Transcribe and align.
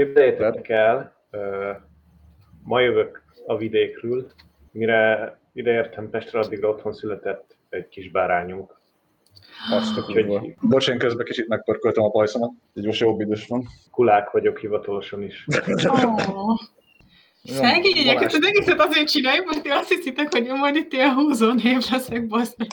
Képzeljétek 0.00 0.68
el, 0.68 1.16
ma 2.62 2.80
jövök 2.80 3.22
a 3.46 3.56
vidékről, 3.56 4.30
mire 4.72 5.38
ideértem 5.52 6.10
Pestre, 6.10 6.38
addigra 6.38 6.68
otthon 6.68 6.92
született 6.92 7.56
egy 7.68 7.88
kis 7.88 8.10
bárányunk. 8.10 8.80
Azt 9.70 9.96
a 9.96 10.02
kurva. 10.02 10.44
Bocs, 10.60 10.88
én 10.88 10.98
közben 10.98 11.24
kicsit 11.24 11.48
megpörköltem 11.48 12.04
a 12.04 12.10
pajszomat, 12.10 12.50
így 12.74 12.86
most 12.86 13.00
jobb 13.00 13.20
idős 13.20 13.46
van. 13.46 13.66
Kulák 13.90 14.30
vagyok 14.30 14.58
hivatalosan 14.58 15.22
is. 15.22 15.46
Oh. 15.84 16.58
Szegények, 17.44 18.22
ezt 18.22 18.36
az 18.36 18.46
egészet 18.46 18.80
azért 18.80 19.08
csináljuk, 19.08 19.46
mert 19.46 19.62
ti 19.62 19.68
azt 19.68 19.88
hiszitek, 19.88 20.32
hogy 20.32 20.46
majd 20.46 20.76
itt 20.76 20.92
ilyen 20.92 21.14
húzó 21.14 21.52
név 21.52 21.78
leszek, 21.90 22.26
basz 22.26 22.56
meg. 22.56 22.68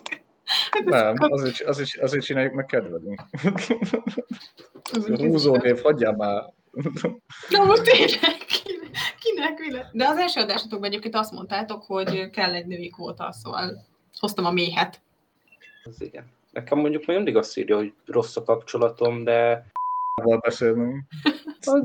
Hát 0.71 0.83
nem, 0.85 1.31
azért, 1.31 1.61
azért, 1.61 2.01
azért 2.01 2.25
csináljuk, 2.25 2.53
meg 2.53 2.65
kedvelünk. 2.65 3.21
Húzó 5.17 5.55
név, 5.55 5.81
hagyjál 5.81 6.15
már. 6.15 6.55
Na 7.49 7.63
most 7.63 7.83
tényleg, 7.83 8.37
kinek, 9.19 9.59
mi 9.59 9.97
De 9.97 10.07
az 10.07 10.17
első 10.17 10.41
adásatokban 10.41 10.89
egyébként 10.89 11.15
azt 11.15 11.31
mondtátok, 11.31 11.83
hogy 11.83 12.29
kell 12.29 12.53
egy 12.53 12.65
női 12.65 12.89
kvóta, 12.89 13.31
szóval 13.31 13.85
hoztam 14.19 14.45
a 14.45 14.51
méhet. 14.51 15.01
Az 15.83 16.01
igen. 16.01 16.25
Nekem 16.51 16.77
mondjuk 16.77 17.05
még 17.05 17.15
mindig 17.15 17.35
azt 17.35 17.57
írja, 17.57 17.75
hogy 17.75 17.93
rossz 18.05 18.35
a 18.35 18.43
kapcsolatom, 18.43 19.23
de 19.23 19.65
val 20.23 20.37
beszélnünk. 20.37 21.03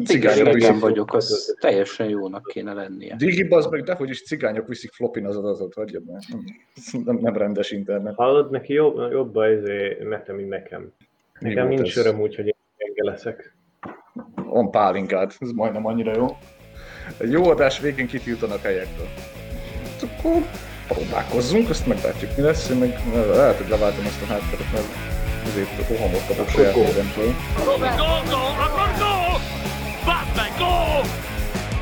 Cigányok 0.04 0.56
nem 0.56 0.78
vagyok, 0.78 1.14
az 1.14 1.56
teljesen 1.60 2.08
jónak 2.08 2.46
kéne 2.52 2.72
lennie. 2.72 3.16
Digi, 3.16 3.46
az 3.48 3.66
meg 3.66 3.82
dehogy 3.82 4.10
is 4.10 4.24
cigányok 4.24 4.68
viszik 4.68 4.92
flopin 4.92 5.26
az 5.26 5.36
adatot, 5.36 5.74
hagyjad 5.74 6.04
meg. 6.04 6.22
Nem, 7.04 7.16
nem 7.16 7.36
rendes 7.36 7.70
internet. 7.70 8.14
Hallod, 8.14 8.50
neki 8.50 8.72
jobb, 8.72 9.10
jobb 9.10 9.36
a 9.36 9.50
izé, 9.50 9.98
netem, 10.02 10.36
mint 10.36 10.48
nekem. 10.48 10.92
Nekem 11.38 11.68
nincs 11.68 11.96
öröm 11.96 12.20
úgy, 12.20 12.34
hogy 12.34 12.46
én 12.46 12.92
leszek. 12.94 13.54
Van 14.34 14.70
pálinkád, 14.70 15.32
ez 15.38 15.50
majdnem 15.50 15.86
annyira 15.86 16.16
jó. 16.16 16.36
Egy 17.18 17.30
jó 17.30 17.50
adás 17.50 17.78
végén 17.78 18.06
kitiltanak 18.06 18.62
helyektől. 18.62 19.08
Akkor 20.02 20.42
próbálkozzunk, 20.88 21.68
azt 21.68 21.86
meglátjuk 21.86 22.36
mi 22.36 22.42
lesz, 22.42 22.68
én 22.68 22.76
meg 22.76 23.00
lehet, 23.14 23.56
hogy 23.56 23.68
leváltom 23.68 24.04
ezt 24.04 24.22
a 24.22 24.26
hátteret, 24.26 24.72
mert 24.72 24.88
ezért 25.46 25.88
rohamot 25.88 26.26
kapok 26.26 26.48
saját 26.48 26.76
magamtól. 26.76 27.34
Go, 27.56 27.64
go, 27.64 28.14
go, 28.32 28.44
go! 29.02 29.14
Badd 30.04 30.38
go! 30.58 30.74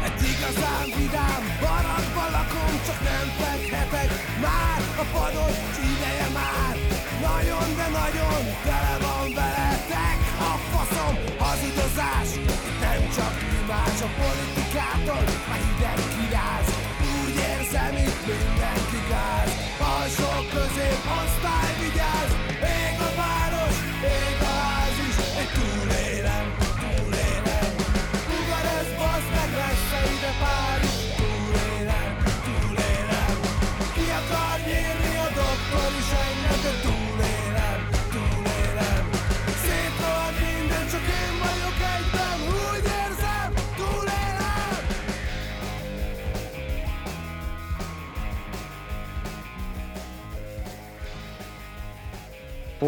Egy 0.06 0.22
igazán 0.33 0.87
vidám 0.98 1.42
barakban 1.61 2.31
lakom, 2.37 2.72
csak 2.87 2.98
nem 3.09 3.27
fekhetek 3.41 4.11
már 4.44 4.81
a 5.03 5.05
padot 5.12 5.69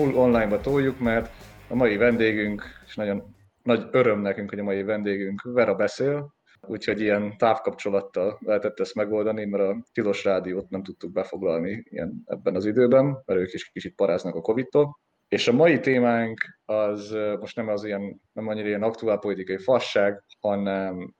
full 0.02 0.14
online-ba 0.14 0.60
toljuk, 0.60 0.98
mert 0.98 1.30
a 1.68 1.74
mai 1.74 1.96
vendégünk, 1.96 2.64
és 2.86 2.94
nagyon 2.96 3.34
nagy 3.62 3.88
öröm 3.90 4.20
nekünk, 4.20 4.50
hogy 4.50 4.58
a 4.58 4.62
mai 4.62 4.82
vendégünk 4.82 5.42
Vera 5.42 5.74
beszél, 5.74 6.34
úgyhogy 6.60 7.00
ilyen 7.00 7.36
távkapcsolattal 7.38 8.38
lehetett 8.40 8.80
ezt 8.80 8.94
megoldani, 8.94 9.44
mert 9.44 9.62
a 9.62 9.84
tilos 9.92 10.24
rádiót 10.24 10.70
nem 10.70 10.82
tudtuk 10.82 11.12
befoglalni 11.12 11.84
ilyen 11.90 12.22
ebben 12.26 12.54
az 12.54 12.66
időben, 12.66 13.04
mert 13.04 13.40
ők 13.40 13.52
is 13.52 13.70
kicsit 13.70 13.94
paráznak 13.94 14.34
a 14.34 14.40
Covid-tól. 14.40 15.00
És 15.28 15.48
a 15.48 15.52
mai 15.52 15.80
témánk 15.80 16.40
az 16.64 17.16
most 17.40 17.56
nem 17.56 17.68
az 17.68 17.84
ilyen, 17.84 18.20
nem 18.32 18.48
annyira 18.48 18.68
ilyen 18.68 18.82
aktuál 18.82 19.18
politikai 19.18 19.58
fasság, 19.58 20.24
hanem 20.40 21.14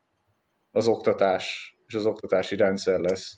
az 0.70 0.86
oktatás 0.88 1.76
és 1.86 1.94
az 1.94 2.06
oktatási 2.06 2.56
rendszer 2.56 3.00
lesz. 3.00 3.36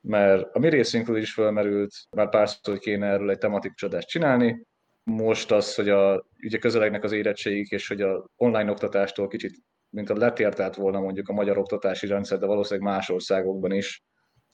Mert 0.00 0.54
a 0.54 0.58
mi 0.58 0.68
részünkről 0.68 1.16
is 1.16 1.32
felmerült, 1.32 1.92
már 2.10 2.28
párszor, 2.28 2.74
hogy 2.74 2.78
kéne 2.78 3.06
erről 3.06 3.30
egy 3.30 3.38
tematikus 3.38 3.82
adást 3.82 4.08
csinálni. 4.08 4.66
Most 5.10 5.50
az, 5.50 5.74
hogy 5.74 5.88
a, 5.88 6.26
ugye 6.42 6.58
közelegnek 6.58 7.04
az 7.04 7.12
érettségik, 7.12 7.70
és 7.70 7.88
hogy 7.88 8.00
a 8.00 8.30
online 8.36 8.70
oktatástól 8.70 9.28
kicsit, 9.28 9.56
mint 9.90 10.10
a 10.10 10.16
letértelt 10.16 10.74
volna 10.74 11.00
mondjuk 11.00 11.28
a 11.28 11.32
magyar 11.32 11.58
oktatási 11.58 12.06
rendszer, 12.06 12.38
de 12.38 12.46
valószínűleg 12.46 12.88
más 12.88 13.10
országokban 13.10 13.72
is 13.72 14.04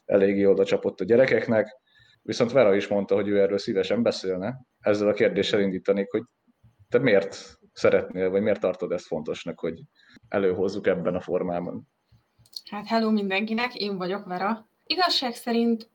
eléggé 0.05 0.45
oda 0.45 0.65
csapott 0.65 1.01
a 1.01 1.05
gyerekeknek. 1.05 1.77
Viszont 2.23 2.53
Vera 2.53 2.75
is 2.75 2.89
mondta, 2.89 3.15
hogy 3.15 3.29
ő 3.29 3.41
erről 3.41 3.59
szívesen 3.59 4.03
beszélne. 4.03 4.61
Ezzel 4.81 5.09
a 5.09 5.13
kérdéssel 5.13 5.61
indítanék, 5.61 6.11
hogy 6.11 6.23
te 6.89 6.99
miért 6.99 7.59
szeretnél, 7.73 8.31
vagy 8.31 8.43
miért 8.43 8.61
tartod 8.61 8.93
ezt 8.93 9.07
fontosnak, 9.07 9.61
hogy 9.61 9.83
előhozzuk 10.29 10.87
ebben 10.87 11.15
a 11.15 11.21
formában? 11.21 11.89
Hát 12.71 12.87
hello 12.87 13.11
mindenkinek, 13.11 13.75
én 13.75 13.97
vagyok 13.97 14.25
Vera. 14.25 14.69
Igazság 14.87 15.35
szerint, 15.35 15.91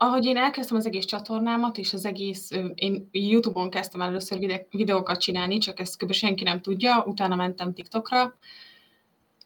ahogy 0.00 0.24
én 0.24 0.36
elkezdtem 0.36 0.76
az 0.76 0.86
egész 0.86 1.04
csatornámat, 1.04 1.78
és 1.78 1.92
az 1.92 2.04
egész, 2.04 2.50
én 2.74 3.08
YouTube-on 3.12 3.70
kezdtem 3.70 4.00
először 4.00 4.38
vide- 4.38 4.66
videókat 4.70 5.20
csinálni, 5.20 5.58
csak 5.58 5.80
ezt 5.80 5.96
kb. 5.96 6.12
senki 6.12 6.44
nem 6.44 6.60
tudja, 6.60 7.04
utána 7.06 7.36
mentem 7.36 7.74
TikTokra, 7.74 8.34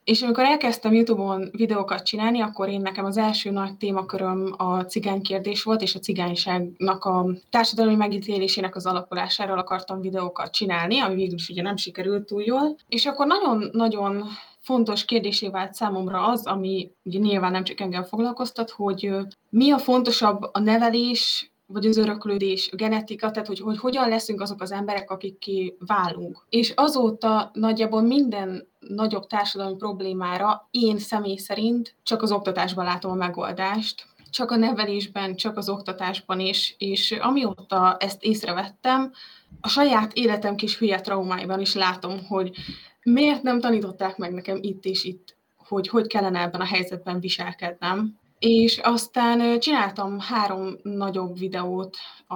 és 0.05 0.23
amikor 0.23 0.45
elkezdtem 0.45 0.93
YouTube-on 0.93 1.49
videókat 1.53 2.03
csinálni, 2.03 2.41
akkor 2.41 2.69
én 2.69 2.81
nekem 2.81 3.05
az 3.05 3.17
első 3.17 3.51
nagy 3.51 3.77
témaköröm 3.77 4.55
a 4.57 4.85
cigány 4.85 5.23
kérdés 5.23 5.63
volt, 5.63 5.83
és 5.83 5.95
a 5.95 5.99
cigányságnak 5.99 7.05
a 7.05 7.27
társadalmi 7.51 7.95
megítélésének 7.95 8.77
az 8.77 8.87
alakulásáról 8.87 9.59
akartam 9.59 10.01
videókat 10.01 10.53
csinálni, 10.53 11.01
ami 11.01 11.15
végül 11.15 11.35
is 11.35 11.49
ugye 11.49 11.63
nem 11.63 11.77
sikerült 11.77 12.27
túl 12.27 12.43
jól. 12.43 12.77
És 12.89 13.07
akkor 13.07 13.27
nagyon-nagyon 13.27 14.25
fontos 14.63 15.05
kérdésé 15.05 15.49
vált 15.49 15.75
számomra 15.75 16.27
az, 16.27 16.47
ami 16.47 16.91
ugye 17.03 17.19
nyilván 17.19 17.53
nem 17.53 17.65
csak 17.65 17.81
engem 17.81 18.05
foglalkoztat, 18.05 18.71
hogy 18.71 19.11
mi 19.49 19.71
a 19.71 19.79
fontosabb 19.79 20.43
a 20.53 20.59
nevelés, 20.59 21.53
vagy 21.67 21.87
az 21.87 21.97
öröklődés, 21.97 22.69
a 22.73 22.77
genetika, 22.77 23.31
tehát 23.31 23.49
hogy, 23.49 23.61
hogy 23.61 23.79
hogyan 23.79 24.09
leszünk 24.09 24.41
azok 24.41 24.61
az 24.61 24.73
emberek, 24.73 25.11
akik 25.11 25.39
ki 25.39 25.77
válunk. 25.79 26.47
És 26.49 26.73
azóta 26.77 27.51
nagyjából 27.53 28.03
minden 28.03 28.69
nagyobb 28.79 29.27
társadalmi 29.27 29.77
problémára 29.77 30.69
én 30.71 30.99
személy 30.99 31.37
szerint 31.37 31.95
csak 32.03 32.23
az 32.23 32.33
oktatásban 32.33 32.85
látom 32.85 33.11
a 33.11 33.15
megoldást, 33.15 34.07
csak 34.31 34.51
a 34.51 34.57
nevelésben, 34.57 35.37
csak 35.37 35.57
az 35.57 35.69
oktatásban 35.69 36.41
is, 36.41 36.75
és 36.79 37.13
amióta 37.13 37.97
ezt 37.99 38.23
észrevettem, 38.23 39.13
a 39.61 39.69
saját 39.69 40.13
életem 40.13 40.57
kis 40.57 40.79
hülye 40.79 41.01
traumáiban 41.01 41.61
is 41.61 41.75
látom, 41.75 42.27
hogy 42.27 42.55
miért 43.03 43.43
nem 43.43 43.61
tanították 43.61 44.17
meg 44.17 44.33
nekem 44.33 44.59
itt 44.61 44.85
és 44.85 45.05
itt, 45.05 45.37
hogy 45.57 45.89
hogy 45.89 46.07
kellene 46.07 46.41
ebben 46.41 46.61
a 46.61 46.65
helyzetben 46.65 47.21
viselkednem. 47.21 48.19
És 48.39 48.79
aztán 48.79 49.61
csináltam 49.61 50.21
három 50.21 50.77
nagyobb 50.83 51.39
videót 51.39 51.97
a, 52.27 52.35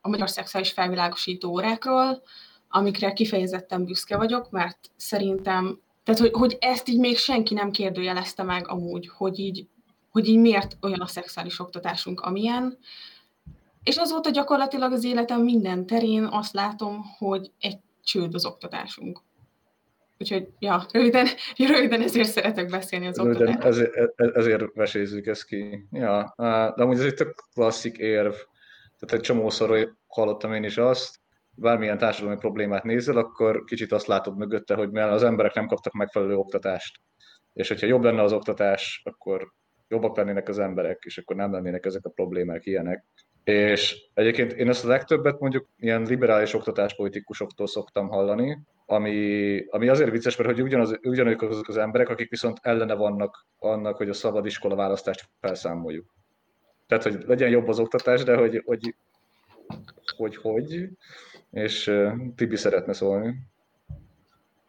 a 0.00 0.08
magyar 0.08 0.30
szexuális 0.30 0.72
felvilágosító 0.72 1.50
órákról, 1.50 2.22
amikre 2.68 3.12
kifejezetten 3.12 3.84
büszke 3.84 4.16
vagyok, 4.16 4.50
mert 4.50 4.78
szerintem, 4.96 5.80
tehát 6.04 6.20
hogy, 6.20 6.32
hogy 6.32 6.56
ezt 6.60 6.88
így 6.88 6.98
még 6.98 7.16
senki 7.16 7.54
nem 7.54 7.70
kérdőjelezte 7.70 8.42
meg 8.42 8.68
amúgy, 8.68 9.10
hogy 9.16 9.38
így, 9.38 9.66
hogy 10.10 10.28
így 10.28 10.38
miért 10.38 10.76
olyan 10.80 11.00
a 11.00 11.06
szexuális 11.06 11.60
oktatásunk, 11.60 12.20
amilyen. 12.20 12.78
És 13.82 13.96
azóta 13.96 14.30
gyakorlatilag 14.30 14.92
az 14.92 15.04
életem 15.04 15.40
minden 15.40 15.86
terén 15.86 16.24
azt 16.24 16.52
látom, 16.52 17.04
hogy 17.18 17.50
egy 17.58 17.78
csőd 18.04 18.34
az 18.34 18.44
oktatásunk. 18.44 19.22
Úgyhogy, 20.18 20.48
ja, 20.58 20.86
röviden, 20.92 21.26
röviden 21.74 22.02
ezért 22.02 22.28
szeretek 22.28 22.70
beszélni 22.70 23.06
az 23.06 23.16
röviden. 23.16 23.62
Ezért, 23.62 23.94
e- 23.94 24.30
ezért 24.34 24.64
vesézzük 24.74 25.26
ezt 25.26 25.44
ki. 25.44 25.86
Ja, 25.90 26.34
de 26.76 26.82
amúgy 26.82 26.98
ez 26.98 27.04
egy 27.04 27.14
tök 27.14 27.34
klasszik 27.54 27.96
érv. 27.96 28.34
Tehát 28.98 29.14
egy 29.14 29.20
csomószor 29.20 29.96
hallottam 30.06 30.52
én 30.52 30.64
is 30.64 30.78
azt, 30.78 31.18
bármilyen 31.50 31.98
társadalmi 31.98 32.38
problémát 32.38 32.84
nézel, 32.84 33.16
akkor 33.16 33.64
kicsit 33.64 33.92
azt 33.92 34.06
látod 34.06 34.36
mögötte, 34.36 34.74
hogy 34.74 34.90
mert 34.90 35.12
az 35.12 35.22
emberek 35.22 35.54
nem 35.54 35.66
kaptak 35.66 35.92
megfelelő 35.92 36.36
oktatást. 36.36 37.00
És 37.52 37.68
hogyha 37.68 37.86
jobb 37.86 38.02
lenne 38.02 38.22
az 38.22 38.32
oktatás, 38.32 39.02
akkor 39.04 39.52
jobbak 39.88 40.16
lennének 40.16 40.48
az 40.48 40.58
emberek, 40.58 41.02
és 41.04 41.18
akkor 41.18 41.36
nem 41.36 41.52
lennének 41.52 41.84
ezek 41.84 42.04
a 42.04 42.10
problémák 42.10 42.66
ilyenek. 42.66 43.04
És 43.48 43.96
egyébként 44.14 44.52
én 44.52 44.68
ezt 44.68 44.84
a 44.84 44.88
legtöbbet 44.88 45.40
mondjuk 45.40 45.66
ilyen 45.78 46.02
liberális 46.02 46.54
oktatáspolitikusoktól 46.54 47.66
szoktam 47.66 48.08
hallani, 48.08 48.58
ami, 48.86 49.64
ami 49.70 49.88
azért 49.88 50.10
vicces, 50.10 50.36
mert 50.36 50.50
hogy 50.50 50.62
ugyanaz, 50.62 50.98
ugyanazok 51.02 51.42
azok 51.42 51.68
az 51.68 51.76
emberek, 51.76 52.08
akik 52.08 52.30
viszont 52.30 52.58
ellene 52.62 52.94
vannak 52.94 53.46
annak, 53.58 53.96
hogy 53.96 54.08
a 54.08 54.12
szabad 54.12 54.46
iskola 54.46 54.74
választást 54.74 55.28
felszámoljuk. 55.40 56.14
Tehát, 56.86 57.04
hogy 57.04 57.24
legyen 57.26 57.50
jobb 57.50 57.68
az 57.68 57.78
oktatás, 57.78 58.24
de 58.24 58.36
hogy 58.36 58.62
hogy, 58.64 58.94
hogy, 60.16 60.36
hogy 60.36 60.88
és 61.50 61.92
Tibi 62.36 62.56
szeretne 62.56 62.92
szólni. 62.92 63.34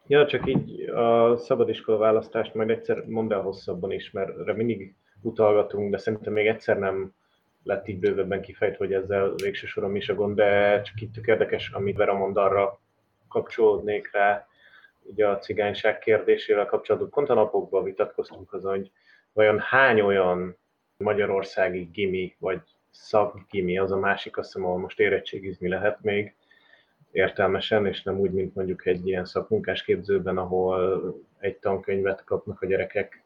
Ja, 0.06 0.26
csak 0.26 0.48
így 0.48 0.88
a 0.88 1.36
szabadiskola 1.36 1.98
választást 1.98 2.54
majd 2.54 2.70
egyszer 2.70 3.04
mondd 3.06 3.32
el 3.32 3.40
hosszabban 3.40 3.92
is, 3.92 4.10
mert 4.10 4.38
erre 4.38 4.54
mindig 4.54 4.94
utalgatunk, 5.22 5.90
de 5.90 5.98
szerintem 5.98 6.32
még 6.32 6.46
egyszer 6.46 6.78
nem 6.78 7.12
lett 7.62 7.88
így 7.88 7.98
bővebben 7.98 8.40
kifejtve, 8.40 8.84
hogy 8.84 8.94
ezzel 8.94 9.34
végső 9.42 9.66
soron 9.66 9.96
is 9.96 10.08
a 10.08 10.14
gond, 10.14 10.36
de 10.36 10.80
csak 10.80 11.00
itt 11.00 11.26
érdekes, 11.26 11.70
amit 11.70 11.96
Vera 11.96 12.14
mond 12.14 12.36
arra 12.36 12.80
kapcsolódnék 13.28 14.12
rá, 14.12 14.46
ugye 15.02 15.28
a 15.28 15.38
cigányság 15.38 15.98
kérdésével 15.98 16.66
kapcsolatban. 16.66 17.10
Pont 17.10 17.28
a 17.28 17.34
napokban 17.34 17.84
vitatkoztunk 17.84 18.52
azon, 18.52 18.70
hogy 18.76 18.90
vajon 19.32 19.58
hány 19.58 20.00
olyan 20.00 20.56
magyarországi 20.96 21.88
gimi, 21.92 22.36
vagy 22.38 22.60
szakgimi, 22.90 23.78
az 23.78 23.92
a 23.92 23.98
másik, 23.98 24.36
azt 24.36 24.52
hiszem, 24.52 24.68
ahol 24.68 24.78
most 24.78 25.00
érettségizni 25.00 25.68
lehet 25.68 26.02
még 26.02 26.34
értelmesen, 27.10 27.86
és 27.86 28.02
nem 28.02 28.18
úgy, 28.18 28.30
mint 28.30 28.54
mondjuk 28.54 28.86
egy 28.86 29.08
ilyen 29.08 29.24
szakmunkás 29.24 29.82
képzőben, 29.82 30.38
ahol 30.38 31.02
egy 31.38 31.56
tankönyvet 31.56 32.24
kapnak 32.24 32.62
a 32.62 32.66
gyerekek 32.66 33.22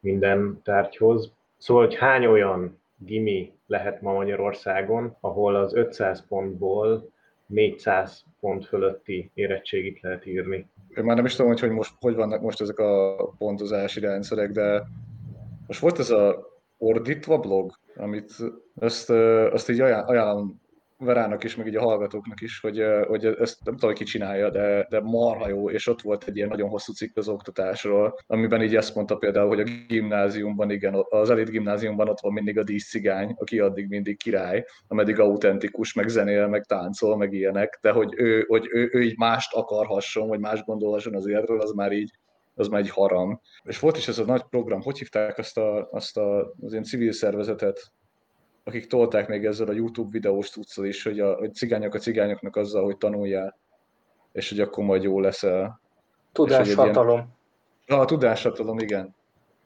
minden 0.00 0.60
tárgyhoz. 0.64 1.32
Szóval, 1.56 1.84
hogy 1.84 1.94
hány 1.96 2.26
olyan 2.26 2.80
gimi 2.98 3.52
lehet 3.66 4.00
ma 4.02 4.12
Magyarországon, 4.12 5.16
ahol 5.20 5.56
az 5.56 5.74
500 5.74 6.26
pontból 6.28 7.10
400 7.46 8.24
pont 8.40 8.66
fölötti 8.66 9.30
érettségit 9.34 10.00
lehet 10.00 10.26
írni. 10.26 10.68
Én 10.96 11.04
már 11.04 11.16
nem 11.16 11.24
is 11.24 11.34
tudom, 11.34 11.54
hogy, 11.56 11.70
most 11.70 11.94
hogy 12.00 12.14
vannak 12.14 12.40
most 12.40 12.60
ezek 12.60 12.78
a 12.78 13.16
pontozási 13.38 14.00
rendszerek, 14.00 14.50
de 14.50 14.82
most 15.66 15.80
volt 15.80 15.98
ez 15.98 16.10
a 16.10 16.46
ordítva 16.78 17.38
blog, 17.38 17.72
amit 17.96 18.32
azt, 18.74 19.10
azt 19.50 19.70
így 19.70 19.80
ajánlom 19.80 20.60
Verának 20.98 21.44
is, 21.44 21.56
meg 21.56 21.66
így 21.66 21.76
a 21.76 21.82
hallgatóknak 21.82 22.40
is, 22.40 22.60
hogy, 22.60 22.82
hogy 23.06 23.24
ezt 23.24 23.64
nem 23.64 23.76
tudom, 23.76 23.94
ki 23.94 24.04
csinálja, 24.04 24.50
de, 24.50 24.86
de 24.88 25.00
marha 25.00 25.48
jó, 25.48 25.70
és 25.70 25.86
ott 25.86 26.02
volt 26.02 26.24
egy 26.24 26.36
ilyen 26.36 26.48
nagyon 26.48 26.68
hosszú 26.68 26.92
cikk 26.92 27.16
az 27.16 27.28
oktatásról, 27.28 28.18
amiben 28.26 28.62
így 28.62 28.76
ezt 28.76 28.94
mondta 28.94 29.16
például, 29.16 29.48
hogy 29.48 29.60
a 29.60 29.84
gimnáziumban, 29.88 30.70
igen, 30.70 31.04
az 31.08 31.30
elit 31.30 31.50
gimnáziumban 31.50 32.08
ott 32.08 32.20
van 32.20 32.32
mindig 32.32 32.58
a 32.58 32.62
díszcigány, 32.62 33.34
aki 33.38 33.58
addig 33.58 33.88
mindig 33.88 34.16
király, 34.16 34.64
ameddig 34.88 35.20
autentikus, 35.20 35.92
meg 35.92 36.08
zenél, 36.08 36.46
meg 36.46 36.64
táncol, 36.64 37.16
meg 37.16 37.32
ilyenek, 37.32 37.78
de 37.82 37.90
hogy 37.90 38.14
ő, 38.16 38.44
hogy 38.48 38.68
ő, 38.70 38.88
ő 38.92 39.02
így 39.02 39.18
mást 39.18 39.54
akarhasson, 39.54 40.28
vagy 40.28 40.40
más 40.40 40.62
gondolhasson 40.62 41.14
az 41.14 41.28
életről, 41.28 41.60
az 41.60 41.72
már 41.72 41.92
így 41.92 42.10
az 42.54 42.68
már 42.68 42.80
egy 42.80 42.90
haram. 42.90 43.40
És 43.62 43.78
volt 43.78 43.96
is 43.96 44.08
ez 44.08 44.18
a 44.18 44.24
nagy 44.24 44.42
program, 44.42 44.80
hogy 44.80 44.98
hívták 44.98 45.38
azt, 45.38 45.58
a, 45.58 45.88
azt 45.90 46.16
a, 46.16 46.52
az 46.60 46.72
ilyen 46.72 46.84
civil 46.84 47.12
szervezetet, 47.12 47.92
akik 48.68 48.86
tolták 48.86 49.28
még 49.28 49.44
ezzel 49.44 49.68
a 49.68 49.72
YouTube 49.72 50.10
videós 50.10 50.50
tudszal 50.50 50.84
is, 50.84 51.02
hogy 51.02 51.20
a 51.20 51.34
hogy 51.34 51.54
cigányok 51.54 51.94
a 51.94 51.98
cigányoknak 51.98 52.56
azzal, 52.56 52.84
hogy 52.84 52.96
tanuljál, 52.96 53.58
és 54.32 54.48
hogy 54.48 54.60
akkor 54.60 54.84
majd 54.84 55.02
jó 55.02 55.20
leszel. 55.20 55.80
Tudáshatalom. 56.32 57.36
Ilyen... 57.86 58.00
A 58.00 58.04
tudáshatalom, 58.04 58.78
igen. 58.78 59.14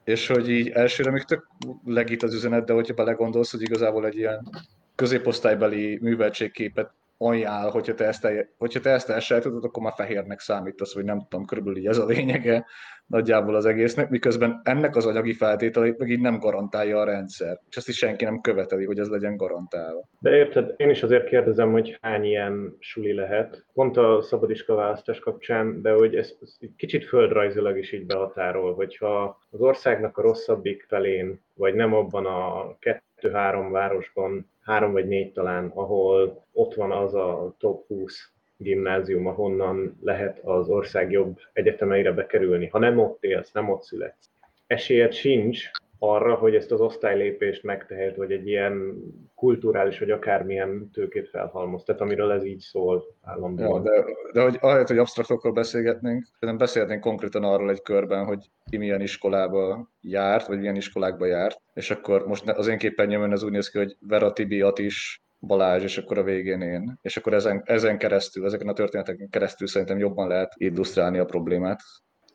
És 0.05 0.27
hogy 0.27 0.51
így 0.51 0.69
elsőre 0.69 1.11
még 1.11 1.23
tök 1.23 1.49
legít 1.85 2.23
az 2.23 2.35
üzenet, 2.35 2.65
de 2.65 2.73
hogyha 2.73 2.95
belegondolsz, 2.95 3.51
hogy 3.51 3.63
igazából 3.63 4.07
egy 4.07 4.17
ilyen 4.17 4.49
középosztálybeli 4.95 5.99
műveltségképet 6.01 6.93
ajánl, 7.27 7.71
hogyha 7.71 7.95
te 7.95 8.07
ezt, 8.07 8.25
el, 8.25 8.49
hogyha 8.59 8.81
te 8.81 8.91
ezt 8.91 9.11
elsajátodod, 9.11 9.65
akkor 9.65 9.83
már 9.83 9.93
fehérnek 9.97 10.41
számítasz, 10.41 10.95
vagy 10.95 11.05
nem 11.05 11.27
tudom, 11.29 11.45
körülbelül 11.45 11.79
így 11.79 11.87
ez 11.87 11.99
a 11.99 12.07
lényege 12.07 12.67
nagyjából 13.07 13.55
az 13.55 13.67
egésznek, 13.67 14.09
miközben 14.09 14.61
ennek 14.65 14.97
az 14.97 15.07
anyagi 15.07 15.33
feltételeit 15.33 15.99
meg 15.99 16.11
így 16.11 16.21
nem 16.21 16.39
garantálja 16.39 16.99
a 16.99 17.05
rendszer, 17.05 17.61
és 17.69 17.77
ezt 17.77 17.89
is 17.89 17.97
senki 17.97 18.25
nem 18.25 18.41
követeli, 18.41 18.85
hogy 18.85 18.99
ez 18.99 19.09
legyen 19.09 19.37
garantálva. 19.37 20.09
De 20.21 20.37
érted, 20.37 20.75
én 20.77 20.91
is 20.91 21.03
azért 21.03 21.25
kérdezem, 21.25 21.73
hogy 21.73 21.99
hány 22.01 22.25
ilyen 22.25 22.77
suli 22.79 23.13
lehet, 23.13 23.67
pont 23.73 23.97
a 23.97 24.23
szabadiska 24.23 24.75
választás 24.75 25.19
kapcsán, 25.19 25.83
de 25.83 25.93
hogy 25.93 26.15
ez, 26.15 26.33
ez 26.41 26.57
kicsit 26.77 27.05
földrajzilag 27.05 27.79
is 27.79 27.93
így 27.93 28.07
behatárol, 28.07 28.75
hogyha 28.75 29.39
az 29.51 29.61
országnak 29.61 30.19
a 30.19 30.23
rosszabbik 30.23 30.85
felén, 30.89 31.41
vagy 31.55 31.75
nem 31.75 31.95
abban 31.95 32.27
a 32.27 32.77
kettő-három 33.23 33.71
városban 33.71 34.51
három 34.61 34.93
vagy 34.93 35.09
négy 35.09 35.33
talán, 35.33 35.71
ahol 35.75 36.45
ott 36.53 36.75
van 36.75 36.93
az 36.93 37.15
a 37.15 37.55
top 37.59 37.87
20 37.87 38.31
gimnázium, 38.57 39.27
ahonnan 39.27 39.99
lehet 40.01 40.39
az 40.45 40.69
ország 40.69 41.11
jobb 41.11 41.39
egyetemeire 41.53 42.13
bekerülni. 42.13 42.67
Ha 42.67 42.79
nem 42.79 42.99
ott 42.99 43.25
élsz, 43.25 43.53
nem 43.53 43.71
ott 43.71 43.83
születsz. 43.83 44.31
Esélyed 44.67 45.13
sincs 45.13 45.71
arra, 46.05 46.35
hogy 46.35 46.55
ezt 46.55 46.73
az 46.73 46.81
osztálylépést 46.81 47.63
megtehet, 47.63 48.17
vagy 48.17 48.33
egy 48.33 48.47
ilyen 48.47 48.95
kulturális, 49.35 49.99
vagy 49.99 50.11
akármilyen 50.11 50.91
tőkét 50.93 51.29
felhalmoz, 51.29 51.83
tehát 51.83 52.01
amiről 52.01 52.33
ez 52.33 52.45
így 52.45 52.61
szól 52.61 53.05
állandóan. 53.23 53.85
Ja, 53.85 53.91
de, 53.91 54.05
de 54.33 54.43
hogy 54.43 54.57
ahelyett, 54.61 54.89
hogy 54.89 54.99
absztraktokkal 54.99 55.53
beszélgetnénk, 55.53 56.27
nem 56.39 56.59
beszélhetnénk 56.59 57.03
konkrétan 57.03 57.45
arról 57.45 57.71
egy 57.71 57.83
körben, 57.83 58.25
hogy 58.25 58.51
ki 58.71 58.77
milyen 58.77 59.01
iskolába 59.01 59.91
járt, 60.01 60.47
vagy 60.47 60.59
milyen 60.59 60.77
iskolákba 60.77 61.27
járt, 61.27 61.61
és 61.75 61.91
akkor 61.91 62.27
most 62.27 62.49
az 62.49 62.67
én 62.67 62.79
képernyőmön 62.79 63.33
ez 63.33 63.43
úgy 63.43 63.53
néz 63.53 63.69
ki, 63.69 63.79
hogy 63.79 63.97
Vera 64.01 64.33
Tibiat 64.33 64.79
is 64.79 65.23
Balázs, 65.41 65.83
és 65.83 65.99
akkor 65.99 66.19
a 66.19 66.23
végén 66.23 66.61
én. 66.61 66.99
És 67.03 67.17
akkor 67.17 67.35
ezen, 67.35 67.63
ezen 67.65 67.99
keresztül, 67.99 68.45
ezeken 68.45 68.69
a 68.69 68.73
történeteken 68.73 69.29
keresztül 69.31 69.67
szerintem 69.67 69.99
jobban 69.99 70.29
lehet 70.29 70.53
illusztrálni 70.57 71.19
a 71.19 71.25
problémát. 71.25 71.81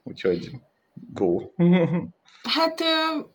Úgyhogy 0.04 0.52
go. 1.14 1.40
Hát 2.44 2.82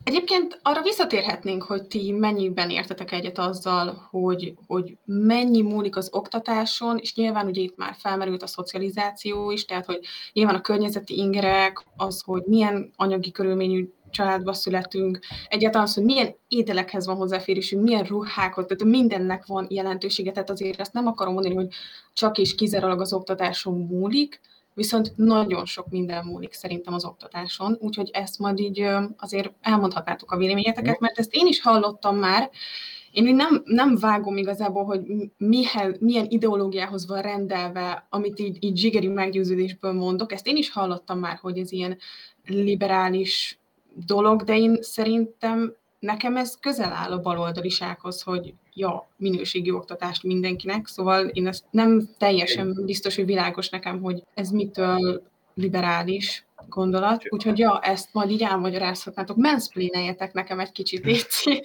egyébként 0.05 0.61
arra 0.63 0.83
visszatérhetnénk, 0.83 1.63
hogy 1.63 1.87
ti 1.87 2.13
mennyiben 2.13 2.71
értetek 2.71 3.13
egyet 3.13 3.39
azzal, 3.39 4.09
hogy, 4.11 4.55
hogy 4.67 4.97
mennyi 5.05 5.63
múlik 5.63 5.97
az 5.97 6.09
oktatáson, 6.13 6.99
és 6.99 7.15
nyilván 7.15 7.47
ugye 7.47 7.61
itt 7.61 7.77
már 7.77 7.97
felmerült 7.99 8.43
a 8.43 8.47
szocializáció 8.47 9.51
is, 9.51 9.65
tehát 9.65 9.87
hogy 9.87 10.01
nyilván 10.33 10.55
a 10.55 10.61
környezeti 10.61 11.17
ingerek, 11.17 11.85
az, 11.97 12.23
hogy 12.25 12.43
milyen 12.47 12.93
anyagi 12.97 13.31
körülményű 13.31 13.89
családba 14.11 14.53
születünk, 14.53 15.19
egyáltalán 15.49 15.87
az, 15.87 15.95
hogy 15.95 16.05
milyen 16.05 16.35
ételekhez 16.49 17.07
van 17.07 17.17
hozzáférésünk, 17.17 17.83
milyen 17.83 18.05
ruhákhoz, 18.05 18.65
tehát 18.67 18.95
mindennek 18.95 19.47
van 19.47 19.67
jelentősége, 19.71 20.33
tehát 20.33 20.51
azért 20.51 20.81
ezt 20.81 20.93
nem 20.93 21.07
akarom 21.07 21.33
mondani, 21.33 21.55
hogy 21.55 21.69
csak 22.13 22.39
és 22.39 22.55
kizárólag 22.55 23.01
az 23.01 23.13
oktatáson 23.13 23.87
múlik, 23.91 24.41
viszont 24.75 25.13
nagyon 25.17 25.65
sok 25.65 25.91
minden 25.91 26.25
múlik 26.25 26.53
szerintem 26.53 26.95
az 26.95 27.05
oktatáson, 27.05 27.77
úgyhogy 27.81 28.11
ezt 28.13 28.39
majd 28.39 28.59
így 28.59 28.87
azért 29.17 29.53
elmondhatnátok 29.61 30.31
a 30.31 30.37
véleményeteket, 30.37 31.01
mert 31.01 31.19
ezt 31.19 31.35
én 31.35 31.47
is 31.47 31.61
hallottam 31.61 32.17
már, 32.17 32.51
én 33.13 33.35
nem, 33.35 33.63
nem 33.65 33.97
vágom 33.97 34.37
igazából, 34.37 34.85
hogy 34.85 35.01
mihez, 35.37 35.99
milyen 36.01 36.27
ideológiához 36.29 37.07
van 37.07 37.23
rendelve, 37.23 38.07
amit 38.11 38.39
így, 38.39 38.65
így 38.65 38.77
zsigeri 38.77 39.07
meggyőződésből 39.07 39.93
mondok. 39.93 40.33
Ezt 40.33 40.47
én 40.47 40.57
is 40.57 40.71
hallottam 40.71 41.19
már, 41.19 41.39
hogy 41.41 41.59
ez 41.59 41.73
ilyen 41.73 41.99
liberális 42.47 43.59
dolog, 44.07 44.43
de 44.43 44.57
én 44.57 44.79
szerintem 44.81 45.75
nekem 45.99 46.37
ez 46.37 46.59
közel 46.61 46.93
áll 46.93 47.13
a 47.13 47.21
baloldalisághoz, 47.21 48.23
hogy 48.23 48.55
ja, 48.75 49.09
minőségi 49.17 49.71
oktatást 49.71 50.23
mindenkinek, 50.23 50.87
szóval 50.87 51.27
én 51.27 51.47
ezt 51.47 51.65
nem 51.71 52.09
teljesen 52.19 52.85
biztos, 52.85 53.17
hogy 53.17 53.27
világos 53.27 53.69
nekem, 53.69 54.01
hogy 54.01 54.23
ez 54.35 54.51
mitől 54.51 55.23
liberális 55.55 56.45
gondolat, 56.69 57.23
úgyhogy 57.29 57.59
ja, 57.59 57.81
ezt 57.83 58.09
majd 58.13 58.31
így 58.31 58.43
elmagyarázhatnátok. 58.43 59.37
Mansplaineljetek 59.37 60.33
nekem 60.33 60.61
egy 60.61 60.73
kicsit, 60.73 61.05
Léci. 61.05 61.63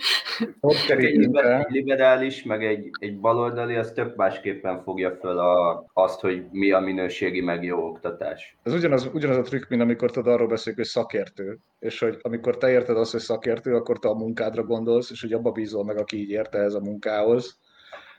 Egy 0.87 1.29
liberális, 1.67 2.43
meg 2.43 2.65
egy, 2.65 2.89
egy 2.99 3.19
baloldali, 3.19 3.75
az 3.75 3.91
tök 3.91 4.15
másképpen 4.15 4.83
fogja 4.83 5.17
fel 5.21 5.37
a, 5.37 5.85
azt, 5.93 6.19
hogy 6.19 6.45
mi 6.51 6.71
a 6.71 6.79
minőségi, 6.79 7.41
meg 7.41 7.63
jó 7.63 7.87
oktatás. 7.87 8.57
Ez 8.63 8.73
ugyanaz, 8.73 9.09
ugyanaz 9.13 9.37
a 9.37 9.41
trükk, 9.41 9.69
mint 9.69 9.81
amikor 9.81 10.11
tudod 10.11 10.33
arról 10.33 10.47
beszélünk, 10.47 10.77
hogy 10.77 10.89
szakértő, 10.89 11.57
és 11.79 11.99
hogy 11.99 12.17
amikor 12.21 12.57
te 12.57 12.71
érted 12.71 12.97
azt, 12.97 13.11
hogy 13.11 13.21
szakértő, 13.21 13.75
akkor 13.75 13.99
te 13.99 14.07
a 14.07 14.13
munkádra 14.13 14.63
gondolsz, 14.63 15.11
és 15.11 15.21
hogy 15.21 15.33
abba 15.33 15.51
bízol 15.51 15.83
meg, 15.83 15.97
aki 15.97 16.17
így 16.17 16.29
érte 16.29 16.57
ez 16.57 16.73
a 16.73 16.79
munkához. 16.79 17.59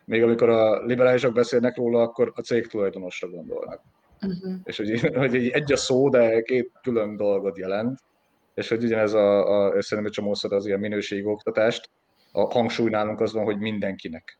Még 0.05 0.23
amikor 0.23 0.49
a 0.49 0.85
liberálisok 0.85 1.33
beszélnek 1.33 1.77
róla, 1.77 2.03
akkor 2.03 2.33
a 2.35 2.41
cég 2.41 2.67
tulajdonosra 2.67 3.29
gondolnak. 3.29 3.81
Uh-huh. 4.23 4.55
És 4.65 4.77
hogy, 4.77 5.01
hogy 5.15 5.49
egy 5.49 5.73
a 5.73 5.77
szó, 5.77 6.09
de 6.09 6.43
két 6.43 6.71
külön 6.83 7.17
dolgot 7.17 7.59
jelent, 7.59 7.99
és 8.55 8.69
hogy 8.69 8.85
ugyanez 8.85 9.13
a, 9.13 9.47
a 9.67 9.83
szerintem 9.83 10.05
egy 10.05 10.11
csomószor 10.11 10.53
az 10.53 10.67
ilyen 10.67 10.81
minőségi 10.81 11.25
oktatást, 11.25 11.91
a 12.33 12.41
hangsúly 12.41 12.91
nálunk 12.91 13.21
az 13.21 13.33
van, 13.33 13.45
hogy 13.45 13.59
mindenkinek. 13.59 14.39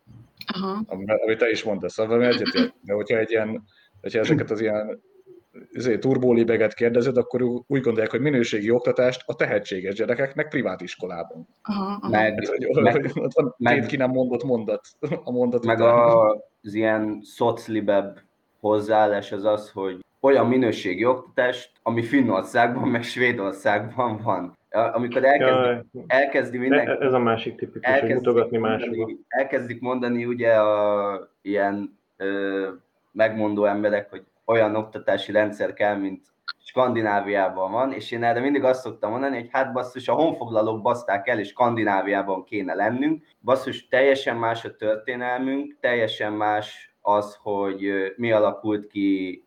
Uh-huh. 0.57 0.79
Amit 1.25 1.39
te 1.39 1.51
is 1.51 1.63
mondasz, 1.63 1.93
szóval 1.93 2.25
egyetért. 2.25 2.75
De 2.81 2.93
hogyha 2.93 3.19
egy 3.19 3.31
ilyen, 3.31 3.65
hogyha 4.01 4.19
ezeket 4.19 4.51
az 4.51 4.61
ilyen 4.61 5.03
izé, 5.73 5.99
turbólibeget 5.99 6.75
kérdezed, 6.75 7.17
akkor 7.17 7.43
úgy 7.43 7.81
gondolják, 7.81 8.11
hogy 8.11 8.21
minőségi 8.21 8.71
oktatást 8.71 9.23
a 9.27 9.35
tehetséges 9.35 9.95
gyerekeknek 9.95 10.49
privát 10.49 10.81
iskolában. 10.81 11.49
Aha, 11.63 11.99
aha. 12.01 12.09
Meg, 12.09 12.35
Hát, 12.35 12.47
hogy, 12.47 12.83
meg, 12.83 12.93
hogy 12.95 13.11
ott 13.15 13.33
van 13.33 13.55
meg- 13.59 13.79
két 13.81 13.87
ki 13.87 13.97
nem 13.97 14.11
mondott 14.11 14.45
mondat 14.45 14.81
a 15.25 15.31
mondat 15.31 15.65
meg 15.65 15.79
után. 15.79 15.95
a, 15.95 16.31
az 16.63 16.75
ilyen 16.75 17.21
szoclibebb 17.23 18.19
hozzáállás 18.61 19.33
az 19.33 19.45
az, 19.45 19.71
hogy 19.71 20.05
olyan 20.21 20.47
minőségi 20.47 21.05
oktatást, 21.05 21.71
ami 21.83 22.03
Finnországban, 22.03 22.89
meg 22.89 23.03
Svédországban 23.03 24.21
van. 24.23 24.57
Amikor 24.71 25.25
elkezdi, 25.25 25.89
elkezdi 26.07 26.59
mindenki 26.59 27.05
ez 27.05 27.13
a 27.13 27.19
másik 27.19 27.57
tipikus, 27.57 27.85
hogy 27.85 27.93
elkezdik 27.93 28.17
mutogatni 28.17 28.59
másba. 28.59 28.97
mondani, 28.97 29.19
elkezdik 29.29 29.81
mondani 29.81 30.25
ugye 30.25 30.53
a 30.55 31.31
ilyen 31.43 31.99
ö, 32.17 32.69
megmondó 33.13 33.65
emberek, 33.65 34.11
hogy 34.11 34.25
olyan 34.45 34.77
oktatási 34.77 35.33
rendszer 35.33 35.73
kell, 35.73 35.97
mint 35.97 36.27
Skandináviában 36.59 37.73
van, 37.73 37.93
és 37.93 38.11
én 38.11 38.23
erre 38.23 38.41
mindig 38.41 38.65
azt 38.65 38.81
szoktam 38.81 39.11
mondani, 39.11 39.37
hogy 39.37 39.49
hát 39.51 39.73
basszus, 39.73 40.09
a 40.09 40.13
honfoglalók 40.13 40.83
baszták 40.83 41.29
el, 41.29 41.39
és 41.39 41.49
Skandináviában 41.49 42.45
kéne 42.45 42.75
lennünk. 42.75 43.25
Basszus, 43.41 43.89
teljesen 43.89 44.37
más 44.37 44.65
a 44.65 44.77
történelmünk, 44.77 45.77
teljesen 45.81 46.33
más 46.33 46.97
az, 47.09 47.39
hogy 47.43 47.91
mi 48.17 48.33
alakult 48.33 48.87
ki 48.87 49.45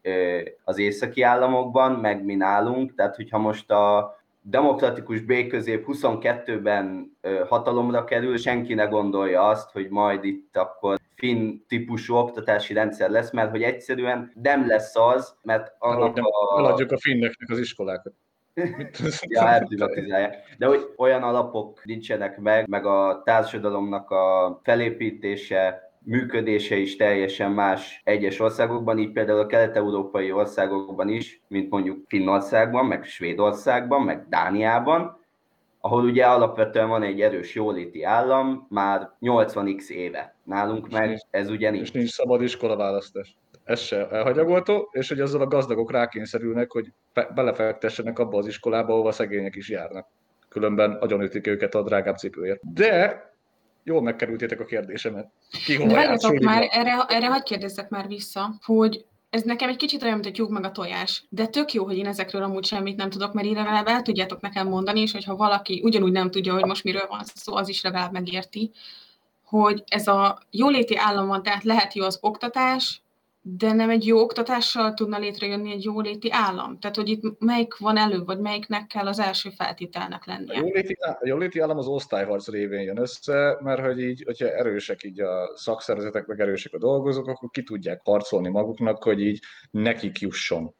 az 0.63 0.77
északi 0.77 1.21
államokban, 1.21 1.91
meg 1.91 2.23
mi 2.23 2.35
nálunk. 2.35 2.95
Tehát, 2.95 3.15
hogyha 3.15 3.37
most 3.37 3.71
a 3.71 4.15
demokratikus 4.41 5.21
béközép 5.21 5.85
22-ben 5.87 7.17
ö, 7.21 7.43
hatalomra 7.47 8.03
kerül, 8.03 8.37
senki 8.37 8.73
ne 8.73 8.85
gondolja 8.85 9.47
azt, 9.47 9.71
hogy 9.71 9.89
majd 9.89 10.23
itt 10.23 10.57
akkor 10.57 10.97
finn 11.15 11.57
típusú 11.67 12.15
oktatási 12.15 12.73
rendszer 12.73 13.09
lesz, 13.09 13.31
mert 13.31 13.49
hogy 13.49 13.63
egyszerűen 13.63 14.31
nem 14.41 14.67
lesz 14.67 14.95
az, 14.95 15.35
mert 15.41 15.75
annak 15.79 16.17
a... 16.17 16.59
Eladjuk 16.59 16.91
a 16.91 16.97
finneknek 16.97 17.49
az 17.49 17.59
iskolákat. 17.59 18.13
Ja, 19.21 19.47
elprivatizálják. 19.47 20.55
De 20.57 20.65
hogy 20.65 20.93
olyan 20.97 21.23
alapok 21.23 21.85
nincsenek 21.85 22.37
meg, 22.37 22.67
meg 22.67 22.85
a 22.85 23.21
társadalomnak 23.25 24.09
a 24.09 24.59
felépítése, 24.63 25.90
működése 26.05 26.75
is 26.75 26.95
teljesen 26.95 27.51
más 27.51 28.01
egyes 28.03 28.39
országokban, 28.39 28.97
így 28.97 29.11
például 29.11 29.39
a 29.39 29.45
kelet-európai 29.45 30.31
országokban 30.31 31.09
is, 31.09 31.41
mint 31.47 31.69
mondjuk 31.69 32.03
Finnországban, 32.07 32.85
meg 32.85 33.03
Svédországban, 33.03 34.01
meg 34.01 34.25
Dániában, 34.29 35.19
ahol 35.79 36.03
ugye 36.03 36.25
alapvetően 36.25 36.89
van 36.89 37.03
egy 37.03 37.21
erős 37.21 37.55
jóléti 37.55 38.03
állam 38.03 38.65
már 38.69 39.09
80x 39.21 39.89
éve. 39.89 40.35
Nálunk 40.43 40.89
meg 40.89 41.17
ez 41.29 41.49
ugye 41.49 41.67
és 41.69 41.75
nincs. 41.75 41.93
nincs 41.93 42.09
szabad 42.09 42.41
iskolaválasztás. 42.41 43.35
Ez 43.63 43.79
se 43.79 44.07
elhagyagoltó, 44.09 44.89
és 44.91 45.09
hogy 45.09 45.19
ezzel 45.19 45.41
a 45.41 45.47
gazdagok 45.47 45.91
rákényszerülnek, 45.91 46.71
hogy 46.71 46.93
be- 47.13 47.31
belefektessenek 47.35 48.19
abba 48.19 48.37
az 48.37 48.47
iskolába, 48.47 48.93
ahova 48.93 49.11
szegények 49.11 49.55
is 49.55 49.69
járnak. 49.69 50.07
Különben 50.49 50.91
agyonütik 50.91 51.47
őket 51.47 51.75
a 51.75 51.83
drágább 51.83 52.17
cipőért. 52.17 52.73
De 52.73 53.23
jól 53.83 54.01
megkerültétek 54.01 54.59
a 54.59 54.65
kérdésemet. 54.65 55.31
Ki 55.65 55.75
hova 55.75 55.91
jár 55.91 56.17
már, 56.41 56.67
erre, 56.71 57.05
erre 57.07 57.27
hagyd 57.27 57.43
kérdezzek 57.43 57.89
már 57.89 58.07
vissza, 58.07 58.53
hogy 58.61 59.05
ez 59.29 59.41
nekem 59.41 59.69
egy 59.69 59.75
kicsit 59.75 60.03
olyan, 60.03 60.13
mint 60.13 60.27
a 60.27 60.31
tyúk 60.31 60.49
meg 60.49 60.63
a 60.63 60.71
tojás. 60.71 61.23
De 61.29 61.47
tök 61.47 61.73
jó, 61.73 61.85
hogy 61.85 61.97
én 61.97 62.07
ezekről 62.07 62.43
amúgy 62.43 62.65
semmit 62.65 62.95
nem 62.95 63.09
tudok, 63.09 63.33
mert 63.33 63.47
így 63.47 63.55
legalább 63.55 63.87
el 63.87 64.01
tudjátok 64.01 64.41
nekem 64.41 64.67
mondani, 64.67 65.01
és 65.01 65.11
hogyha 65.11 65.35
valaki 65.35 65.81
ugyanúgy 65.83 66.11
nem 66.11 66.31
tudja, 66.31 66.53
hogy 66.53 66.65
most 66.65 66.83
miről 66.83 67.07
van 67.09 67.21
szó, 67.23 67.55
az 67.55 67.69
is 67.69 67.81
legalább 67.81 68.11
megérti, 68.11 68.71
hogy 69.43 69.83
ez 69.87 70.07
a 70.07 70.39
jóléti 70.49 70.97
állam 70.97 71.27
van, 71.27 71.43
tehát 71.43 71.63
lehet 71.63 71.93
jó 71.93 72.05
az 72.05 72.17
oktatás, 72.21 73.01
de 73.43 73.73
nem 73.73 73.89
egy 73.89 74.05
jó 74.05 74.19
oktatással 74.19 74.93
tudna 74.93 75.17
létrejönni 75.17 75.71
egy 75.71 75.83
jóléti 75.83 76.31
állam. 76.31 76.79
Tehát, 76.79 76.95
hogy 76.95 77.09
itt 77.09 77.39
melyik 77.39 77.77
van 77.77 77.97
előbb, 77.97 78.25
vagy 78.25 78.39
melyiknek 78.39 78.87
kell 78.87 79.07
az 79.07 79.19
első 79.19 79.49
feltételnek 79.49 80.21
A 80.25 80.31
lennie. 80.31 80.57
jóléti, 80.59 80.93
a 80.99 81.17
jóléti 81.23 81.59
állam 81.59 81.77
az 81.77 81.87
osztályharc 81.87 82.47
révén 82.49 82.81
jön 82.81 82.97
össze, 82.97 83.57
mert 83.61 83.81
hogy 83.85 83.99
így, 84.01 84.23
hogyha 84.25 84.47
erősek 84.47 85.03
így 85.03 85.21
a 85.21 85.51
szakszervezetek, 85.55 86.25
meg 86.25 86.39
erősek 86.39 86.73
a 86.73 86.77
dolgozók, 86.77 87.27
akkor 87.27 87.49
ki 87.51 87.63
tudják 87.63 88.01
harcolni 88.03 88.49
maguknak, 88.49 89.03
hogy 89.03 89.21
így 89.21 89.39
nekik 89.71 90.19
jusson. 90.19 90.73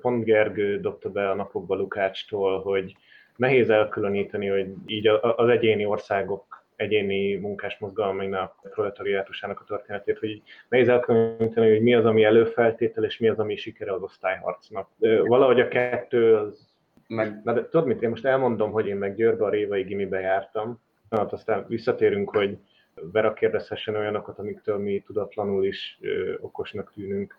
Pont 0.00 0.24
Gergő 0.24 0.80
dobta 0.80 1.08
be 1.10 1.30
a 1.30 1.34
napokba 1.34 1.74
Lukácstól, 1.74 2.60
hogy 2.62 2.96
nehéz 3.36 3.70
elkülöníteni, 3.70 4.46
hogy 4.46 4.66
így 4.86 5.06
a- 5.06 5.34
az 5.36 5.48
egyéni 5.48 5.84
országok 5.86 6.51
egyéni 6.82 7.34
munkásmozgalmainak, 7.34 8.54
a 8.62 8.68
proletariátusának 8.68 9.60
a 9.60 9.64
történetét, 9.64 10.18
hogy 10.18 10.28
így 10.28 10.42
nehéz 10.68 10.88
elkülöníteni, 10.88 11.70
hogy 11.70 11.82
mi 11.82 11.94
az, 11.94 12.04
ami 12.04 12.24
előfeltétel, 12.24 13.04
és 13.04 13.18
mi 13.18 13.28
az, 13.28 13.38
ami 13.38 13.56
sikere 13.56 13.92
az 13.92 14.02
osztályharcnak. 14.02 14.88
Valahogy 15.26 15.60
a 15.60 15.68
kettő 15.68 16.36
az 16.36 16.70
Meg 17.08 17.40
Na 17.44 17.52
de 17.52 17.68
tudod 17.68 17.86
mit, 17.86 18.02
én 18.02 18.08
most 18.08 18.24
elmondom, 18.24 18.70
hogy 18.70 18.86
én 18.86 18.96
meg 18.96 19.16
Győrbe 19.16 19.44
a 19.44 19.50
Révai 19.50 19.82
gimibe 19.82 20.20
jártam, 20.20 20.80
hát 21.10 21.32
aztán 21.32 21.64
visszatérünk, 21.68 22.30
hogy 22.30 22.58
Vera 22.94 23.32
kérdezhessen 23.32 23.96
olyanokat, 23.96 24.38
amiktől 24.38 24.78
mi 24.78 25.00
tudatlanul 25.00 25.64
is 25.64 25.98
ö, 26.00 26.34
okosnak 26.40 26.92
tűnünk. 26.92 27.36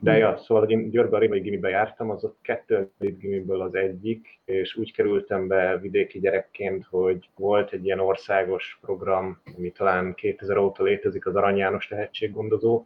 De 0.00 0.16
ja, 0.16 0.36
szóval, 0.36 0.62
hogy 0.62 0.72
én 0.72 0.90
Győrbe 0.90 1.16
a 1.16 1.18
Révai 1.18 1.40
gimibe 1.40 1.68
jártam, 1.68 2.10
az 2.10 2.24
ott 2.24 2.38
kettő 2.42 2.90
gimiből 2.98 3.60
az 3.60 3.74
egyik, 3.74 4.40
és 4.44 4.76
úgy 4.76 4.92
kerültem 4.92 5.46
be 5.46 5.78
vidéki 5.78 6.18
gyerekként, 6.18 6.86
hogy 6.90 7.28
volt 7.36 7.72
egy 7.72 7.84
ilyen 7.84 8.00
országos 8.00 8.78
program, 8.80 9.40
ami 9.56 9.70
talán 9.70 10.14
2000 10.14 10.56
óta 10.56 10.82
létezik, 10.82 11.26
az 11.26 11.36
Arany 11.36 11.56
János 11.56 11.86
tehetséggondozó, 11.86 12.84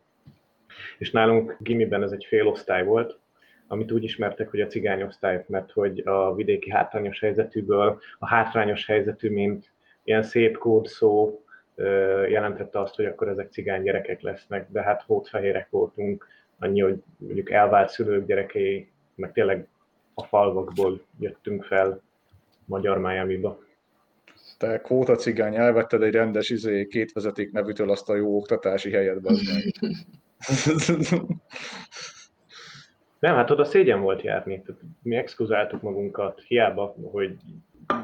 és 0.99 1.11
nálunk 1.11 1.57
gimiben 1.61 2.03
ez 2.03 2.13
egy 2.13 2.25
félosztály 2.29 2.85
volt, 2.85 3.19
amit 3.67 3.93
úgy 3.93 4.05
ismertek, 4.05 4.51
hogy 4.51 4.61
a 4.61 4.67
cigányosztályt, 4.67 5.49
mert 5.49 5.73
hogy 5.73 6.03
a 6.05 6.35
vidéki 6.35 6.71
hátrányos 6.71 7.21
helyzetűből 7.21 8.01
a 8.19 8.27
hátrányos 8.27 8.87
helyzetű, 8.87 9.31
mint 9.31 9.73
ilyen 10.05 10.23
szép 10.23 10.59
kódszó 10.59 11.41
jelentette 12.29 12.81
azt, 12.81 12.95
hogy 12.95 13.05
akkor 13.05 13.29
ezek 13.29 13.51
cigány 13.51 13.83
gyerekek 13.83 14.21
lesznek, 14.21 14.71
de 14.71 14.83
hát 14.83 15.03
hótfehérek 15.03 15.71
voltunk, 15.71 16.27
annyi, 16.59 16.81
hogy 16.81 17.03
mondjuk 17.17 17.51
elvált 17.51 17.91
szülők 17.91 18.27
gyerekei, 18.27 18.91
meg 19.15 19.33
tényleg 19.33 19.67
a 20.15 20.23
falvakból 20.23 21.01
jöttünk 21.19 21.65
fel 21.65 22.03
magyar 22.65 22.99
Miami-ba. 22.99 23.59
Te 24.59 24.81
kvóta 24.81 25.15
cigány, 25.15 25.55
elvetted 25.55 26.03
egy 26.03 26.13
rendes 26.13 26.51
izé, 26.51 26.87
két 26.87 27.13
vezeték 27.13 27.53
nevűtől 27.53 27.91
azt 27.91 28.09
a 28.09 28.15
jó 28.15 28.37
oktatási 28.37 28.91
helyet, 28.91 29.21
meg. 29.21 29.35
Nem, 33.19 33.35
hát 33.35 33.51
oda 33.51 33.65
szégyen 33.65 34.01
volt 34.01 34.23
járni. 34.23 34.63
Tehát 34.63 34.81
mi 35.03 35.17
exkluzáltuk 35.17 35.83
magunkat, 35.83 36.43
hiába, 36.47 36.97
hogy 37.03 37.37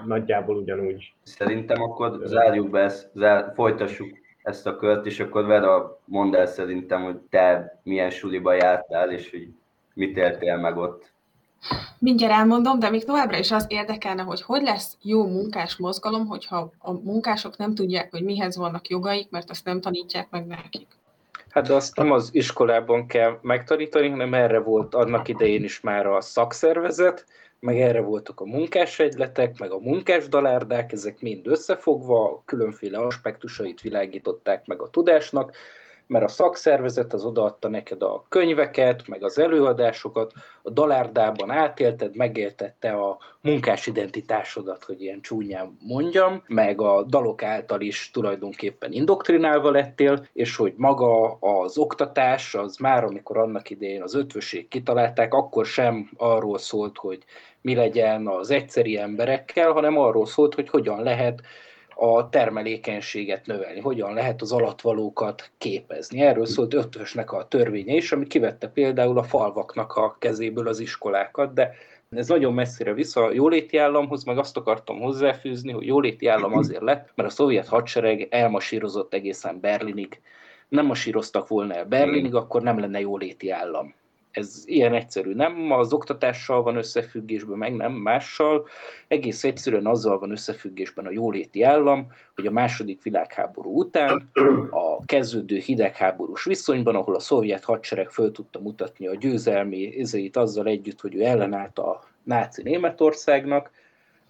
nagyjából 0.06 0.56
ugyanúgy. 0.56 1.14
szerintem 1.22 1.82
akkor 1.82 2.20
zárjuk 2.24 2.70
be 2.70 2.80
ezt, 2.80 3.10
zár, 3.14 3.52
folytassuk 3.54 4.18
ezt 4.44 4.66
a 4.66 4.76
kört, 4.76 5.06
és 5.06 5.20
akkor 5.20 5.44
Vera, 5.44 6.00
mondd 6.04 6.36
el 6.36 6.46
szerintem, 6.46 7.02
hogy 7.02 7.16
te 7.16 7.78
milyen 7.82 8.10
suliba 8.10 8.52
jártál, 8.52 9.12
és 9.12 9.30
hogy 9.30 9.48
mit 9.94 10.16
éltél 10.16 10.56
meg 10.56 10.76
ott. 10.76 11.12
Mindjárt 11.98 12.32
elmondom, 12.32 12.78
de 12.78 12.90
még 12.90 13.04
továbbra 13.04 13.38
is 13.38 13.50
az 13.50 13.66
érdekelne, 13.68 14.22
hogy 14.22 14.42
hogy 14.42 14.62
lesz 14.62 14.96
jó 15.02 15.26
munkás 15.26 15.76
mozgalom, 15.76 16.26
hogyha 16.26 16.70
a 16.78 16.92
munkások 16.92 17.56
nem 17.56 17.74
tudják, 17.74 18.10
hogy 18.10 18.22
mihez 18.22 18.56
vannak 18.56 18.88
jogaik, 18.88 19.30
mert 19.30 19.50
azt 19.50 19.64
nem 19.64 19.80
tanítják 19.80 20.30
meg 20.30 20.46
nekik. 20.46 20.86
Hát 21.50 21.70
azt 21.70 21.96
nem 21.96 22.10
az 22.10 22.28
iskolában 22.32 23.06
kell 23.06 23.38
megtanítani, 23.42 24.08
hanem 24.08 24.34
erre 24.34 24.60
volt 24.60 24.94
annak 24.94 25.28
idején 25.28 25.64
is 25.64 25.80
már 25.80 26.06
a 26.06 26.20
szakszervezet, 26.20 27.26
meg 27.64 27.80
erre 27.80 28.00
voltak 28.00 28.40
a 28.40 28.44
munkásegyletek, 28.44 29.58
meg 29.58 29.70
a 29.70 29.78
munkásdalárdák, 29.78 30.92
ezek 30.92 31.20
mind 31.20 31.46
összefogva, 31.46 32.42
különféle 32.44 32.98
aspektusait 32.98 33.80
világították 33.80 34.66
meg 34.66 34.80
a 34.80 34.90
tudásnak, 34.90 35.56
mert 36.06 36.24
a 36.24 36.28
szakszervezet 36.28 37.12
az 37.12 37.24
odaadta 37.24 37.68
neked 37.68 38.02
a 38.02 38.24
könyveket, 38.28 39.08
meg 39.08 39.24
az 39.24 39.38
előadásokat, 39.38 40.32
a 40.62 40.70
dalárdában 40.70 41.50
átélted, 41.50 42.16
megéltette 42.16 42.92
a 42.92 43.18
munkás 43.40 43.86
identitásodat, 43.86 44.84
hogy 44.84 45.02
ilyen 45.02 45.20
csúnyán 45.20 45.76
mondjam, 45.80 46.42
meg 46.46 46.80
a 46.80 47.02
dalok 47.02 47.42
által 47.42 47.80
is 47.80 48.10
tulajdonképpen 48.12 48.92
indoktrinálva 48.92 49.70
lettél, 49.70 50.26
és 50.32 50.56
hogy 50.56 50.74
maga 50.76 51.32
az 51.40 51.78
oktatás, 51.78 52.54
az 52.54 52.76
már 52.76 53.04
amikor 53.04 53.38
annak 53.38 53.70
idején 53.70 54.02
az 54.02 54.14
ötvöség 54.14 54.68
kitalálták, 54.68 55.34
akkor 55.34 55.66
sem 55.66 56.10
arról 56.16 56.58
szólt, 56.58 56.98
hogy 56.98 57.24
mi 57.60 57.74
legyen 57.74 58.26
az 58.26 58.50
egyszeri 58.50 58.98
emberekkel, 58.98 59.72
hanem 59.72 59.98
arról 59.98 60.26
szólt, 60.26 60.54
hogy 60.54 60.68
hogyan 60.68 61.02
lehet 61.02 61.40
a 61.94 62.28
termelékenységet 62.28 63.46
növelni, 63.46 63.80
hogyan 63.80 64.14
lehet 64.14 64.42
az 64.42 64.52
alatvalókat 64.52 65.50
képezni. 65.58 66.20
Erről 66.20 66.46
szólt 66.46 66.74
ötvösnek 66.74 67.32
a 67.32 67.48
törvénye 67.48 67.94
is, 67.94 68.12
ami 68.12 68.26
kivette 68.26 68.68
például 68.68 69.18
a 69.18 69.22
falvaknak 69.22 69.92
a 69.92 70.16
kezéből 70.18 70.68
az 70.68 70.80
iskolákat, 70.80 71.54
de 71.54 71.74
ez 72.10 72.28
nagyon 72.28 72.54
messzire 72.54 72.92
vissza 72.92 73.24
a 73.24 73.32
jóléti 73.32 73.76
államhoz, 73.76 74.24
meg 74.24 74.38
azt 74.38 74.56
akartam 74.56 75.00
hozzáfűzni, 75.00 75.72
hogy 75.72 75.86
jóléti 75.86 76.26
állam 76.26 76.56
azért 76.56 76.82
lett, 76.82 77.10
mert 77.14 77.28
a 77.28 77.32
szovjet 77.32 77.66
hadsereg 77.66 78.28
elmasírozott 78.30 79.14
egészen 79.14 79.60
Berlinig. 79.60 80.20
Nem 80.68 80.86
masíroztak 80.86 81.48
volna 81.48 81.74
el 81.74 81.84
Berlinig, 81.84 82.34
akkor 82.34 82.62
nem 82.62 82.78
lenne 82.78 83.00
jóléti 83.00 83.50
állam. 83.50 83.94
Ez 84.36 84.62
ilyen 84.64 84.94
egyszerű. 84.94 85.34
Nem 85.34 85.72
az 85.72 85.92
oktatással 85.92 86.62
van 86.62 86.76
összefüggésben, 86.76 87.58
meg 87.58 87.74
nem 87.74 87.92
mással, 87.92 88.66
egész 89.08 89.44
egyszerűen 89.44 89.86
azzal 89.86 90.18
van 90.18 90.30
összefüggésben 90.30 91.06
a 91.06 91.10
jóléti 91.10 91.62
állam, 91.62 92.06
hogy 92.34 92.46
a 92.46 92.50
második 92.50 93.02
világháború 93.02 93.78
után 93.78 94.30
a 94.70 95.04
kezdődő 95.04 95.56
hidegháborús 95.56 96.44
viszonyban, 96.44 96.94
ahol 96.94 97.14
a 97.14 97.20
szovjet 97.20 97.64
hadsereg 97.64 98.10
föl 98.10 98.32
tudta 98.32 98.60
mutatni 98.60 99.06
a 99.06 99.14
győzelmi 99.14 99.78
izeit 99.78 100.36
azzal 100.36 100.66
együtt, 100.66 101.00
hogy 101.00 101.14
ő 101.14 101.24
ellenállt 101.24 101.78
a 101.78 102.00
náci 102.22 102.62
Németországnak, 102.62 103.70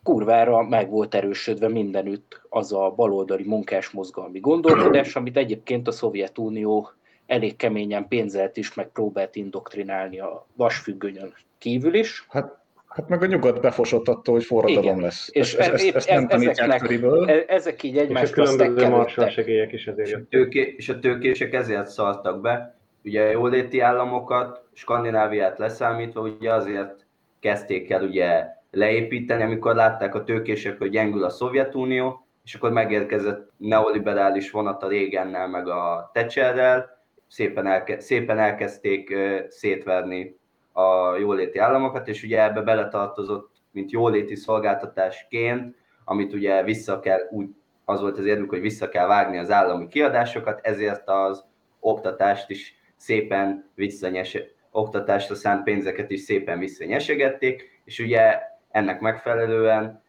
kurvára 0.03 0.63
meg 0.63 0.91
volt 0.91 1.15
erősödve 1.15 1.69
mindenütt 1.69 2.41
az 2.49 2.73
a 2.73 2.93
baloldali 2.97 3.45
munkásmozgalmi 3.45 4.41
gondolkodás, 4.41 5.17
amit 5.17 5.37
egyébként 5.37 5.89
a 5.89 5.93
Szovjetunió 5.93 6.91
elég 7.27 7.57
keményen 7.57 8.09
pénzelt 8.09 8.57
is, 8.57 8.75
meg 8.75 8.89
próbált 8.89 9.37
indoktrinálni 9.37 10.19
a 10.19 10.47
vasfüggönyön 10.57 11.35
kívül 11.59 11.95
is. 11.95 12.27
Hát, 12.29 12.59
hát 12.89 13.09
meg 13.09 13.23
a 13.23 13.27
nyugat 13.27 13.61
befosott 13.61 14.09
attól, 14.09 14.35
hogy 14.35 14.45
forradalom 14.45 14.85
Igen. 14.85 15.01
lesz. 15.01 15.29
És 15.33 15.55
ezt, 15.55 15.73
ezt, 15.73 15.95
ezt 15.95 16.09
nem 16.09 16.29
tanítják 16.29 16.81
körülbelül. 16.81 17.31
E- 17.31 17.45
ezek 17.47 17.83
így 17.83 17.99
egymásra 17.99 18.43
És 18.43 18.49
a 18.49 18.55
különböző 18.55 18.89
marsal 18.89 19.29
segélyek 19.29 19.73
is 19.73 19.87
ezért 19.87 20.09
és 20.09 20.15
a, 20.15 20.21
tőké, 20.29 20.75
és 20.77 20.89
a 20.89 20.99
tőkések 20.99 21.53
ezért 21.53 21.87
szaltak 21.87 22.41
be. 22.41 22.79
Ugye 23.05 23.23
a 23.23 23.31
jóléti 23.31 23.81
államokat, 23.81 24.63
Skandináviát 24.73 25.59
leszámítva, 25.59 26.21
ugye 26.21 26.53
azért 26.53 27.07
kezdték 27.41 27.91
el 27.91 28.03
ugye 28.03 28.47
leépíteni, 28.71 29.43
amikor 29.43 29.75
látták 29.75 30.15
a 30.15 30.25
tőkések, 30.25 30.79
hogy 30.79 30.91
gyengül 30.91 31.25
a 31.25 31.31
Szovjetunió, 31.31 32.27
és 32.45 32.55
akkor 32.55 32.73
megérkezett 32.73 33.51
neoliberális 33.57 34.51
vonat 34.51 34.83
a 34.83 34.89
Régennel, 34.89 35.49
meg 35.49 35.69
a 35.69 36.11
Thatcherrel, 36.13 36.94
szépen, 37.29 37.67
elke, 37.67 38.01
szépen 38.01 38.39
elkezdték 38.39 39.17
szétverni 39.49 40.37
a 40.73 41.17
jóléti 41.17 41.59
államokat, 41.59 42.09
és 42.09 42.23
ugye 42.23 42.43
ebbe 42.43 42.61
beletartozott, 42.61 43.51
mint 43.71 43.91
jóléti 43.91 44.35
szolgáltatásként, 44.35 45.77
amit 46.05 46.33
ugye 46.33 46.63
vissza 46.63 47.01
kell, 47.01 47.21
úgy, 47.31 47.49
az 47.85 48.01
volt 48.01 48.19
az 48.19 48.25
érdük, 48.25 48.51
hogy 48.51 48.61
vissza 48.61 48.89
kell 48.89 49.07
vágni 49.07 49.39
az 49.39 49.51
állami 49.51 49.89
kiadásokat, 49.89 50.61
ezért 50.63 51.09
az 51.09 51.45
oktatást 51.81 52.51
is 52.51 52.75
szépen 52.97 53.71
visszanyes, 53.75 54.39
oktatásra 54.71 55.35
szánt 55.35 55.63
pénzeket 55.63 56.11
is 56.11 56.21
szépen 56.21 56.59
visszanyesegették, 56.59 57.81
és 57.85 57.99
ugye 57.99 58.39
ennek 58.71 59.01
megfelelően 59.01 60.03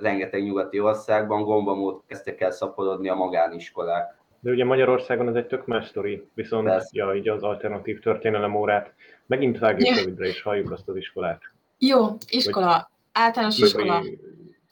rengeteg 0.00 0.42
nyugati 0.42 0.80
országban 0.80 1.42
gombamód 1.42 2.00
kezdtek 2.06 2.40
el 2.40 2.50
szaporodni 2.50 3.08
a 3.08 3.14
magániskolák. 3.14 4.17
De 4.40 4.50
ugye 4.50 4.64
Magyarországon 4.64 5.28
ez 5.28 5.34
egy 5.34 5.46
tök 5.46 5.66
más 5.66 5.86
sztori, 5.86 6.24
viszont 6.34 6.70
ja, 6.90 7.14
így 7.14 7.28
az 7.28 7.42
alternatív 7.42 8.00
történelem 8.00 8.54
órát 8.54 8.92
megint 9.26 9.58
vágjuk 9.58 9.96
rövidre, 9.96 10.26
és 10.26 10.42
halljuk 10.42 10.70
azt 10.70 10.88
az 10.88 10.96
iskolát. 10.96 11.40
Jó, 11.78 12.16
iskola, 12.28 12.66
Vagy... 12.66 12.82
általános 13.12 13.58
iskola. 13.58 14.02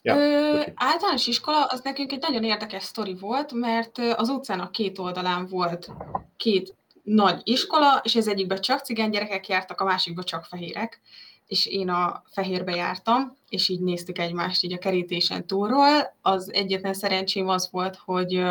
Ja, 0.01 0.15
Ö, 0.15 0.61
általános 0.75 1.27
iskola 1.27 1.65
az 1.65 1.81
nekünk 1.83 2.11
egy 2.11 2.21
nagyon 2.21 2.43
érdekes 2.43 2.83
sztori 2.83 3.15
volt, 3.19 3.53
mert 3.53 3.97
az 4.15 4.29
utcának 4.29 4.71
két 4.71 4.99
oldalán 4.99 5.47
volt 5.47 5.89
két 6.37 6.75
nagy 7.03 7.41
iskola, 7.43 8.01
és 8.03 8.15
az 8.15 8.27
egyikben 8.27 8.61
csak 8.61 8.79
cigány 8.79 9.09
gyerekek 9.09 9.47
jártak, 9.47 9.81
a 9.81 9.85
másikban 9.85 10.23
csak 10.23 10.43
fehérek 10.43 11.01
és 11.47 11.65
én 11.65 11.89
a 11.89 12.23
fehérbe 12.25 12.75
jártam, 12.75 13.35
és 13.49 13.69
így 13.69 13.79
néztük 13.79 14.17
egymást 14.17 14.63
így 14.63 14.73
a 14.73 14.77
kerítésen 14.77 15.47
túlról. 15.47 16.15
Az 16.21 16.53
egyetlen 16.53 16.93
szerencsém 16.93 17.47
az 17.47 17.69
volt, 17.71 17.95
hogy 17.95 18.43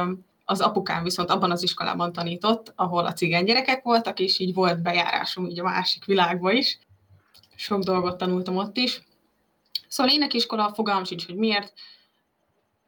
az 0.48 0.60
apukám 0.60 1.02
viszont 1.02 1.30
abban 1.30 1.50
az 1.50 1.62
iskolában 1.62 2.12
tanított, 2.12 2.72
ahol 2.76 3.06
a 3.06 3.12
cigány 3.12 3.44
gyerekek 3.44 3.82
voltak, 3.82 4.20
és 4.20 4.38
így 4.38 4.54
volt 4.54 4.82
bejárásom 4.82 5.46
így 5.46 5.60
a 5.60 5.62
másik 5.62 6.04
világba 6.04 6.52
is. 6.52 6.78
Sok 7.54 7.82
dolgot 7.82 8.16
tanultam 8.16 8.56
ott 8.56 8.76
is. 8.76 9.02
Szóval 9.88 10.12
énekiskola, 10.12 10.72
fogalmam 10.74 11.04
sincs, 11.04 11.26
hogy 11.26 11.36
miért, 11.36 11.72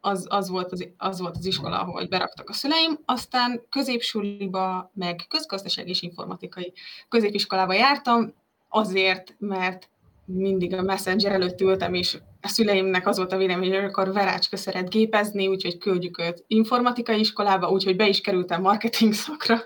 az, 0.00 0.26
az, 0.30 0.48
volt 0.48 0.72
az, 0.72 0.88
az 0.96 1.20
volt 1.20 1.36
az 1.36 1.44
iskola, 1.44 1.80
ahol 1.80 2.06
beraktak 2.06 2.48
a 2.48 2.52
szüleim, 2.52 2.98
aztán 3.04 3.62
középsuliba, 3.70 4.90
meg 4.94 5.24
közgazdaság 5.28 5.88
és 5.88 6.02
informatikai 6.02 6.72
középiskolába 7.08 7.72
jártam, 7.72 8.34
azért, 8.68 9.34
mert 9.38 9.88
mindig 10.32 10.74
a 10.74 10.82
Messenger 10.82 11.32
előtt 11.32 11.60
ültem, 11.60 11.94
és 11.94 12.18
a 12.40 12.48
szüleimnek 12.48 13.06
az 13.06 13.16
volt 13.16 13.32
a 13.32 13.36
vélemény, 13.36 13.74
hogy 13.74 13.84
akkor 13.84 14.12
Verácska 14.12 14.56
szeret 14.56 14.90
gépezni, 14.90 15.48
úgyhogy 15.48 15.78
küldjük 15.78 16.18
őt 16.18 16.44
informatikai 16.46 17.18
iskolába, 17.18 17.70
úgyhogy 17.70 17.96
be 17.96 18.08
is 18.08 18.20
kerültem 18.20 18.60
marketing 18.60 19.12
szakra. 19.12 19.58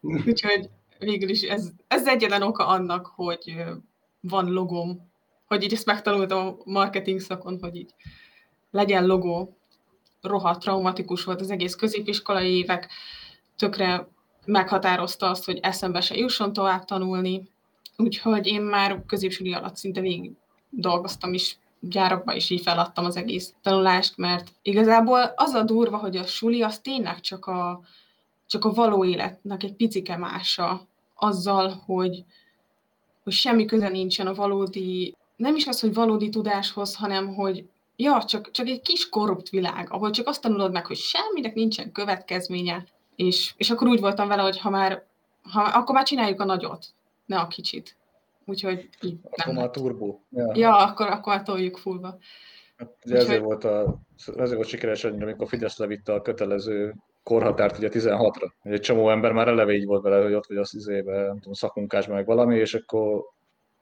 úgyhogy 0.26 0.68
végül 0.98 1.28
is 1.28 1.42
ez, 1.42 1.70
ez 1.88 2.06
egyetlen 2.06 2.42
oka 2.42 2.66
annak, 2.66 3.06
hogy 3.06 3.64
van 4.20 4.52
logom, 4.52 5.10
hogy 5.46 5.62
így 5.62 5.72
ezt 5.72 5.86
megtanultam 5.86 6.46
a 6.46 6.56
marketing 6.64 7.20
szakon, 7.20 7.58
hogy 7.60 7.76
így 7.76 7.94
legyen 8.70 9.06
logó. 9.06 9.56
Rohadt 10.20 10.60
traumatikus 10.60 11.24
volt 11.24 11.40
az 11.40 11.50
egész 11.50 11.74
középiskolai 11.74 12.56
évek, 12.56 12.88
tökre 13.56 14.08
meghatározta 14.46 15.30
azt, 15.30 15.44
hogy 15.44 15.58
eszembe 15.62 16.00
se 16.00 16.16
jusson 16.16 16.52
tovább 16.52 16.84
tanulni, 16.84 17.42
Úgyhogy 18.02 18.46
én 18.46 18.62
már 18.62 19.04
középsúli 19.06 19.52
alatt 19.52 19.76
szinte 19.76 20.00
végig 20.00 20.32
dolgoztam 20.70 21.32
is 21.34 21.58
gyárakba, 21.80 22.34
és 22.34 22.50
így 22.50 22.62
feladtam 22.62 23.04
az 23.04 23.16
egész 23.16 23.54
tanulást, 23.62 24.16
mert 24.16 24.52
igazából 24.62 25.32
az 25.36 25.52
a 25.52 25.62
durva, 25.62 25.96
hogy 25.96 26.16
a 26.16 26.26
suli 26.26 26.62
az 26.62 26.78
tényleg 26.78 27.20
csak 27.20 27.46
a, 27.46 27.80
csak 28.46 28.64
a 28.64 28.72
való 28.72 29.04
életnek 29.04 29.62
egy 29.62 29.74
picike 29.74 30.16
mása 30.16 30.86
azzal, 31.14 31.82
hogy, 31.86 32.24
hogy 33.22 33.32
semmi 33.32 33.64
köze 33.64 33.88
nincsen 33.88 34.26
a 34.26 34.34
valódi, 34.34 35.16
nem 35.36 35.56
is 35.56 35.66
az, 35.66 35.80
hogy 35.80 35.94
valódi 35.94 36.28
tudáshoz, 36.28 36.94
hanem 36.94 37.34
hogy 37.34 37.68
ja, 37.96 38.24
csak, 38.24 38.50
csak 38.50 38.66
egy 38.66 38.80
kis 38.80 39.08
korrupt 39.08 39.48
világ, 39.48 39.92
ahol 39.92 40.10
csak 40.10 40.26
azt 40.26 40.42
tanulod 40.42 40.72
meg, 40.72 40.86
hogy 40.86 40.96
semminek 40.96 41.54
nincsen 41.54 41.92
következménye, 41.92 42.84
és, 43.16 43.54
és 43.56 43.70
akkor 43.70 43.88
úgy 43.88 44.00
voltam 44.00 44.28
vele, 44.28 44.42
hogy 44.42 44.58
ha 44.58 44.70
már, 44.70 45.06
ha, 45.42 45.62
akkor 45.62 45.94
már 45.94 46.04
csináljuk 46.04 46.40
a 46.40 46.44
nagyot 46.44 46.86
ne 47.28 47.38
a 47.38 47.46
kicsit. 47.46 47.96
Úgyhogy 48.44 48.88
így 49.02 49.18
Akkor 49.22 49.46
nem 49.46 49.54
már 49.54 49.70
turbo. 49.70 50.18
Ja. 50.30 50.52
ja, 50.54 50.76
akkor, 50.76 51.06
akkor 51.06 51.34
már 51.34 51.42
toljuk 51.42 51.76
fullba. 51.76 52.18
Hát, 52.76 52.96
ugye 53.04 53.14
Úgyhogy... 53.14 53.28
ezért, 53.28 53.42
volt 53.42 53.64
a, 53.64 54.00
ezért 54.36 54.54
volt 54.54 54.66
sikeres, 54.66 55.04
amikor 55.04 55.48
Fidesz 55.48 55.78
levitte 55.78 56.12
a 56.12 56.22
kötelező 56.22 56.94
korhatárt 57.22 57.78
ugye 57.78 57.88
16-ra. 57.92 58.50
Egy 58.62 58.80
csomó 58.80 59.10
ember 59.10 59.32
már 59.32 59.48
eleve 59.48 59.72
így 59.72 59.84
volt 59.84 60.02
vele, 60.02 60.22
hogy 60.22 60.34
ott 60.34 60.46
vagy 60.46 60.56
az 60.56 60.74
izébe, 60.74 61.22
nem 61.22 61.38
tudom, 61.38 61.52
szakmunkás 61.52 62.06
meg 62.06 62.26
valami, 62.26 62.56
és 62.56 62.74
akkor 62.74 63.24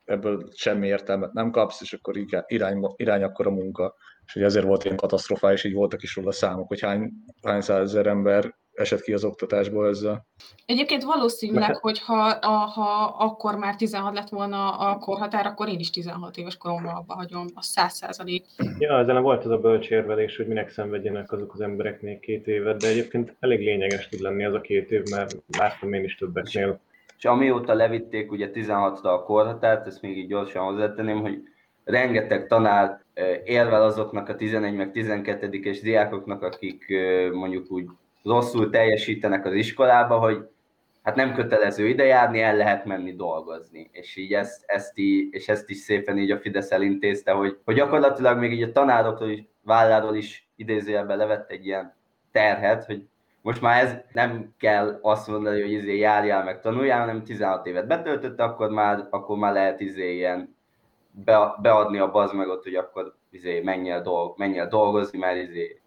ebből 0.05 0.49
semmi 0.55 0.87
értelmet 0.87 1.33
nem 1.33 1.51
kapsz, 1.51 1.81
és 1.81 1.93
akkor 1.93 2.17
irány, 2.47 2.95
irány 2.97 3.23
akkor 3.23 3.47
a 3.47 3.51
munka. 3.51 3.95
És 4.27 4.35
ugye 4.35 4.45
ezért 4.45 4.67
volt 4.67 4.85
ilyen 4.85 4.97
katasztrofális, 4.97 5.65
így 5.65 5.75
voltak 5.75 6.03
is 6.03 6.17
róla 6.17 6.33
számok, 6.33 6.69
hogy 6.69 6.81
hány, 6.81 7.13
hány 7.43 7.61
százezer 7.61 8.07
ember 8.07 8.55
esett 8.77 9.01
ki 9.01 9.13
az 9.13 9.25
oktatásból 9.25 9.89
ezzel. 9.89 10.27
Egyébként 10.67 11.03
valószínűleg, 11.03 11.69
Mert... 11.69 11.81
hogy 11.81 12.01
ha, 12.01 12.25
a, 12.27 12.49
ha 12.49 13.15
akkor 13.19 13.57
már 13.57 13.77
16 13.77 14.15
lett 14.15 14.29
volna 14.29 14.71
a 14.71 14.99
korhatár, 14.99 15.47
akkor 15.47 15.69
én 15.69 15.79
is 15.79 15.91
16 15.91 16.37
éves 16.37 16.57
koromban 16.57 16.95
abba 16.95 17.15
hagyom, 17.15 17.47
a 17.55 17.63
100 17.63 17.95
százalék. 17.95 18.45
Ja, 18.79 18.99
ezen 18.99 19.23
volt 19.23 19.45
az 19.45 19.51
a 19.51 19.59
bölcsérvelés, 19.59 20.37
hogy 20.37 20.47
minek 20.47 20.71
szenvedjenek 20.71 21.33
azok 21.33 21.53
az 21.53 21.61
emberek 21.61 22.03
még 22.03 22.21
két 22.21 22.47
évet, 22.47 22.81
de 22.81 22.89
egyébként 22.89 23.37
elég 23.41 23.61
lényeges 23.61 24.09
tud 24.09 24.21
lenni 24.21 24.45
az 24.45 24.55
a 24.55 24.61
két 24.61 24.91
év, 24.91 25.03
mert 25.11 25.37
láttam 25.59 25.93
én 25.93 26.05
is 26.05 26.15
többeknél. 26.15 26.81
És 27.19 27.25
amióta 27.25 27.75
levitték 27.75 28.31
ugye 28.31 28.51
16-ra 28.55 29.03
a 29.03 29.23
korhatárt, 29.23 29.87
ezt 29.87 30.03
még 30.03 30.17
így 30.17 30.29
gyorsan 30.29 30.65
hozzátenném, 30.65 31.21
hogy 31.21 31.43
rengeteg 31.85 32.47
tanár 32.47 33.05
élvel 33.45 33.83
azoknak 33.83 34.29
a 34.29 34.37
11 34.37 34.75
meg 34.75 34.91
12-es 34.95 35.79
diákoknak, 35.83 36.43
akik 36.43 36.85
mondjuk 37.33 37.71
úgy 37.71 37.87
rosszul 38.27 38.71
teljesítenek 38.71 39.47
az 39.47 39.53
iskolába, 39.53 40.19
hogy 40.19 40.49
hát 41.03 41.15
nem 41.15 41.35
kötelező 41.35 41.89
ide 41.89 42.05
járni, 42.05 42.41
el 42.41 42.57
lehet 42.57 42.85
menni 42.85 43.15
dolgozni. 43.15 43.91
És 43.93 44.17
így 44.17 44.33
ezt, 44.33 44.63
ezt, 44.67 44.99
így, 44.99 45.35
és 45.35 45.49
ezt 45.49 45.71
is 45.71 45.77
szépen 45.77 46.19
így 46.19 46.31
a 46.31 46.39
Fidesz 46.39 46.71
elintézte, 46.71 47.33
hogy, 47.33 47.59
hogy 47.65 47.75
gyakorlatilag 47.75 48.39
még 48.39 48.53
így 48.53 48.63
a 48.63 48.73
tanárokról 48.73 49.31
is, 49.31 49.45
válláról 49.63 50.15
is 50.15 50.49
idézőjelben 50.57 51.17
levett 51.17 51.51
egy 51.51 51.67
ilyen 51.67 51.95
terhet, 52.33 52.85
hogy 52.85 53.07
most 53.43 53.61
már 53.61 53.85
ez 53.85 53.97
nem 54.13 54.55
kell 54.59 54.99
azt 55.03 55.29
mondani, 55.29 55.61
hogy 55.61 55.73
izé 55.73 55.97
járjál 55.99 56.45
meg 56.45 56.61
tanuljál, 56.61 57.01
hanem 57.01 57.23
16 57.23 57.67
évet 57.67 57.87
betöltötte, 57.87 58.43
akkor 58.43 58.71
már, 58.71 59.07
akkor 59.11 59.37
már 59.39 59.53
lehet 59.53 59.81
izé 59.81 60.15
ilyen 60.15 60.57
be, 61.11 61.55
beadni 61.63 61.99
a 61.99 62.11
bazmegot, 62.11 62.63
hogy 62.63 62.75
akkor 62.75 63.15
izé 63.31 63.61
menjél, 63.61 64.01
dolg, 64.01 64.39
menjél 64.39 64.67
dolgozni, 64.69 65.19
mert 65.19 65.49
izé 65.49 65.81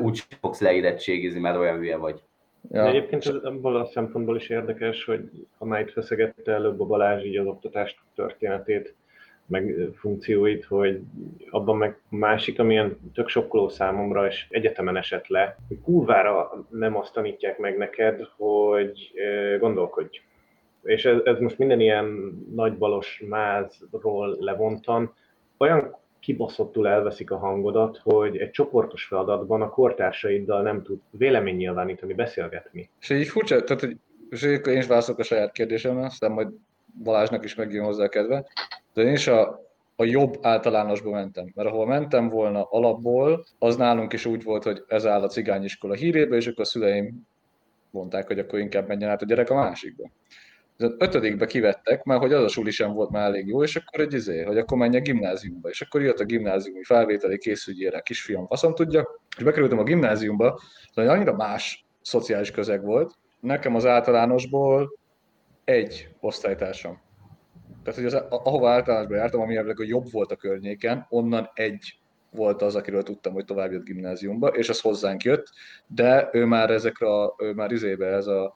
úgy 0.00 0.22
fogsz 0.40 0.60
leérettségizni, 0.60 1.40
mert 1.40 1.56
olyan 1.56 1.78
hülye 1.78 1.96
vagy. 1.96 2.22
Ja. 2.70 2.82
De 2.82 2.88
egyébként 2.88 3.26
ez 3.26 3.34
abból 3.34 3.76
a 3.76 3.84
szempontból 3.84 4.36
is 4.36 4.48
érdekes, 4.48 5.04
hogy 5.04 5.30
amelyet 5.58 5.92
feszegette 5.92 6.52
előbb 6.52 6.80
a 6.80 6.84
Balázs 6.84 7.24
így 7.24 7.36
az 7.36 7.46
oktatás 7.46 8.02
történetét, 8.14 8.94
meg 9.46 9.88
funkcióit, 9.94 10.64
hogy 10.64 11.00
abban 11.50 11.76
meg 11.76 12.00
másik, 12.08 12.58
amilyen 12.58 12.98
tök 13.14 13.28
sokkoló 13.28 13.68
számomra, 13.68 14.26
és 14.26 14.46
egyetemen 14.50 14.96
esett 14.96 15.26
le, 15.26 15.56
hogy 15.68 15.80
kurvára 15.80 16.64
nem 16.70 16.96
azt 16.96 17.12
tanítják 17.12 17.58
meg 17.58 17.76
neked, 17.76 18.28
hogy 18.36 19.12
gondolkodj. 19.58 20.20
és 20.82 21.04
ez, 21.04 21.18
ez 21.24 21.38
most 21.38 21.58
minden 21.58 21.80
ilyen 21.80 22.06
nagybalos 22.54 23.22
mázról 23.28 24.36
levontan, 24.40 25.14
olyan 25.58 25.96
kibaszottul 26.22 26.88
elveszik 26.88 27.30
a 27.30 27.36
hangodat, 27.36 28.00
hogy 28.02 28.36
egy 28.36 28.50
csoportos 28.50 29.04
feladatban 29.04 29.62
a 29.62 29.68
kortársaiddal 29.68 30.62
nem 30.62 30.82
tud 30.82 31.00
vélemény 31.10 31.56
nyilvánítani, 31.56 32.14
beszélgetni. 32.14 32.90
És 33.00 33.10
így 33.10 33.28
furcsa, 33.28 33.64
tehát 33.64 33.80
hogy 33.80 33.96
és 34.30 34.42
én 34.42 34.78
is 34.78 34.86
válaszolok 34.86 35.20
a 35.20 35.22
saját 35.22 35.52
kérdésemre, 35.52 36.04
aztán 36.04 36.30
majd 36.30 36.48
Balázsnak 37.02 37.44
is 37.44 37.54
megjön 37.54 37.84
hozzá 37.84 38.04
a 38.04 38.08
kedve. 38.08 38.46
De 38.94 39.02
én 39.02 39.12
is 39.12 39.26
a, 39.26 39.60
a 39.96 40.04
jobb 40.04 40.38
általánosba 40.40 41.10
mentem. 41.10 41.52
Mert 41.54 41.68
ahol 41.68 41.86
mentem 41.86 42.28
volna 42.28 42.62
alapból, 42.62 43.44
az 43.58 43.76
nálunk 43.76 44.12
is 44.12 44.26
úgy 44.26 44.42
volt, 44.42 44.62
hogy 44.62 44.84
ez 44.88 45.06
áll 45.06 45.22
a 45.22 45.28
cigányiskola 45.28 45.94
hírébe, 45.94 46.36
és 46.36 46.46
akkor 46.46 46.64
a 46.64 46.66
szüleim 46.66 47.26
mondták, 47.90 48.26
hogy 48.26 48.38
akkor 48.38 48.58
inkább 48.58 48.88
menjen 48.88 49.10
át 49.10 49.22
a 49.22 49.26
gyerek 49.26 49.50
a 49.50 49.54
másikba. 49.54 50.10
Az 50.82 50.94
ötödikbe 50.98 51.46
kivettek, 51.46 52.04
mert 52.04 52.20
hogy 52.20 52.32
az 52.32 52.42
a 52.42 52.48
suli 52.48 52.70
sem 52.70 52.92
volt 52.92 53.10
már 53.10 53.24
elég 53.24 53.46
jó, 53.46 53.62
és 53.62 53.76
akkor 53.76 54.00
egy 54.00 54.12
izé, 54.12 54.42
hogy 54.42 54.58
akkor 54.58 54.78
menjek 54.78 55.02
gimnáziumba. 55.02 55.68
És 55.68 55.80
akkor 55.80 56.02
jött 56.02 56.20
a 56.20 56.24
gimnáziumi 56.24 56.84
felvételi 56.84 57.38
készügyére, 57.38 58.00
kisfiam, 58.00 58.46
faszom 58.46 58.74
tudja, 58.74 59.20
és 59.36 59.42
bekerültem 59.44 59.78
a 59.78 59.82
gimnáziumba, 59.82 60.60
de 60.94 61.10
annyira 61.10 61.36
más 61.36 61.86
szociális 62.02 62.50
közeg 62.50 62.84
volt, 62.84 63.14
nekem 63.40 63.74
az 63.74 63.86
általánosból 63.86 64.98
egy 65.64 66.08
osztálytársam. 66.20 67.00
Tehát, 67.82 68.00
hogy 68.00 68.08
az, 68.08 68.22
ahova 68.28 68.70
általánosban 68.70 69.16
jártam, 69.16 69.40
ami 69.40 69.56
a 69.56 69.74
jobb 69.76 70.10
volt 70.10 70.32
a 70.32 70.36
környéken, 70.36 71.06
onnan 71.08 71.50
egy 71.54 71.96
volt 72.30 72.62
az, 72.62 72.76
akiről 72.76 73.02
tudtam, 73.02 73.32
hogy 73.32 73.44
tovább 73.44 73.72
jött 73.72 73.84
gimnáziumba, 73.84 74.48
és 74.48 74.68
az 74.68 74.80
hozzánk 74.80 75.22
jött, 75.22 75.46
de 75.86 76.28
ő 76.32 76.44
már 76.44 76.70
ezekre, 76.70 77.06
a, 77.06 77.34
ő 77.38 77.52
már 77.52 77.72
izébe 77.72 78.06
ez 78.06 78.26
a, 78.26 78.54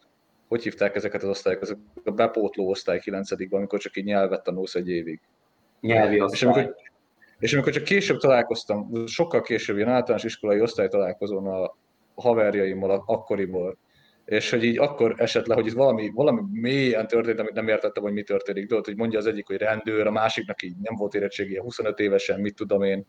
hogy 0.49 0.63
hívták 0.63 0.95
ezeket 0.95 1.23
az 1.23 1.29
osztályokat, 1.29 1.69
ezek 1.69 1.79
a 2.05 2.11
bepótló 2.11 2.69
osztály 2.69 2.99
9 2.99 3.31
amikor 3.51 3.79
csak 3.79 3.97
így 3.97 4.05
nyelvet 4.05 4.43
tanulsz 4.43 4.75
egy 4.75 4.89
évig. 4.89 5.21
Nyelvi 5.81 6.21
osztály. 6.21 6.39
És 6.39 6.43
amikor, 6.43 6.77
és 7.39 7.53
amikor 7.53 7.73
csak 7.73 7.85
később 7.85 8.19
találkoztam, 8.19 9.07
sokkal 9.07 9.41
később, 9.41 9.77
ilyen 9.77 9.89
általános 9.89 10.25
iskolai 10.25 10.61
osztály 10.61 10.89
találkozón 10.89 11.47
a 11.47 11.77
haverjaimmal, 12.15 13.03
akkoriból, 13.07 13.79
és 14.25 14.51
hogy 14.51 14.65
így 14.65 14.79
akkor 14.79 15.15
esett 15.17 15.47
le, 15.47 15.55
hogy 15.55 15.67
itt 15.67 15.73
valami, 15.73 16.11
valami 16.15 16.41
mélyen 16.53 17.07
történt, 17.07 17.39
amit 17.39 17.53
nem 17.53 17.69
értettem, 17.69 18.03
hogy 18.03 18.13
mi 18.13 18.23
történik. 18.23 18.67
Tudod, 18.67 18.85
hogy 18.85 18.97
mondja 18.97 19.19
az 19.19 19.27
egyik, 19.27 19.47
hogy 19.47 19.57
rendőr, 19.57 20.07
a 20.07 20.11
másiknak 20.11 20.63
így 20.63 20.75
nem 20.83 20.95
volt 20.95 21.15
érettségi, 21.15 21.59
25 21.59 21.99
évesen, 21.99 22.41
mit 22.41 22.55
tudom 22.55 22.83
én. 22.83 23.07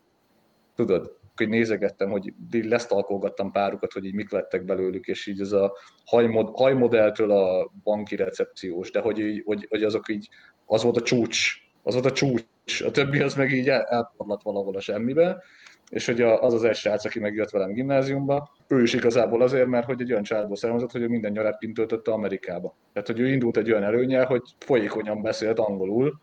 Tudod, 0.74 1.18
hogy 1.38 1.48
nézegettem, 1.48 2.10
hogy 2.10 2.32
lesztalkolgattam 2.50 3.52
párukat, 3.52 3.92
hogy 3.92 4.04
így 4.04 4.14
mik 4.14 4.30
lettek 4.30 4.64
belőlük, 4.64 5.06
és 5.06 5.26
így 5.26 5.40
ez 5.40 5.52
a 5.52 5.76
hajmod, 6.04 6.50
hajmodelltől 6.56 7.30
a 7.30 7.70
banki 7.82 8.16
recepciós, 8.16 8.90
de 8.90 9.00
hogy, 9.00 9.18
így, 9.18 9.42
hogy, 9.44 9.66
hogy 9.68 9.82
azok 9.82 10.08
így, 10.08 10.28
az 10.66 10.82
volt 10.82 10.96
a 10.96 11.02
csúcs, 11.02 11.52
az 11.82 11.92
volt 11.94 12.06
a 12.06 12.12
csúcs, 12.12 12.80
a 12.84 12.90
többi 12.90 13.20
az 13.20 13.34
meg 13.34 13.52
így 13.52 13.68
el, 13.68 13.82
elporlat 13.82 14.42
valahol 14.42 14.76
a 14.76 14.80
semmibe, 14.80 15.42
és 15.90 16.06
hogy 16.06 16.20
az 16.22 16.54
az 16.54 16.64
egy 16.64 16.74
srác, 16.74 17.04
aki 17.04 17.18
megjött 17.18 17.50
velem 17.50 17.72
gimnáziumba, 17.72 18.50
ő 18.68 18.82
is 18.82 18.94
igazából 18.94 19.42
azért, 19.42 19.66
mert 19.66 19.86
hogy 19.86 20.00
egy 20.00 20.10
olyan 20.10 20.22
családból 20.22 20.56
származott, 20.56 20.92
hogy 20.92 21.02
ő 21.02 21.08
minden 21.08 21.32
nyarát 21.32 21.58
kint 21.58 21.74
töltötte 21.74 22.12
Amerikába. 22.12 22.76
Tehát, 22.92 23.08
hogy 23.08 23.20
ő 23.20 23.28
indult 23.28 23.56
egy 23.56 23.70
olyan 23.70 23.82
előnyel, 23.82 24.26
hogy 24.26 24.42
folyékonyan 24.58 25.22
beszélt 25.22 25.58
angolul, 25.58 26.20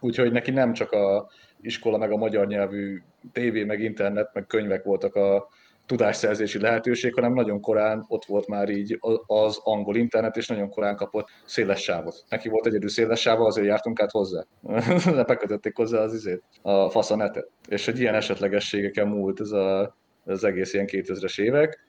úgyhogy 0.00 0.32
neki 0.32 0.50
nem 0.50 0.72
csak 0.72 0.92
a 0.92 1.30
iskola, 1.62 1.98
meg 1.98 2.12
a 2.12 2.16
magyar 2.16 2.46
nyelvű 2.46 3.02
tévé, 3.32 3.64
meg 3.64 3.80
internet, 3.80 4.30
meg 4.34 4.46
könyvek 4.46 4.84
voltak 4.84 5.14
a 5.14 5.48
tudásszerzési 5.86 6.58
lehetőség, 6.58 7.14
hanem 7.14 7.32
nagyon 7.32 7.60
korán 7.60 8.04
ott 8.08 8.24
volt 8.24 8.46
már 8.46 8.68
így 8.68 8.98
az 9.26 9.60
angol 9.62 9.96
internet, 9.96 10.36
és 10.36 10.46
nagyon 10.48 10.68
korán 10.68 10.96
kapott 10.96 11.28
széles 11.44 11.82
sávot. 11.82 12.24
Neki 12.28 12.48
volt 12.48 12.66
egyedül 12.66 12.88
széles 12.88 13.20
sáva, 13.20 13.46
azért 13.46 13.66
jártunk 13.66 14.00
át 14.00 14.10
hozzá. 14.10 14.44
Bekötötték 15.26 15.76
hozzá 15.76 15.98
az 15.98 16.14
izét, 16.14 16.42
a 16.62 16.90
faszanetet. 16.90 17.50
És 17.68 17.84
hogy 17.84 18.00
ilyen 18.00 18.14
esetlegességeken 18.14 19.08
múlt 19.08 19.40
ez 19.40 19.50
a, 19.50 19.96
az 20.24 20.44
egész 20.44 20.72
ilyen 20.72 20.86
2000-es 20.90 21.40
évek, 21.40 21.86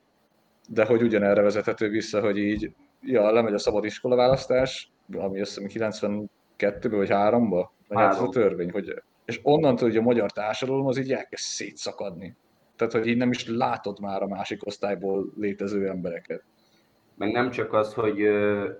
de 0.70 0.86
hogy 0.86 1.02
ugyanerre 1.02 1.42
vezethető 1.42 1.90
vissza, 1.90 2.22
hogy 2.22 2.38
így, 2.38 2.72
ja, 3.02 3.32
lemegy 3.32 3.54
a 3.54 3.58
szabad 3.58 3.86
iskola 3.86 4.16
választás, 4.16 4.92
ami 5.14 5.42
azt 5.42 5.60
hiszem 5.60 5.92
92-ből 6.60 6.96
vagy 6.96 7.10
3-ba, 7.12 7.66
ez 7.88 8.20
a 8.20 8.30
törvény, 8.30 8.72
hogy 8.72 9.02
és 9.26 9.40
onnantól, 9.44 9.88
hogy 9.88 9.98
a 9.98 10.02
magyar 10.02 10.32
társadalom 10.32 10.88
az 10.88 10.98
így 10.98 11.12
elkezd 11.12 11.44
szétszakadni. 11.44 12.36
Tehát, 12.76 12.94
hogy 12.94 13.08
így 13.08 13.18
nem 13.18 13.30
is 13.30 13.48
látod 13.48 14.00
már 14.00 14.22
a 14.22 14.28
másik 14.28 14.66
osztályból 14.66 15.26
létező 15.38 15.88
embereket. 15.88 16.44
Meg 17.16 17.32
nem 17.32 17.50
csak 17.50 17.74
az, 17.74 17.94
hogy 17.94 18.30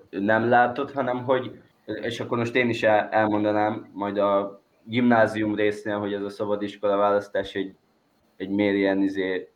nem 0.10 0.50
látod, 0.50 0.92
hanem 0.92 1.24
hogy, 1.24 1.62
és 1.86 2.20
akkor 2.20 2.38
most 2.38 2.56
én 2.56 2.70
is 2.70 2.84
elmondanám, 2.84 3.90
majd 3.94 4.18
a 4.18 4.62
gimnázium 4.84 5.56
résznél, 5.56 6.00
hogy 6.00 6.14
ez 6.14 6.22
a 6.22 6.30
szabadiskola 6.30 6.98
választás 6.98 7.54
egy, 7.54 7.76
egy 8.38 8.60
ilyen 8.60 9.02
izé, 9.02 9.50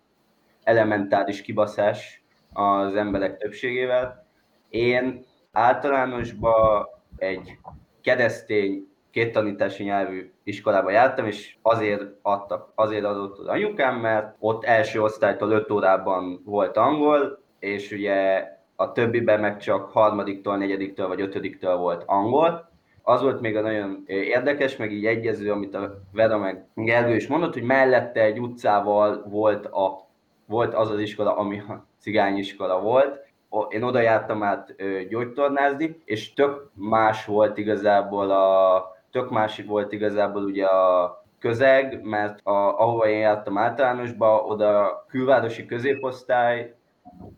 elementáris 0.64 1.42
kibaszás 1.42 2.24
az 2.54 2.96
emberek 2.96 3.38
többségével. 3.38 4.28
Én 4.70 5.26
általánosban 5.52 6.88
egy 7.18 7.58
keresztény 8.02 8.87
két 9.18 9.32
tanítási 9.32 9.84
nyelvű 9.84 10.32
iskolába 10.44 10.92
jártam, 10.92 11.26
és 11.26 11.56
azért, 11.62 12.04
adtak, 12.22 12.72
azért 12.76 13.04
adott 13.04 13.38
az 13.38 13.48
anyukám, 13.48 13.96
mert 13.96 14.36
ott 14.40 14.64
első 14.64 15.02
osztálytól 15.02 15.52
öt 15.52 15.72
órában 15.72 16.42
volt 16.46 16.78
angol, 16.78 17.40
és 17.60 17.92
ugye 17.92 18.48
a 18.76 18.92
többiben 18.92 19.40
meg 19.40 19.58
csak 19.58 19.90
harmadiktól, 19.92 20.58
negyediktől 20.58 21.08
vagy 21.08 21.22
ötödiktől 21.22 21.76
volt 21.76 22.04
angol. 22.06 22.70
Az 23.04 23.22
volt 23.22 23.42
még 23.42 23.56
a 23.56 23.62
nagyon 23.62 24.04
érdekes, 24.08 24.76
meg 24.76 24.92
így 24.92 25.06
egyező, 25.06 25.52
amit 25.52 25.76
a 25.76 26.02
Vera 26.14 26.38
meg 26.38 26.66
Gergő 26.76 27.16
is 27.16 27.28
mondott, 27.28 27.54
hogy 27.54 27.64
mellette 27.64 28.22
egy 28.22 28.40
utcával 28.40 29.26
volt, 29.30 29.66
a, 29.66 30.08
volt 30.46 30.74
az 30.74 30.90
az 30.90 31.00
iskola, 31.00 31.38
ami 31.38 31.60
a 31.60 31.86
cigányiskola 32.00 32.82
volt, 32.82 33.26
én 33.70 33.84
oda 33.84 34.00
jártam 34.00 34.44
át 34.44 34.76
gyógytornázni, 35.10 36.02
és 36.06 36.34
tök 36.34 36.70
más 36.74 37.26
volt 37.26 37.58
igazából 37.58 38.32
a, 38.32 38.96
tök 39.18 39.30
másik 39.30 39.68
volt 39.68 39.92
igazából 39.92 40.44
ugye 40.44 40.66
a 40.66 41.26
közeg, 41.40 42.02
mert 42.04 42.40
a, 42.44 42.80
ahova 42.80 43.08
én 43.08 43.20
jártam 43.20 43.58
általánosba, 43.58 44.44
oda 44.44 45.06
külvárosi 45.10 45.66
középosztály, 45.66 46.76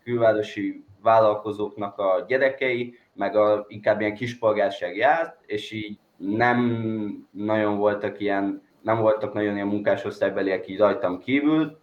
külvárosi 0.04 0.86
vállalkozóknak 1.02 1.98
a 1.98 2.26
gyerekei, 2.28 2.98
meg 3.14 3.36
a, 3.36 3.66
inkább 3.68 4.00
ilyen 4.00 4.14
kispolgárság 4.14 4.96
járt, 4.96 5.38
és 5.46 5.72
így 5.72 6.00
nem 6.18 7.28
nagyon 7.32 7.78
voltak 7.78 8.20
ilyen, 8.20 8.62
nem 8.82 9.02
voltak 9.02 9.34
nagyon 9.34 9.56
ilyen 9.56 9.68
munkásosztálybeliek 9.68 10.68
így 10.68 10.78
rajtam 10.78 11.20
kívül. 11.20 11.80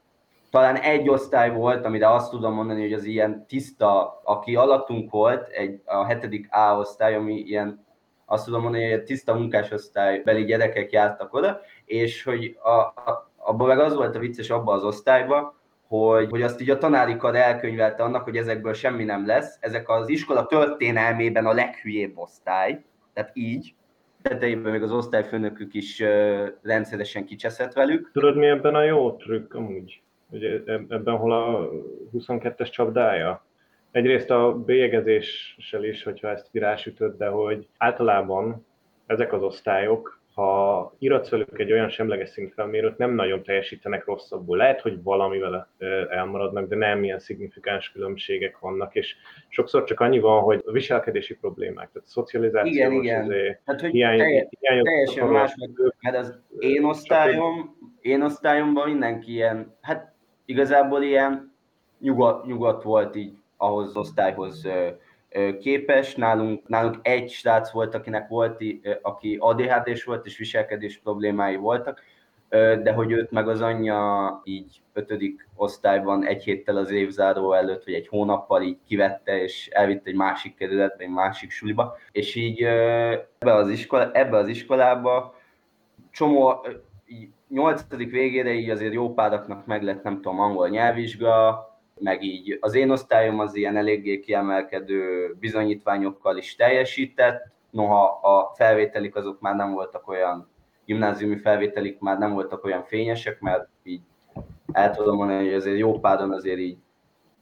Talán 0.51 0.77
egy 0.77 1.09
osztály 1.09 1.53
volt, 1.53 1.85
amire 1.85 2.13
azt 2.13 2.31
tudom 2.31 2.55
mondani, 2.55 2.81
hogy 2.81 2.93
az 2.93 3.05
ilyen 3.05 3.47
tiszta, 3.47 4.21
aki 4.25 4.57
alattunk 4.57 5.11
volt, 5.11 5.49
egy, 5.49 5.81
a 5.85 6.05
hetedik 6.05 6.49
A 6.51 6.79
osztály, 6.79 7.15
ami 7.15 7.35
ilyen 7.35 7.86
azt 8.27 8.45
tudom 8.45 8.63
mondani, 8.63 8.91
hogy 8.91 9.03
tiszta 9.03 9.35
munkásosztálybeli 9.35 10.45
gyerekek 10.45 10.93
jártak 10.93 11.35
oda, 11.35 11.61
és 11.85 12.23
hogy 12.23 12.57
a, 12.63 12.71
a, 12.71 13.31
abban 13.37 13.67
meg 13.67 13.79
az 13.79 13.95
volt 13.95 14.17
a 14.17 14.19
vicces 14.19 14.51
abban 14.51 14.77
az 14.77 14.85
osztályban, 14.85 15.55
hogy, 15.89 16.31
hogy 16.31 16.43
azt 16.43 16.61
így 16.61 16.71
a 16.71 16.79
tanári 16.79 17.17
kar 17.17 17.37
elkönyvelte 17.37 18.03
annak, 18.03 18.25
hogy 18.25 18.37
ezekből 18.37 18.73
semmi 18.73 19.05
nem 19.05 19.27
lesz. 19.27 19.57
Ezek 19.61 19.89
az 19.89 20.09
iskola 20.09 20.47
történelmében 20.47 21.47
a 21.47 21.53
leghülyébb 21.53 22.19
osztály, 22.19 22.85
tehát 23.13 23.31
így, 23.35 23.75
tetejében 24.23 24.73
még 24.73 24.83
az 24.83 24.93
osztályfőnökük 24.93 25.75
is 25.75 26.01
uh, 26.01 26.47
rendszeresen 26.63 27.25
kicseszett 27.25 27.73
velük. 27.73 28.11
Tudod, 28.13 28.37
mi 28.37 28.47
ebben 28.47 28.75
a 28.75 28.83
jó 28.83 29.13
trükk 29.13 29.55
amúgy? 29.55 30.03
Ugye 30.31 30.61
ebben 30.67 31.17
hol 31.17 31.33
a 31.33 31.71
22-es 32.13 32.71
csapdája? 32.71 33.45
Egyrészt 33.97 34.31
a 34.31 34.63
bélyegezéssel 34.65 35.85
is, 35.85 36.03
hogyha 36.03 36.29
ezt 36.29 36.51
virásütöd, 36.51 37.17
de 37.17 37.27
hogy 37.27 37.69
általában 37.79 38.67
ezek 39.07 39.33
az 39.33 39.43
osztályok, 39.43 40.21
ha 40.35 40.95
iratsz 40.99 41.29
velük 41.29 41.59
egy 41.59 41.73
olyan 41.73 41.89
semleges 41.89 42.29
szintfelmérőt, 42.29 42.99
nem 42.99 43.15
nagyon 43.15 43.43
teljesítenek 43.43 44.05
rosszabbul. 44.05 44.57
Lehet, 44.57 44.81
hogy 44.81 45.03
valamivel 45.03 45.69
elmaradnak, 46.11 46.69
de 46.69 46.77
nem 46.77 47.05
ilyen 47.05 47.19
szignifikáns 47.19 47.93
különbségek 47.93 48.59
vannak, 48.59 48.95
és 48.95 49.17
sokszor 49.49 49.85
csak 49.85 50.01
annyi 50.01 50.19
van, 50.19 50.43
hogy 50.43 50.63
a 50.67 50.73
viselkedési 50.73 51.37
problémák, 51.37 51.91
tehát 51.93 52.09
a 52.09 52.11
szocializációs 52.11 52.75
igen, 52.75 52.93
igen. 52.93 53.25
Azért, 53.25 53.61
hát, 53.65 53.81
hogy 53.81 53.91
hiány, 53.91 54.19
telje, 54.19 54.49
hiány 54.61 54.83
teljesen 54.83 55.29
más, 55.29 55.55
mert 56.01 56.17
az 56.17 56.39
én 56.59 56.85
osztályom, 56.85 57.77
én 58.01 58.23
osztályomban 58.23 58.89
mindenki 58.89 59.33
ilyen, 59.33 59.77
hát 59.81 60.15
igazából 60.45 61.03
ilyen 61.03 61.55
nyugodt, 62.01 62.47
nyugodt 62.47 62.83
volt 62.83 63.17
így 63.17 63.37
ahhoz 63.57 63.97
osztályhoz 63.97 64.69
képes. 65.61 66.15
Nálunk, 66.15 66.69
nálunk 66.69 66.99
egy 67.03 67.31
srác 67.31 67.71
volt, 67.71 67.95
akinek 67.95 68.29
volt, 68.29 68.63
aki 69.03 69.37
ADHD-s 69.41 70.05
volt, 70.05 70.27
és 70.27 70.39
viselkedés 70.39 70.99
problémái 70.99 71.57
voltak. 71.57 72.03
de 72.83 72.93
hogy 72.93 73.13
őt 73.13 73.31
meg 73.31 73.49
az 73.49 73.61
anyja 73.61 74.41
így 74.45 74.81
ötödik 74.93 75.49
osztályban 75.55 76.25
egy 76.25 76.45
héttel 76.45 76.77
az 76.77 76.91
évzáró 76.91 77.53
előtt, 77.53 77.85
vagy 77.85 77.95
egy 77.95 78.09
hónappal 78.09 78.63
így 78.63 78.79
kivette, 78.87 79.43
és 79.43 79.69
elvitte 79.69 80.11
egy 80.11 80.17
másik 80.17 80.55
kerületbe, 80.57 81.05
egy 81.05 81.11
másik 81.11 81.51
suliba, 81.51 81.97
és 82.13 82.35
így 82.35 82.63
ebbe 82.63 83.55
az, 83.55 83.69
iskola, 83.69 84.13
ebbe 84.13 84.37
az 84.37 84.49
iskolába 84.49 85.35
csomó, 86.11 86.67
nyolcadik 87.49 88.11
végére 88.11 88.53
így 88.53 88.71
azért 88.71 88.93
jó 88.93 89.15
páraknak 89.15 89.67
meg 89.67 89.83
lett, 89.83 90.03
nem 90.03 90.15
tudom, 90.15 90.41
angol 90.41 90.69
nyelvvizsga, 90.69 91.76
meg 92.01 92.23
így 92.23 92.59
az 92.61 92.75
én 92.75 92.91
osztályom 92.91 93.39
az 93.39 93.55
ilyen 93.55 93.77
eléggé 93.77 94.21
kiemelkedő 94.21 95.35
bizonyítványokkal 95.39 96.37
is 96.37 96.55
teljesített, 96.55 97.55
noha 97.71 98.05
a 98.23 98.53
felvételik 98.55 99.17
azok 99.17 99.41
már 99.41 99.55
nem 99.55 99.73
voltak 99.73 100.09
olyan, 100.09 100.49
gimnáziumi 100.85 101.37
felvételik 101.37 101.99
már 101.99 102.19
nem 102.19 102.33
voltak 102.33 102.65
olyan 102.65 102.85
fényesek, 102.85 103.41
mert 103.41 103.69
így 103.83 104.01
el 104.73 104.91
tudom 104.91 105.17
mondani, 105.17 105.45
hogy 105.45 105.55
azért 105.55 105.79
jó 105.79 105.99
páron 105.99 106.33
azért 106.33 106.59
így 106.59 106.79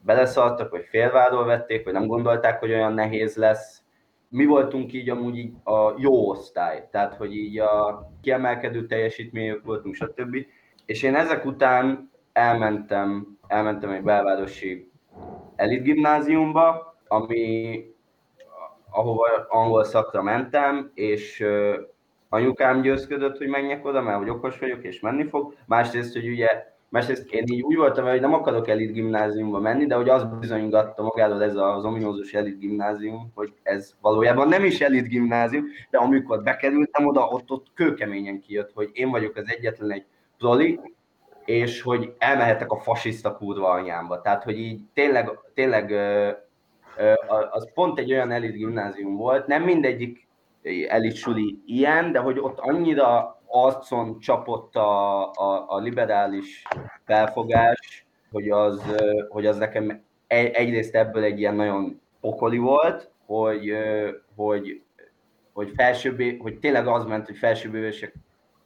beleszaltak, 0.01 0.71
vagy 0.71 0.85
félváról 0.89 1.45
vették, 1.45 1.85
vagy 1.85 1.93
nem 1.93 2.07
gondolták, 2.07 2.59
hogy 2.59 2.73
olyan 2.73 2.93
nehéz 2.93 3.37
lesz. 3.37 3.83
Mi 4.29 4.45
voltunk 4.45 4.93
így 4.93 5.11
amúgy 5.11 5.37
így 5.37 5.53
a 5.65 5.95
jó 5.99 6.29
osztály, 6.29 6.89
tehát 6.91 7.15
hogy 7.15 7.37
így 7.37 7.59
a 7.59 8.03
kiemelkedő 8.23 8.87
teljesítmények 8.87 9.61
voltunk, 9.65 9.95
stb. 9.95 10.37
És 10.87 11.03
én 11.03 11.15
ezek 11.15 11.45
után 11.45 12.11
elmentem, 12.33 13.34
elmentem 13.47 13.91
egy 13.91 14.03
belvárosi 14.03 14.91
elit 15.57 15.83
gimnáziumba, 15.83 16.97
ami 17.09 17.85
ahova 18.91 19.47
angol 19.49 19.85
szakra 19.85 20.23
mentem, 20.23 20.91
és 20.95 21.45
anyukám 22.29 22.81
győzködött, 22.81 23.39
hogy 23.39 23.49
menjek 23.49 23.85
oda, 23.85 24.03
mert 24.03 24.19
hogy 24.19 24.29
okos 24.29 24.59
vagyok, 24.59 24.85
és 24.85 25.01
menni 25.01 25.29
fog. 25.29 25.55
Másrészt, 25.67 26.13
hogy 26.13 26.29
ugye 26.29 26.73
Másrészt 26.95 27.33
én 27.33 27.45
így 27.47 27.63
úgy 27.63 27.77
voltam, 27.77 28.07
hogy 28.07 28.21
nem 28.21 28.33
akarok 28.33 28.69
elit 28.69 28.93
gimnáziumba 28.93 29.61
menni, 29.61 29.87
de 29.87 29.95
hogy 29.95 30.09
az 30.09 30.27
bizonygatta 30.41 31.03
magáról 31.03 31.43
ez 31.43 31.57
az 31.57 31.85
ominózus 31.85 32.35
elit 32.35 32.59
gimnázium, 32.59 33.33
hogy 33.35 33.53
ez 33.63 33.95
valójában 34.01 34.49
nem 34.49 34.65
is 34.65 34.81
elit 34.81 35.09
gimnázium, 35.09 35.65
de 35.91 35.99
amikor 35.99 36.43
bekerültem 36.43 37.07
oda, 37.07 37.29
ott, 37.29 37.51
ott 37.51 37.67
kőkeményen 37.75 38.41
kijött, 38.41 38.73
hogy 38.75 38.91
én 38.93 39.11
vagyok 39.11 39.37
az 39.37 39.45
egyetlen 39.47 39.93
egy 39.93 40.05
proli, 40.39 40.81
és 41.45 41.83
hogy 41.83 42.15
elmehetek 42.19 42.71
a 42.71 42.81
fasiszta 42.81 43.37
kurva 43.37 43.71
anyámba. 43.71 44.21
Tehát, 44.21 44.43
hogy 44.43 44.59
így 44.59 44.81
tényleg, 44.95 45.31
tényleg 45.55 45.93
az 47.51 47.73
pont 47.75 47.99
egy 47.99 48.13
olyan 48.13 48.31
elit 48.31 48.53
gimnázium 48.53 49.17
volt, 49.17 49.47
nem 49.47 49.63
mindegyik 49.63 50.27
elit 50.89 51.15
suli 51.15 51.63
ilyen, 51.67 52.13
de 52.13 52.19
hogy 52.19 52.39
ott 52.39 52.59
annyira 52.59 53.39
arcon 53.47 54.19
csapott 54.21 54.77
a, 54.77 55.31
a, 55.31 55.65
a 55.69 55.79
liberális 55.79 56.63
felfogás, 57.05 58.07
hogy 58.33 58.51
az, 58.51 58.83
hogy 59.29 59.47
az 59.47 59.57
nekem 59.57 60.03
egyrészt 60.27 60.95
ebből 60.95 61.23
egy 61.23 61.39
ilyen 61.39 61.55
nagyon 61.55 62.01
pokoli 62.21 62.59
volt, 62.59 63.11
hogy, 63.27 63.73
hogy, 64.37 64.83
hogy 65.53 65.73
felsőbb, 65.77 66.23
hogy 66.39 66.59
tényleg 66.59 66.87
az 66.87 67.05
ment, 67.05 67.27
hogy 67.27 67.37
felsőbbévesek 67.37 68.15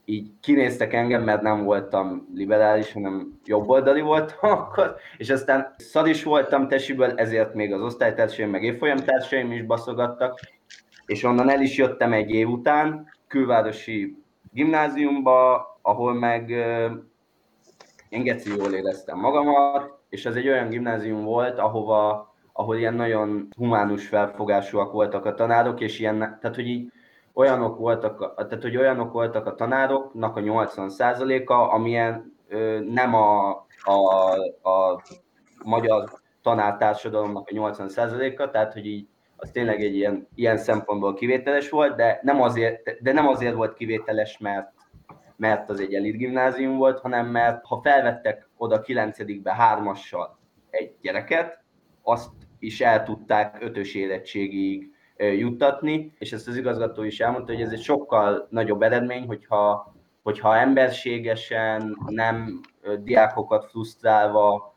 így 0.08 0.30
kinéztek 0.40 0.92
engem, 0.92 1.22
mert 1.22 1.42
nem 1.42 1.64
voltam 1.64 2.28
liberális, 2.34 2.92
hanem 2.92 3.38
jobboldali 3.44 4.00
voltam 4.00 4.50
akkor, 4.58 4.96
és 5.16 5.30
aztán 5.30 5.74
szad 5.76 6.06
is 6.06 6.24
voltam 6.24 6.68
tesiből, 6.68 7.12
ezért 7.16 7.54
még 7.54 7.72
az 7.72 7.80
osztálytársaim, 7.80 8.50
meg 8.50 8.62
évfolyamtársaim 8.62 9.52
is 9.52 9.62
baszogattak, 9.62 10.40
és 11.06 11.22
onnan 11.22 11.50
el 11.50 11.60
is 11.60 11.76
jöttem 11.76 12.12
egy 12.12 12.30
év 12.30 12.48
után, 12.48 13.12
külvárosi 13.26 14.16
gimnáziumba, 14.52 15.66
ahol 15.82 16.14
meg 16.14 16.50
én 18.08 18.22
geci 18.22 18.56
jól 18.56 18.72
éreztem 18.72 19.18
magamat, 19.18 19.98
és 20.08 20.26
ez 20.26 20.34
egy 20.34 20.48
olyan 20.48 20.68
gimnázium 20.68 21.24
volt, 21.24 21.58
ahova, 21.58 22.32
ahol 22.52 22.76
ilyen 22.76 22.94
nagyon 22.94 23.48
humánus 23.56 24.08
felfogásúak 24.08 24.92
voltak 24.92 25.24
a 25.24 25.34
tanárok, 25.34 25.80
és 25.80 25.98
ilyen, 25.98 26.18
tehát 26.18 26.54
hogy 26.54 26.66
így 26.66 26.92
olyanok 27.38 27.78
voltak, 27.78 28.34
tehát 28.36 28.62
hogy 28.62 28.76
olyanok 28.76 29.12
voltak 29.12 29.46
a 29.46 29.54
tanároknak 29.54 30.36
a 30.36 30.40
80%-a, 30.40 31.52
amilyen 31.52 32.36
ö, 32.48 32.80
nem 32.80 33.14
a, 33.14 33.48
a, 33.82 34.32
a 34.70 35.02
magyar 35.64 36.08
tanártársadalomnak 36.42 37.48
a 37.48 37.54
80%-a, 37.54 38.50
tehát 38.50 38.72
hogy 38.72 38.86
így 38.86 39.08
az 39.36 39.50
tényleg 39.50 39.82
egy 39.82 39.94
ilyen, 39.94 40.28
ilyen 40.34 40.56
szempontból 40.56 41.14
kivételes 41.14 41.70
volt, 41.70 41.96
de 41.96 42.20
nem 42.22 42.42
azért, 42.42 43.02
de 43.02 43.12
nem 43.12 43.28
azért 43.28 43.54
volt 43.54 43.74
kivételes, 43.74 44.38
mert, 44.38 44.72
mert 45.36 45.70
az 45.70 45.80
egy 45.80 45.94
elit 45.94 46.16
gimnázium 46.16 46.76
volt, 46.76 47.00
hanem 47.00 47.26
mert 47.26 47.64
ha 47.64 47.80
felvettek 47.82 48.48
oda 48.56 48.82
9-be 48.86 49.54
hármassal 49.54 50.38
egy 50.70 50.94
gyereket, 51.00 51.62
azt 52.02 52.30
is 52.58 52.80
el 52.80 53.02
tudták 53.02 53.56
ötös 53.60 53.94
érettségig 53.94 54.96
juttatni, 55.18 56.12
és 56.18 56.32
ezt 56.32 56.48
az 56.48 56.56
igazgató 56.56 57.02
is 57.02 57.20
elmondta, 57.20 57.52
hogy 57.52 57.62
ez 57.62 57.72
egy 57.72 57.82
sokkal 57.82 58.46
nagyobb 58.50 58.82
eredmény, 58.82 59.26
hogyha, 59.26 59.94
hogyha 60.22 60.56
emberségesen, 60.56 61.96
nem 62.06 62.60
diákokat 63.02 63.64
frusztrálva, 63.70 64.76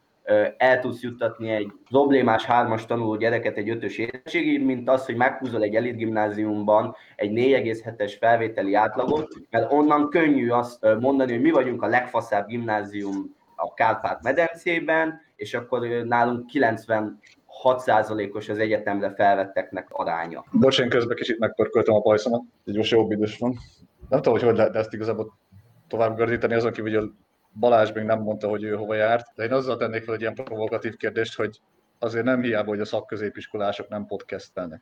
el 0.57 0.79
tudsz 0.79 1.01
juttatni 1.01 1.49
egy 1.49 1.71
problémás 1.89 2.45
hármas 2.45 2.85
tanuló 2.85 3.15
gyereket 3.15 3.57
egy 3.57 3.69
ötös 3.69 3.97
érettségig, 3.97 4.65
mint 4.65 4.89
az, 4.89 5.05
hogy 5.05 5.15
meghúzol 5.15 5.63
egy 5.63 5.75
elit 5.75 5.95
gimnáziumban 5.95 6.95
egy 7.15 7.31
4,7-es 7.31 8.15
felvételi 8.19 8.73
átlagot, 8.73 9.27
mert 9.49 9.71
onnan 9.71 10.09
könnyű 10.09 10.49
azt 10.49 10.87
mondani, 10.99 11.31
hogy 11.31 11.41
mi 11.41 11.51
vagyunk 11.51 11.81
a 11.81 11.87
legfaszább 11.87 12.47
gimnázium 12.47 13.35
a 13.55 13.73
Kárpát-medencében, 13.73 15.21
és 15.35 15.53
akkor 15.53 15.87
nálunk 15.87 16.45
90 16.45 17.19
6%-os 17.63 18.49
az 18.49 18.57
egyetemre 18.57 19.13
felvetteknek 19.13 19.87
aránya. 19.89 20.45
Bocs, 20.51 20.79
én 20.79 20.89
közben 20.89 21.15
kicsit 21.15 21.39
megpörköltem 21.39 21.93
a 21.93 22.01
pajszomat, 22.01 22.41
így 22.65 22.77
most 22.77 22.91
jobb 22.91 23.11
idős 23.11 23.37
van. 23.37 23.57
Nem 24.09 24.21
tudom, 24.21 24.33
hogy 24.33 24.47
hogy 24.47 24.57
lehet 24.57 24.75
ezt 24.75 24.93
igazából 24.93 25.37
tovább 25.87 26.17
gördíteni, 26.17 26.53
azon 26.53 26.71
kívül, 26.71 26.99
hogy 26.99 27.11
Balázs 27.59 27.91
még 27.91 28.03
nem 28.03 28.21
mondta, 28.21 28.47
hogy 28.47 28.63
ő 28.63 28.75
hova 28.75 28.95
járt, 28.95 29.25
de 29.35 29.43
én 29.43 29.53
azzal 29.53 29.77
tennék 29.77 30.03
fel 30.03 30.13
egy 30.13 30.21
ilyen 30.21 30.33
provokatív 30.33 30.95
kérdést, 30.95 31.35
hogy 31.35 31.59
azért 31.99 32.25
nem 32.25 32.41
hiába, 32.41 32.69
hogy 32.69 32.79
a 32.79 32.85
szakközépiskolások 32.85 33.87
nem 33.89 34.05
podcastelnek. 34.05 34.81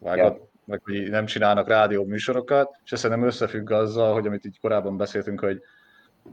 Vágod? 0.00 0.36
Ja. 0.36 0.48
Meg 0.64 0.80
hogy 0.84 1.10
nem 1.10 1.26
csinálnak 1.26 1.68
rádió 1.68 2.04
műsorokat, 2.04 2.76
és 2.84 2.92
ez 2.92 3.02
nem 3.02 3.22
összefügg 3.22 3.70
azzal, 3.70 4.12
hogy 4.12 4.26
amit 4.26 4.44
így 4.44 4.60
korábban 4.60 4.96
beszéltünk, 4.96 5.40
hogy 5.40 5.62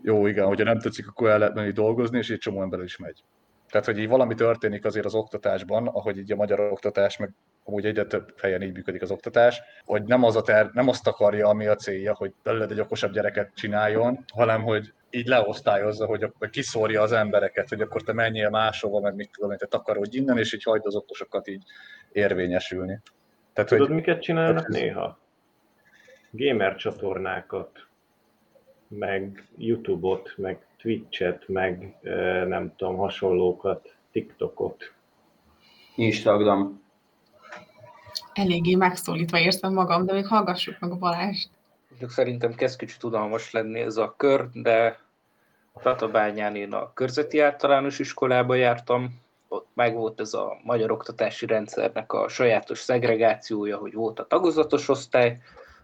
jó, 0.02 0.28
igen, 0.28 0.46
hogyha 0.46 0.64
nem 0.64 0.80
tetszik, 0.80 1.08
akkor 1.08 1.30
el 1.30 1.40
lehet 1.40 1.54
menni 1.54 1.72
dolgozni, 1.72 2.18
és 2.18 2.30
egy 2.30 2.38
csomó 2.38 2.62
ember 2.62 2.80
is 2.84 2.98
megy. 2.98 3.24
Tehát, 3.70 3.86
hogy 3.86 3.98
így 3.98 4.08
valami 4.08 4.36
történik 4.36 4.86
azért 4.86 5.06
az 5.06 5.16
oktatásban, 5.16 5.88
ahogy 5.88 6.18
így 6.18 6.32
a 6.32 6.36
magyar 6.36 6.60
oktatás, 6.60 7.18
meg 7.18 7.32
amúgy 7.64 7.86
egyre 7.86 8.06
több 8.06 8.40
helyen 8.40 8.62
így 8.62 8.74
működik 8.74 9.02
az 9.02 9.12
oktatás, 9.12 9.62
hogy 9.86 10.04
nem, 10.04 10.24
az 10.24 10.36
a 10.36 10.42
ter, 10.42 10.70
nem 10.74 10.88
azt 10.88 11.08
akarja, 11.08 11.48
ami 11.48 11.68
a 11.68 11.76
célja, 11.76 12.14
hogy 12.16 12.34
belőled 12.44 12.72
egy 12.72 12.80
okosabb 12.80 13.12
gyereket 13.12 13.52
csináljon, 13.56 14.26
hanem 14.34 14.64
hogy 14.64 14.94
így 15.10 15.28
leosztályozza, 15.28 16.06
hogy 16.06 16.24
akkor 16.24 16.50
kiszórja 16.50 17.02
az 17.02 17.12
embereket, 17.12 17.70
hogy 17.70 17.82
akkor 17.82 18.02
te 18.02 18.14
menjél 18.14 18.50
máshova, 18.50 19.00
meg 19.00 19.16
mit 19.16 19.32
tudom, 19.32 19.58
te 19.58 19.66
takarodj 19.66 20.18
innen, 20.18 20.38
és 20.38 20.54
így 20.54 20.64
hagyd 20.64 20.86
az 20.86 20.96
okosokat 20.96 21.48
így 21.48 21.64
érvényesülni. 22.12 23.02
Tehát, 23.54 23.70
Tudod, 23.70 23.88
hogy, 23.88 23.96
miket 23.96 24.22
csinálnak 24.22 24.66
ez... 24.68 24.76
néha? 24.76 25.20
Gamer 26.32 26.76
csatornákat, 26.76 27.88
meg 28.88 29.48
YouTube-ot, 29.58 30.34
meg 30.38 30.66
Twitch-et, 30.78 31.48
meg 31.48 31.96
nem 32.48 32.74
tudom, 32.76 32.96
hasonlókat, 32.96 33.96
TikTokot. 34.12 34.94
Instagram. 35.96 36.84
Eléggé 38.34 38.76
megszólítva 38.76 39.40
érzem 39.40 39.74
magam, 39.74 40.06
de 40.06 40.14
még 40.14 40.28
hallgassuk 40.28 40.80
meg 40.80 40.92
a 40.92 40.96
Balást. 40.96 41.50
Szerintem 42.08 42.56
kezd 42.56 42.80
kicsit 42.80 43.00
tudalmas 43.00 43.52
lenni 43.52 43.80
ez 43.80 43.98
a 43.98 44.14
kör, 44.18 44.50
de 44.54 45.00
Tatabányán 45.82 46.56
én 46.56 46.74
a 46.74 46.94
körzeti 46.94 47.40
általános 47.40 48.00
iskolába 48.00 48.56
jártam, 48.56 49.22
ott 49.48 49.68
meg 49.74 49.96
volt 49.96 50.20
ez 50.20 50.34
a 50.34 50.58
magyar 50.64 50.92
oktatási 50.92 51.46
rendszernek 51.46 52.14
a 52.14 52.28
sajátos 52.28 52.80
szegregációja, 52.80 53.78
hogy 53.78 53.94
volt 53.94 54.20
a 54.20 54.28
tagozatos 54.28 54.90
osztály, 54.90 55.38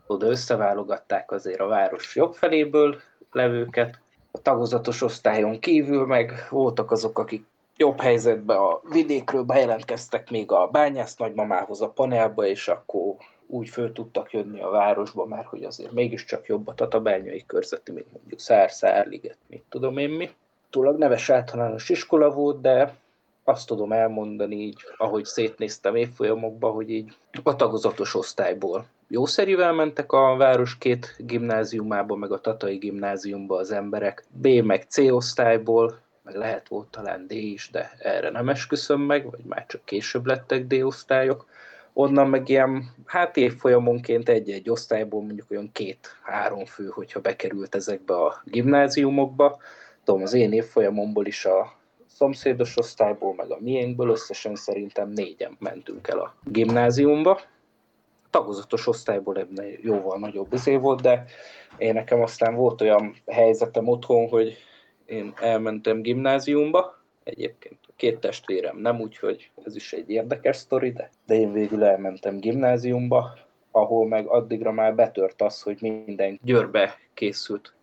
oda 0.07 0.27
összeválogatták 0.27 1.31
azért 1.31 1.59
a 1.59 1.67
város 1.67 2.15
jobb 2.15 2.33
feléből 2.33 3.01
levőket, 3.31 3.99
a 4.31 4.41
tagozatos 4.41 5.01
osztályon 5.01 5.59
kívül 5.59 6.05
meg 6.05 6.47
voltak 6.49 6.91
azok, 6.91 7.19
akik 7.19 7.45
jobb 7.77 7.99
helyzetben 7.99 8.57
a 8.57 8.79
vidékről 8.89 9.43
bejelentkeztek 9.43 10.29
még 10.29 10.51
a 10.51 10.67
bányász 10.67 11.15
nagymamához 11.15 11.81
a 11.81 11.89
panelba, 11.89 12.45
és 12.45 12.67
akkor 12.67 13.15
úgy 13.47 13.69
föl 13.69 13.91
tudtak 13.91 14.33
jönni 14.33 14.61
a 14.61 14.69
városba, 14.69 15.25
már 15.25 15.45
hogy 15.45 15.63
azért 15.63 15.91
mégiscsak 15.91 16.47
jobb 16.47 16.67
a 16.67 16.73
tatabányai 16.73 17.43
körzeti, 17.45 17.91
mint 17.91 18.11
mondjuk 18.11 18.39
Szár, 18.39 18.71
Szárliget, 18.71 19.37
mit 19.47 19.63
tudom 19.69 19.97
én 19.97 20.09
mi. 20.09 20.29
Túlag 20.69 20.97
neves 20.97 21.29
általános 21.29 21.89
iskola 21.89 22.29
volt, 22.29 22.61
de 22.61 22.95
azt 23.43 23.67
tudom 23.67 23.91
elmondani 23.91 24.55
így, 24.55 24.79
ahogy 24.97 25.25
szétnéztem 25.25 25.95
évfolyamokban, 25.95 26.71
hogy 26.71 26.89
így 26.89 27.15
a 27.43 27.55
tagozatos 27.55 28.15
osztályból 28.15 28.85
jószerivel 29.11 29.73
mentek 29.73 30.11
a 30.11 30.35
város 30.35 30.77
két 30.77 31.15
gimnáziumába, 31.17 32.15
meg 32.15 32.31
a 32.31 32.41
Tatai 32.41 32.77
gimnáziumba 32.77 33.57
az 33.57 33.71
emberek, 33.71 34.23
B 34.29 34.47
meg 34.47 34.85
C 34.87 34.97
osztályból, 34.97 35.99
meg 36.23 36.35
lehet 36.35 36.67
volt 36.67 36.87
talán 36.87 37.27
D 37.27 37.31
is, 37.31 37.69
de 37.71 37.91
erre 37.99 38.29
nem 38.29 38.49
esküszöm 38.49 39.01
meg, 39.01 39.29
vagy 39.31 39.43
már 39.43 39.65
csak 39.65 39.85
később 39.85 40.25
lettek 40.25 40.65
D 40.67 40.73
osztályok. 40.73 41.45
Onnan 41.93 42.29
meg 42.29 42.49
ilyen, 42.49 42.93
hát 43.05 43.37
évfolyamonként 43.37 44.29
egy-egy 44.29 44.69
osztályból 44.69 45.21
mondjuk 45.21 45.51
olyan 45.51 45.69
két-három 45.71 46.65
fő, 46.65 46.87
hogyha 46.87 47.19
bekerült 47.19 47.75
ezekbe 47.75 48.13
a 48.13 48.41
gimnáziumokba. 48.45 49.59
Tudom, 50.03 50.21
az 50.21 50.33
én 50.33 50.53
évfolyamomból 50.53 51.25
is 51.25 51.45
a 51.45 51.73
szomszédos 52.07 52.77
osztályból, 52.77 53.33
meg 53.35 53.51
a 53.51 53.57
miénkből 53.59 54.09
összesen 54.09 54.55
szerintem 54.55 55.09
négyen 55.09 55.55
mentünk 55.59 56.07
el 56.07 56.19
a 56.19 56.35
gimnáziumba. 56.43 57.39
Tagozatos 58.31 58.87
osztályból 58.87 59.37
ebben 59.37 59.65
jóval 59.81 60.19
nagyobb 60.19 60.53
izé 60.53 60.75
volt, 60.75 61.01
de 61.01 61.25
én 61.77 61.93
nekem 61.93 62.21
aztán 62.21 62.55
volt 62.55 62.81
olyan 62.81 63.15
helyzetem 63.27 63.87
otthon, 63.87 64.27
hogy 64.27 64.57
én 65.05 65.33
elmentem 65.41 66.01
gimnáziumba, 66.01 67.01
egyébként 67.23 67.79
két 67.95 68.19
testvérem 68.19 68.77
nem, 68.77 68.99
úgyhogy 68.99 69.51
ez 69.63 69.75
is 69.75 69.93
egy 69.93 70.09
érdekes 70.09 70.55
sztori, 70.55 70.91
de, 70.91 71.09
de 71.25 71.35
én 71.35 71.51
végül 71.51 71.83
elmentem 71.83 72.39
gimnáziumba, 72.39 73.33
ahol 73.71 74.07
meg 74.07 74.27
addigra 74.27 74.71
már 74.71 74.95
betört 74.95 75.41
az, 75.41 75.61
hogy 75.61 75.77
minden 75.81 76.39
győrbe 76.43 76.97
készült 77.13 77.73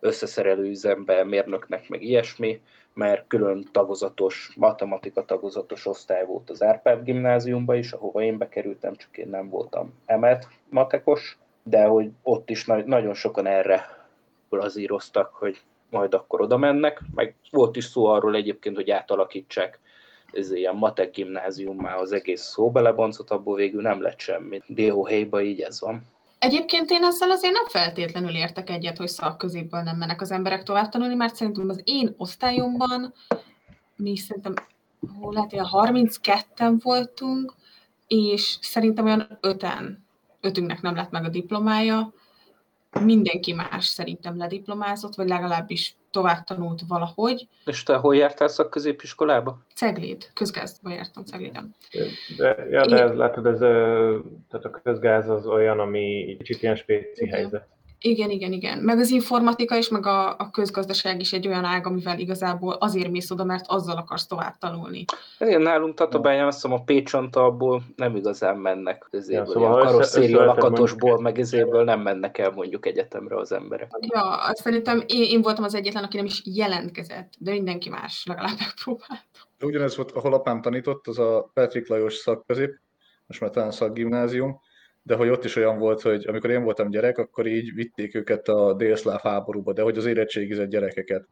összeszerelő 0.00 0.68
üzembe, 0.68 1.24
mérnöknek, 1.24 1.88
meg 1.88 2.02
ilyesmi, 2.02 2.60
mert 2.94 3.26
külön 3.26 3.68
tagozatos, 3.72 4.52
matematika 4.56 5.24
tagozatos 5.24 5.86
osztály 5.86 6.24
volt 6.26 6.50
az 6.50 6.62
Árpád 6.62 7.04
gimnáziumban 7.04 7.76
is, 7.76 7.92
ahova 7.92 8.22
én 8.22 8.38
bekerültem, 8.38 8.94
csak 8.94 9.16
én 9.16 9.28
nem 9.28 9.48
voltam 9.48 9.94
emelt 10.06 10.48
matekos, 10.68 11.38
de 11.62 11.84
hogy 11.84 12.10
ott 12.22 12.50
is 12.50 12.64
na- 12.64 12.86
nagyon 12.86 13.14
sokan 13.14 13.46
erre 13.46 14.06
brazíroztak, 14.48 15.34
hogy 15.34 15.60
majd 15.90 16.14
akkor 16.14 16.40
oda 16.40 16.56
mennek, 16.56 17.00
meg 17.14 17.34
volt 17.50 17.76
is 17.76 17.84
szó 17.84 18.06
arról 18.06 18.34
egyébként, 18.34 18.76
hogy 18.76 18.90
átalakítsák 18.90 19.80
ez 20.32 20.50
ilyen 20.52 20.76
matek 20.76 21.10
gimnáziummá 21.10 21.94
az 21.94 22.12
egész 22.12 22.42
szó 22.42 22.70
beleboncot, 22.70 23.30
abból 23.30 23.54
végül 23.54 23.82
nem 23.82 24.02
lett 24.02 24.18
semmi. 24.18 24.60
Dióhéjba 24.66 25.42
így 25.42 25.60
ez 25.60 25.80
van. 25.80 26.02
Egyébként 26.38 26.90
én 26.90 27.04
ezzel 27.04 27.30
azért 27.30 27.54
nem 27.54 27.66
feltétlenül 27.66 28.34
értek 28.34 28.70
egyet, 28.70 28.96
hogy 28.96 29.08
szakközépből 29.08 29.80
nem 29.80 29.96
mennek 29.96 30.20
az 30.20 30.30
emberek 30.30 30.62
tovább 30.62 30.88
tanulni, 30.88 31.14
mert 31.14 31.34
szerintem 31.34 31.68
az 31.68 31.80
én 31.84 32.14
osztályomban 32.16 33.14
mi 33.96 34.16
szerintem, 34.16 34.54
hol 35.20 35.32
lehet, 35.32 35.52
ilyen 35.52 35.66
32-en 35.70 36.78
voltunk, 36.82 37.54
és 38.06 38.58
szerintem 38.60 39.04
olyan 39.04 39.38
öten, 39.40 40.06
ötünknek 40.40 40.80
nem 40.80 40.94
lett 40.94 41.10
meg 41.10 41.24
a 41.24 41.28
diplomája, 41.28 42.12
mindenki 43.00 43.52
más 43.52 43.86
szerintem 43.86 44.36
lediplomázott, 44.36 45.14
vagy 45.14 45.28
legalábbis 45.28 45.96
tovább 46.14 46.44
tanult 46.44 46.80
valahogy. 46.88 47.48
És 47.64 47.82
te 47.82 47.96
hol 47.96 48.16
jártál 48.16 48.48
szakközépiskolába? 48.48 49.58
Cegléd, 49.74 50.30
közgázba 50.34 50.90
jártam 50.90 51.24
Cegléden. 51.24 51.74
De, 52.36 52.66
ja, 52.70 52.86
de 52.86 53.02
ez, 53.02 53.16
látod, 53.16 53.46
ez, 53.46 53.58
tehát 54.48 54.64
a 54.64 54.80
közgáz 54.82 55.28
az 55.28 55.46
olyan, 55.46 55.80
ami 55.80 56.26
egy 56.28 56.36
kicsit 56.36 56.62
ilyen 56.62 56.76
spéci 56.76 57.24
Igen. 57.24 57.34
helyzet. 57.34 57.66
Igen, 58.06 58.30
igen, 58.30 58.52
igen. 58.52 58.78
Meg 58.78 58.98
az 58.98 59.10
informatika 59.10 59.76
is, 59.76 59.88
meg 59.88 60.06
a, 60.06 60.36
a 60.38 60.50
közgazdaság 60.50 61.20
is 61.20 61.32
egy 61.32 61.46
olyan 61.46 61.64
ág, 61.64 61.86
amivel 61.86 62.18
igazából 62.18 62.72
azért 62.72 63.10
mész 63.10 63.30
oda, 63.30 63.44
mert 63.44 63.64
azzal 63.66 63.96
akarsz 63.96 64.26
tovább 64.26 64.58
tanulni. 64.58 65.04
Igen, 65.38 65.62
nálunk 65.62 65.94
Tatabányán 65.94 66.46
azt 66.46 66.62
hiszem 66.62 66.72
a 66.72 66.82
Pécsanta 66.82 67.44
abból 67.44 67.82
nem 67.96 68.16
igazán 68.16 68.56
mennek. 68.56 69.06
Ezéből, 69.10 69.38
Ja, 69.40 69.46
szóval 69.46 69.78
össze- 69.80 69.90
karosszéria 69.90 70.44
lakatosból, 70.44 71.20
meg 71.20 71.38
ezéből 71.38 71.84
nem 71.84 72.00
mennek 72.00 72.38
el 72.38 72.50
mondjuk 72.50 72.86
egyetemre 72.86 73.36
az 73.36 73.52
emberek. 73.52 73.90
Ja, 74.00 74.22
azt 74.22 74.56
szerintem 74.62 75.02
én, 75.06 75.22
én 75.22 75.42
voltam 75.42 75.64
az 75.64 75.74
egyetlen, 75.74 76.04
aki 76.04 76.16
nem 76.16 76.24
is 76.26 76.42
jelentkezett, 76.44 77.32
de 77.38 77.50
mindenki 77.50 77.88
más 77.88 78.24
legalább 78.26 78.56
megpróbált. 78.58 79.24
Ugyanez 79.62 79.96
volt, 79.96 80.10
ahol 80.12 80.34
apám 80.34 80.60
tanított, 80.60 81.06
az 81.06 81.18
a 81.18 81.50
Petrik 81.54 81.88
Lajos 81.88 82.14
szakközép, 82.14 82.80
most 83.26 83.40
már 83.40 83.50
talán 83.50 83.70
szakgimnázium, 83.70 84.60
de 85.06 85.14
hogy 85.14 85.28
ott 85.28 85.44
is 85.44 85.56
olyan 85.56 85.78
volt, 85.78 86.00
hogy 86.00 86.26
amikor 86.26 86.50
én 86.50 86.62
voltam 86.62 86.90
gyerek, 86.90 87.18
akkor 87.18 87.46
így 87.46 87.74
vitték 87.74 88.14
őket 88.14 88.48
a 88.48 88.74
délszláv 88.74 89.20
háborúba, 89.20 89.72
de 89.72 89.82
hogy 89.82 89.98
az 89.98 90.06
érettségizett 90.06 90.68
gyerekeket 90.68 91.28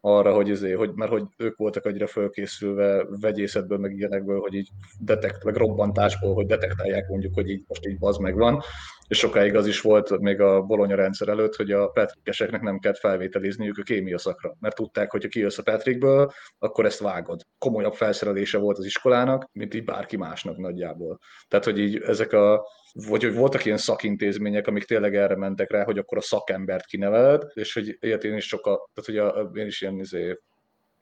arra, 0.00 0.34
hogy, 0.34 0.48
izé, 0.48 0.72
hogy 0.72 0.90
mert 0.94 1.10
hogy 1.10 1.24
ők 1.36 1.56
voltak 1.56 1.84
annyira 1.84 2.06
fölkészülve 2.06 3.06
vegyészetből, 3.20 3.78
meg 3.78 3.96
ilyenekből, 3.96 4.40
hogy 4.40 4.54
így 4.54 4.68
detekt, 5.00 5.44
meg 5.44 5.56
robbantásból, 5.56 6.34
hogy 6.34 6.46
detektálják 6.46 7.08
mondjuk, 7.08 7.34
hogy 7.34 7.50
így 7.50 7.64
most 7.66 7.86
így 7.86 7.96
az 8.00 8.16
megvan. 8.16 8.62
És 9.08 9.18
sokáig 9.18 9.54
az 9.54 9.66
is 9.66 9.80
volt 9.80 10.18
még 10.18 10.40
a 10.40 10.62
Bologna 10.62 10.94
rendszer 10.94 11.28
előtt, 11.28 11.54
hogy 11.54 11.72
a 11.72 11.86
Petrikeseknek 11.86 12.60
nem 12.60 12.78
kellett 12.78 12.98
felvételizniük 12.98 13.78
a 13.78 13.82
kémia 13.82 14.18
szakra, 14.18 14.56
mert 14.60 14.74
tudták, 14.74 15.10
hogy 15.10 15.22
ha 15.22 15.28
kijössz 15.28 15.58
a 15.58 15.62
Petrikből, 15.62 16.30
akkor 16.58 16.84
ezt 16.84 17.00
vágod. 17.00 17.40
Komolyabb 17.58 17.94
felszerelése 17.94 18.58
volt 18.58 18.78
az 18.78 18.84
iskolának, 18.84 19.48
mint 19.52 19.74
így 19.74 19.84
bárki 19.84 20.16
másnak 20.16 20.56
nagyjából. 20.56 21.18
Tehát, 21.48 21.64
hogy 21.64 21.78
így 21.78 21.96
ezek 21.96 22.32
a, 22.32 22.66
vagy 22.92 23.22
hogy 23.22 23.34
voltak 23.34 23.64
ilyen 23.64 23.76
szakintézmények, 23.76 24.66
amik 24.66 24.84
tényleg 24.84 25.16
erre 25.16 25.36
mentek 25.36 25.70
rá, 25.70 25.84
hogy 25.84 25.98
akkor 25.98 26.18
a 26.18 26.20
szakembert 26.22 26.86
kineveled, 26.86 27.42
és 27.54 27.74
hogy 27.74 27.96
ilyet 28.00 28.24
én 28.24 28.36
is 28.36 28.46
sokat, 28.46 28.90
tehát 28.94 29.32
hogy 29.32 29.42
a, 29.42 29.50
én 29.60 29.66
is 29.66 29.80
ilyen 29.80 29.98
izé, 29.98 30.38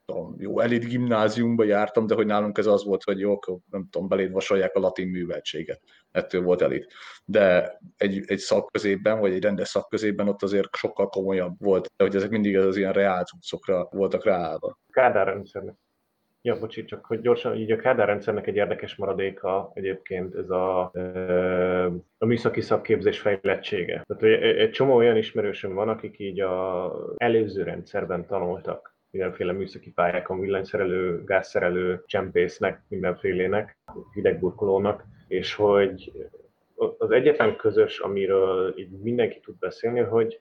tudom, 0.06 0.34
jó 0.38 0.60
elit 0.60 0.84
gimnáziumba 0.84 1.64
jártam, 1.64 2.06
de 2.06 2.14
hogy 2.14 2.26
nálunk 2.26 2.58
ez 2.58 2.66
az 2.66 2.84
volt, 2.84 3.02
hogy 3.02 3.18
jó, 3.18 3.32
akkor 3.32 3.56
nem 3.70 3.88
tudom, 3.90 4.08
beléd 4.08 4.32
vasalják 4.32 4.74
a 4.74 4.80
latin 4.80 5.08
műveltséget. 5.08 5.80
Ettől 6.10 6.42
volt 6.42 6.62
elit. 6.62 6.92
De 7.24 7.78
egy, 7.96 8.22
egy 8.26 8.38
szakközépben, 8.38 9.20
vagy 9.20 9.32
egy 9.32 9.42
rendes 9.42 9.68
szakközépben 9.68 10.28
ott 10.28 10.42
azért 10.42 10.76
sokkal 10.76 11.08
komolyabb 11.08 11.54
volt, 11.58 11.88
de 11.96 12.04
hogy 12.04 12.16
ezek 12.16 12.30
mindig 12.30 12.56
az 12.56 12.76
ilyen 12.76 12.92
reál 12.92 13.24
voltak 13.90 14.24
ráállva. 14.24 14.78
Kádár 14.92 15.26
rendszernek. 15.26 15.74
Ja, 16.42 16.58
bocsi, 16.58 16.84
csak 16.84 17.06
hogy 17.06 17.20
gyorsan, 17.20 17.56
így 17.56 17.70
a 17.70 17.76
Kádár 17.76 18.06
rendszernek 18.06 18.46
egy 18.46 18.56
érdekes 18.56 18.96
maradéka 18.96 19.70
egyébként 19.74 20.34
ez 20.34 20.50
a, 20.50 20.80
a 22.18 22.26
műszaki 22.26 22.60
szakképzés 22.60 23.20
fejlettsége. 23.20 24.04
Tehát 24.06 24.22
egy 24.42 24.70
csomó 24.70 24.94
olyan 24.94 25.16
ismerősöm 25.16 25.74
van, 25.74 25.88
akik 25.88 26.18
így 26.18 26.40
a 26.40 26.92
előző 27.16 27.62
rendszerben 27.62 28.26
tanultak 28.26 28.95
mindenféle 29.10 29.52
műszaki 29.52 29.90
pályákon, 29.90 30.40
villanyszerelő, 30.40 31.24
gázszerelő, 31.24 32.02
csempésznek, 32.06 32.82
mindenfélének, 32.88 33.78
hidegburkolónak, 34.14 35.04
és 35.28 35.54
hogy 35.54 36.12
az 36.98 37.10
egyetlen 37.10 37.56
közös, 37.56 37.98
amiről 37.98 38.78
így 38.78 38.90
mindenki 38.90 39.40
tud 39.40 39.58
beszélni, 39.58 40.00
hogy 40.00 40.40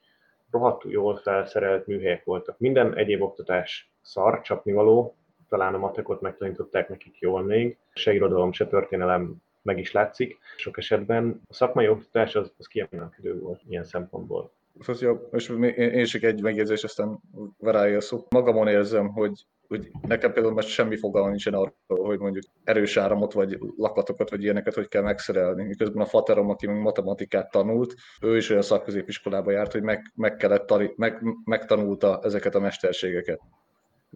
rohadtul 0.52 0.92
jól 0.92 1.16
felszerelt 1.16 1.88
műhelyek 1.88 2.24
voltak. 2.24 2.60
Minden 2.60 2.96
egyéb 2.96 3.22
oktatás 3.22 3.92
szar, 4.02 4.42
csapnivaló, 4.42 5.16
talán 5.50 5.74
a 5.74 5.78
matekot 5.78 6.22
megtanították 6.22 6.90
nekik 6.90 7.20
jól 7.20 7.42
még, 7.42 7.78
se 7.94 8.14
irodalom, 8.14 8.52
se 8.52 8.68
történelem 8.68 9.36
meg 9.62 9.80
is 9.80 9.92
látszik. 9.92 10.38
Sok 10.58 10.78
esetben 10.78 11.42
a 11.48 11.54
szakmai 11.54 11.88
oktatás 11.88 12.36
az, 12.36 12.54
az 12.58 12.68
kiemelkedő 12.68 13.40
volt 13.40 13.62
ilyen 13.68 13.84
szempontból. 13.84 14.52
Az 14.88 15.02
jó, 15.02 15.16
és 15.32 15.48
még 15.48 15.78
én, 15.78 16.06
csak 16.06 16.24
egy 16.24 16.42
megjegyzés, 16.42 16.84
aztán 16.84 17.20
Verája 17.58 18.02
szó. 18.02 18.26
Magamon 18.30 18.68
érzem, 18.68 19.08
hogy, 19.08 19.46
hogy 19.68 19.92
nekem 20.02 20.34
például 20.34 20.54
most 20.54 20.68
semmi 20.68 20.98
fogalma 20.98 21.30
nincsen 21.30 21.54
arról, 21.54 22.06
hogy 22.06 22.20
mondjuk 22.20 22.44
erős 22.64 22.98
áramot, 22.98 23.34
vagy 23.34 23.58
lakatokat, 23.78 24.30
vagy 24.30 24.44
ilyeneket, 24.44 24.74
hogy 24.74 24.88
kell 24.88 25.02
megszerelni. 25.02 25.64
Miközben 25.64 26.02
a 26.02 26.06
faterom, 26.06 26.50
aki 26.50 26.68
meg 26.68 26.82
matematikát 26.82 27.52
tanult, 27.52 27.94
ő 28.22 28.38
is 28.38 28.50
olyan 28.50 28.62
szakközépiskolába 28.62 29.52
járt, 29.52 29.72
hogy 29.72 29.84
meg, 29.84 30.12
meg 30.16 30.36
kellett 30.36 30.66
tani, 30.66 30.94
meg, 30.96 31.22
megtanulta 31.44 32.20
ezeket 32.24 32.56
a 32.56 32.60
mesterségeket. 32.60 33.40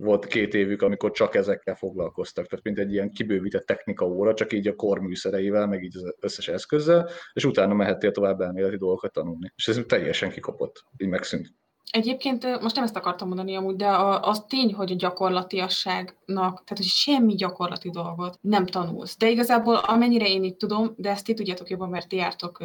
Volt 0.01 0.25
két 0.25 0.53
évük, 0.53 0.81
amikor 0.81 1.11
csak 1.11 1.35
ezekkel 1.35 1.75
foglalkoztak, 1.75 2.47
tehát 2.47 2.65
mint 2.65 2.79
egy 2.79 2.91
ilyen 2.91 3.11
kibővített 3.11 3.65
technika 3.65 4.05
óra, 4.05 4.33
csak 4.33 4.53
így 4.53 4.67
a 4.67 4.75
korműszereivel, 4.75 5.67
meg 5.67 5.83
így 5.83 5.97
az 5.97 6.15
összes 6.19 6.47
eszközzel, 6.47 7.09
és 7.33 7.45
utána 7.45 7.73
mehettél 7.73 8.11
tovább 8.11 8.41
elméleti 8.41 8.77
dolgokat 8.77 9.13
tanulni. 9.13 9.51
És 9.55 9.67
ez 9.67 9.81
teljesen 9.87 10.29
kikopott, 10.29 10.83
így 10.97 11.09
megszűnt. 11.09 11.53
Egyébként 11.91 12.61
most 12.61 12.75
nem 12.75 12.83
ezt 12.83 12.95
akartam 12.95 13.27
mondani 13.27 13.55
amúgy, 13.55 13.75
de 13.75 13.87
az 14.21 14.45
tény, 14.47 14.73
hogy 14.73 14.91
a 14.91 14.95
gyakorlatiasságnak, 14.95 16.63
tehát 16.63 16.77
hogy 16.77 16.83
semmi 16.85 17.35
gyakorlati 17.35 17.89
dolgot 17.89 18.37
nem 18.41 18.65
tanulsz. 18.65 19.17
De 19.17 19.29
igazából 19.29 19.75
amennyire 19.75 20.27
én 20.27 20.43
itt 20.43 20.57
tudom, 20.57 20.93
de 20.97 21.09
ezt 21.09 21.25
ti 21.25 21.33
tudjátok 21.33 21.69
jobban, 21.69 21.89
mert 21.89 22.07
ti 22.07 22.15
jártok 22.15 22.63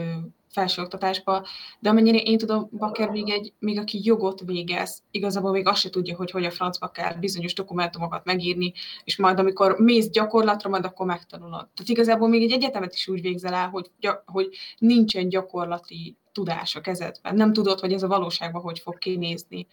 felsőoktatásba, 0.55 1.47
de 1.79 1.89
amennyire 1.89 2.19
én 2.19 2.39
tudom, 2.39 2.69
Baker 2.73 3.11
még, 3.11 3.31
egy, 3.31 3.53
még 3.59 3.79
aki 3.79 4.01
jogot 4.03 4.41
végez, 4.41 5.03
igazából 5.11 5.51
még 5.51 5.67
azt 5.67 5.81
se 5.81 5.91
tudja, 5.91 6.17
hogy 6.17 6.31
hogy 6.31 6.45
a 6.45 6.51
francba 6.51 6.89
kell 6.89 7.15
bizonyos 7.15 7.55
dokumentumokat 7.55 8.25
megírni, 8.25 8.73
és 9.05 9.17
majd 9.17 9.39
amikor 9.39 9.79
mész 9.79 10.11
gyakorlatra, 10.11 10.71
majd 10.71 10.85
akkor 10.85 11.07
megtanulod. 11.07 11.69
Tehát 11.75 11.91
igazából 11.91 12.29
még 12.29 12.43
egy 12.43 12.53
egyetemet 12.53 12.95
is 12.95 13.09
úgy 13.09 13.21
végzel 13.21 13.55
el, 13.55 13.69
hogy, 13.69 13.91
hogy 14.27 14.49
nincsen 14.79 15.29
gyakorlati 15.29 16.17
tudás 16.33 16.77
a 16.77 16.81
kezedben. 16.81 17.35
Nem 17.35 17.53
tudod, 17.53 17.81
hogy 17.81 17.93
ez 17.93 18.03
a 18.03 18.09
valóságban 18.09 18.63
hogy 18.63 18.79
fog 18.79 18.99
kinézni. 18.99 19.67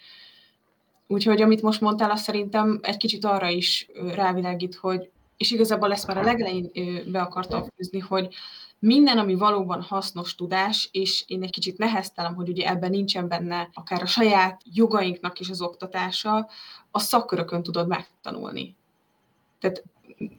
Úgyhogy 1.07 1.41
amit 1.41 1.61
most 1.61 1.81
mondtál, 1.81 2.11
az 2.11 2.21
szerintem 2.21 2.79
egy 2.81 2.97
kicsit 2.97 3.25
arra 3.25 3.49
is 3.49 3.87
rávilágít, 4.15 4.75
hogy 4.75 5.09
és 5.41 5.51
igazából 5.51 5.91
ezt 5.91 6.07
már 6.07 6.17
a 6.17 6.23
legelején 6.23 6.71
be 7.11 7.21
akartam 7.21 7.65
fűzni, 7.75 7.99
hogy 7.99 8.33
minden, 8.79 9.17
ami 9.17 9.35
valóban 9.35 9.81
hasznos 9.81 10.35
tudás, 10.35 10.89
és 10.91 11.23
én 11.27 11.43
egy 11.43 11.49
kicsit 11.49 11.77
neheztelem, 11.77 12.35
hogy 12.35 12.49
ugye 12.49 12.69
ebben 12.69 12.89
nincsen 12.89 13.27
benne 13.27 13.69
akár 13.73 14.01
a 14.01 14.05
saját 14.05 14.61
jogainknak 14.73 15.39
is 15.39 15.49
az 15.49 15.61
oktatása, 15.61 16.49
a 16.91 16.99
szakkörökön 16.99 17.63
tudod 17.63 17.87
megtanulni. 17.87 18.75
Tehát 19.59 19.83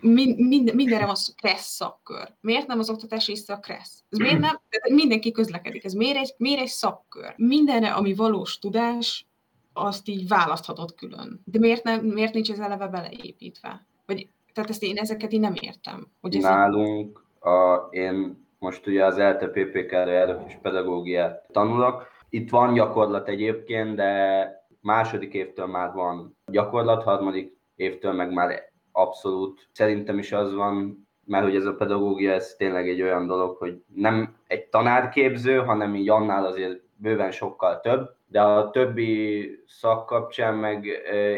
mind, 0.00 0.38
mind, 0.38 0.74
mindenre 0.74 1.06
van 1.06 1.16
kressz 1.36 1.74
szakkör. 1.74 2.34
Miért 2.40 2.66
nem 2.66 2.78
az 2.78 2.90
oktatás 2.90 3.26
része 3.26 3.52
a 3.52 3.60
kressz? 3.60 4.02
Ez 4.10 4.18
miért 4.18 4.38
nem? 4.38 4.60
Mindenki 4.88 5.30
közlekedik. 5.30 5.84
Ez 5.84 5.92
miért 5.92 6.16
egy, 6.16 6.34
miért 6.36 6.60
egy 6.60 6.68
szakkör? 6.68 7.34
Mindenre, 7.36 7.92
ami 7.92 8.14
valós 8.14 8.58
tudás, 8.58 9.26
azt 9.72 10.08
így 10.08 10.28
választhatod 10.28 10.94
külön. 10.94 11.40
De 11.44 11.58
miért, 11.58 11.84
nem, 11.84 12.04
miért 12.04 12.34
nincs 12.34 12.50
ez 12.50 12.58
eleve 12.58 12.86
beleépítve? 12.86 13.86
Vagy, 14.06 14.28
tehát 14.52 14.70
ezt 14.70 14.82
én 14.82 14.96
ezeket 14.96 15.32
én 15.32 15.40
nem 15.40 15.54
értem. 15.60 16.06
Hogy 16.20 16.38
Nálunk 16.40 17.24
a, 17.40 17.86
én 17.90 18.46
most 18.58 18.86
ugye 18.86 19.04
az 19.04 19.18
ELTE 19.18 19.46
PPK-re 19.46 20.44
és 20.46 20.58
pedagógiát 20.62 21.46
tanulok. 21.52 22.06
Itt 22.28 22.50
van 22.50 22.74
gyakorlat 22.74 23.28
egyébként, 23.28 23.94
de 23.94 24.64
második 24.80 25.34
évtől 25.34 25.66
már 25.66 25.92
van 25.92 26.36
gyakorlat, 26.46 27.02
harmadik 27.02 27.56
évtől 27.76 28.12
meg 28.12 28.32
már 28.32 28.70
abszolút. 28.92 29.68
Szerintem 29.72 30.18
is 30.18 30.32
az 30.32 30.54
van, 30.54 31.06
mert 31.24 31.44
hogy 31.44 31.56
ez 31.56 31.64
a 31.64 31.74
pedagógia, 31.74 32.32
ez 32.32 32.54
tényleg 32.58 32.88
egy 32.88 33.02
olyan 33.02 33.26
dolog, 33.26 33.56
hogy 33.56 33.82
nem 33.94 34.36
egy 34.46 34.64
tanárképző, 34.64 35.58
hanem 35.58 35.94
így 35.94 36.08
annál 36.08 36.46
azért 36.46 36.80
bőven 36.96 37.30
sokkal 37.30 37.80
több, 37.80 38.10
de 38.32 38.40
a 38.40 38.70
többi 38.70 39.50
szak 39.66 40.06
kapcsán 40.06 40.54
meg 40.54 40.84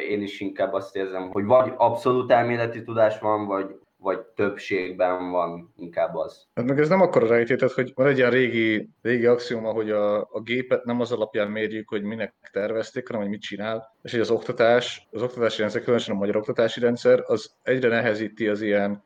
én 0.08 0.22
is 0.22 0.40
inkább 0.40 0.72
azt 0.72 0.96
érzem, 0.96 1.30
hogy 1.30 1.44
vagy 1.44 1.72
abszolút 1.76 2.30
elméleti 2.30 2.82
tudás 2.82 3.18
van, 3.18 3.46
vagy, 3.46 3.66
vagy 3.96 4.20
többségben 4.20 5.30
van 5.30 5.72
inkább 5.76 6.14
az. 6.14 6.46
Hát 6.54 6.64
meg 6.64 6.78
ez 6.78 6.88
nem 6.88 7.00
akkora 7.00 7.26
rejtétet, 7.26 7.70
hogy 7.70 7.92
van 7.94 8.06
egy 8.06 8.16
ilyen 8.18 8.30
régi, 8.30 8.90
régi 9.02 9.26
axioma, 9.26 9.72
hogy 9.72 9.90
a, 9.90 10.20
a 10.20 10.40
gépet 10.44 10.84
nem 10.84 11.00
az 11.00 11.12
alapján 11.12 11.50
mérjük, 11.50 11.88
hogy 11.88 12.02
minek 12.02 12.34
tervezték, 12.52 13.06
hanem 13.06 13.22
hogy 13.22 13.30
mit 13.30 13.40
csinál, 13.40 13.96
és 14.02 14.10
hogy 14.10 14.20
az 14.20 14.30
oktatás, 14.30 15.08
az 15.10 15.22
oktatási 15.22 15.60
rendszer, 15.60 15.82
különösen 15.82 16.14
a 16.14 16.18
magyar 16.18 16.36
oktatási 16.36 16.80
rendszer, 16.80 17.22
az 17.26 17.54
egyre 17.62 17.88
nehezíti 17.88 18.48
az 18.48 18.60
ilyen 18.60 19.02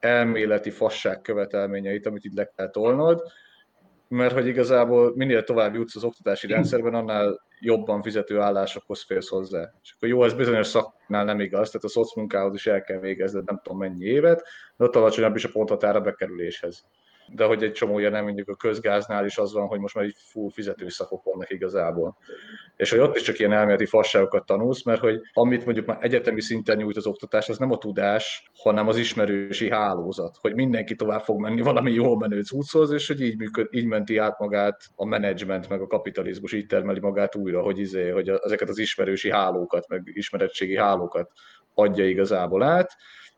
elméleti 0.00 0.70
fasság 0.70 1.20
követelményeit, 1.20 2.06
amit 2.06 2.24
itt 2.24 2.36
le 2.36 2.52
kell 2.56 2.70
tolnod, 2.70 3.22
mert 4.08 4.32
hogy 4.32 4.46
igazából 4.46 5.12
minél 5.14 5.44
tovább 5.44 5.74
jutsz 5.74 5.96
az 5.96 6.04
oktatási 6.04 6.46
rendszerben, 6.46 6.94
annál 6.94 7.40
jobban 7.60 8.02
fizető 8.02 8.40
állásokhoz 8.40 9.02
férsz 9.02 9.28
hozzá. 9.28 9.72
És 9.82 9.92
akkor 9.96 10.08
jó, 10.08 10.24
ez 10.24 10.34
bizonyos 10.34 10.66
szaknál 10.66 11.24
nem 11.24 11.40
igaz, 11.40 11.70
tehát 11.70 11.86
a 11.86 11.88
szocmunkához 11.88 12.54
is 12.54 12.66
el 12.66 12.82
kell 12.82 12.98
végezni, 12.98 13.42
nem 13.44 13.60
tudom 13.62 13.78
mennyi 13.78 14.04
évet, 14.04 14.44
de 14.76 14.84
ott 14.84 14.96
alacsonyabb 14.96 15.36
is 15.36 15.44
a 15.44 15.50
ponthatára 15.52 16.00
bekerüléshez 16.00 16.84
de 17.34 17.44
hogy 17.44 17.62
egy 17.62 17.72
csomó 17.72 17.98
nem 17.98 18.24
mondjuk 18.24 18.48
a 18.48 18.54
közgáznál 18.54 19.24
is 19.24 19.38
az 19.38 19.52
van, 19.52 19.66
hogy 19.66 19.80
most 19.80 19.94
már 19.94 20.04
így 20.04 20.16
full 20.18 20.50
fizető 20.50 20.88
szakok 20.88 21.24
vannak 21.24 21.50
igazából. 21.50 22.16
És 22.76 22.90
hogy 22.90 22.98
ott 22.98 23.16
is 23.16 23.22
csak 23.22 23.38
ilyen 23.38 23.52
elméleti 23.52 23.86
fasságokat 23.86 24.46
tanulsz, 24.46 24.84
mert 24.84 25.00
hogy 25.00 25.20
amit 25.32 25.64
mondjuk 25.64 25.86
már 25.86 25.98
egyetemi 26.00 26.40
szinten 26.40 26.76
nyújt 26.76 26.96
az 26.96 27.06
oktatás, 27.06 27.48
az 27.48 27.58
nem 27.58 27.70
a 27.70 27.78
tudás, 27.78 28.50
hanem 28.62 28.88
az 28.88 28.96
ismerősi 28.96 29.70
hálózat, 29.70 30.36
hogy 30.40 30.54
mindenki 30.54 30.94
tovább 30.94 31.22
fog 31.22 31.40
menni 31.40 31.60
valami 31.60 31.92
jól 31.92 32.18
menő 32.18 32.42
cucchoz, 32.42 32.90
és 32.90 33.06
hogy 33.06 33.20
így, 33.20 33.36
működ, 33.38 33.66
így 33.70 33.86
menti 33.86 34.16
át 34.16 34.38
magát 34.38 34.80
a 34.94 35.04
menedzsment, 35.04 35.68
meg 35.68 35.80
a 35.80 35.86
kapitalizmus, 35.86 36.52
így 36.52 36.66
termeli 36.66 37.00
magát 37.00 37.34
újra, 37.34 37.62
hogy, 37.62 37.78
izé, 37.78 38.08
hogy 38.08 38.28
ezeket 38.28 38.68
az 38.68 38.78
ismerősi 38.78 39.30
hálókat, 39.30 39.88
meg 39.88 40.02
ismerettségi 40.04 40.76
hálókat 40.76 41.30
adja 41.74 42.08
igazából 42.08 42.62
át, 42.62 42.96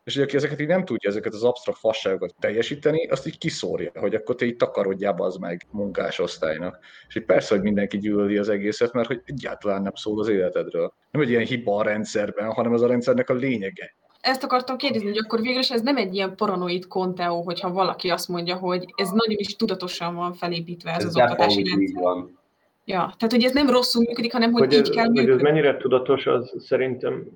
és 0.09 0.15
hogy 0.15 0.23
aki 0.23 0.35
ezeket 0.35 0.61
így 0.61 0.67
nem 0.67 0.85
tudja, 0.85 1.09
ezeket 1.09 1.33
az 1.33 1.43
absztrakt 1.43 1.79
fasságokat 1.79 2.35
teljesíteni, 2.39 3.07
azt 3.07 3.27
így 3.27 3.37
kiszórja, 3.37 3.91
hogy 3.95 4.15
akkor 4.15 4.35
te 4.35 4.45
így 4.45 4.55
takarodjál 4.55 5.15
az 5.17 5.35
meg 5.35 5.67
munkásosztálynak. 5.71 6.79
És 7.07 7.15
így 7.15 7.25
persze, 7.25 7.53
hogy 7.53 7.63
mindenki 7.63 7.97
gyűlöli 7.97 8.37
az 8.37 8.49
egészet, 8.49 8.93
mert 8.93 9.07
hogy 9.07 9.21
egyáltalán 9.25 9.81
nem 9.81 9.95
szól 9.95 10.19
az 10.19 10.27
életedről. 10.27 10.93
Nem 11.11 11.21
egy 11.21 11.29
ilyen 11.29 11.45
hiba 11.45 11.75
a 11.75 11.83
rendszerben, 11.83 12.51
hanem 12.51 12.73
ez 12.73 12.81
a 12.81 12.87
rendszernek 12.87 13.29
a 13.29 13.33
lényege. 13.33 13.95
Ezt 14.21 14.43
akartam 14.43 14.77
kérdezni, 14.77 15.07
hogy 15.07 15.17
akkor 15.17 15.41
végül 15.41 15.61
ez 15.69 15.81
nem 15.81 15.97
egy 15.97 16.15
ilyen 16.15 16.35
paranoid 16.35 16.87
konteó, 16.87 17.41
hogyha 17.41 17.71
valaki 17.71 18.09
azt 18.09 18.27
mondja, 18.27 18.55
hogy 18.55 18.85
ez 18.95 19.09
nagyon 19.09 19.37
is 19.37 19.55
tudatosan 19.55 20.15
van 20.15 20.33
felépítve 20.33 20.91
ez, 20.91 20.97
ez 20.97 21.05
az 21.05 21.15
oktatási 21.15 21.63
rendszer. 21.63 22.01
Van. 22.01 22.37
Ja, 22.85 22.97
tehát 22.97 23.31
hogy 23.31 23.43
ez 23.43 23.51
nem 23.51 23.69
rosszul 23.69 24.03
működik, 24.07 24.31
hanem 24.31 24.51
hogy, 24.51 24.61
hogy 24.61 24.73
így 24.73 24.79
ez, 24.79 24.89
kell 24.89 25.07
működni. 25.07 25.31
Hogy 25.31 25.39
ez 25.39 25.43
mennyire 25.43 25.77
tudatos, 25.77 26.25
az 26.25 26.53
szerintem 26.59 27.27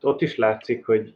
ott 0.00 0.22
is 0.22 0.36
látszik, 0.36 0.86
hogy 0.86 1.14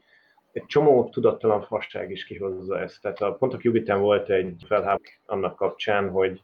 egy 0.53 0.67
csomó 0.67 1.09
tudattalan 1.09 1.63
fasság 1.63 2.11
is 2.11 2.25
kihozza 2.25 2.81
ezt. 2.81 3.03
Tehát 3.03 3.21
a, 3.21 3.33
pont 3.33 3.55
a 3.55 3.57
Qubiten 3.57 4.01
volt 4.01 4.31
egy 4.31 4.63
felháború 4.67 5.03
annak 5.27 5.57
kapcsán, 5.57 6.09
hogy 6.11 6.43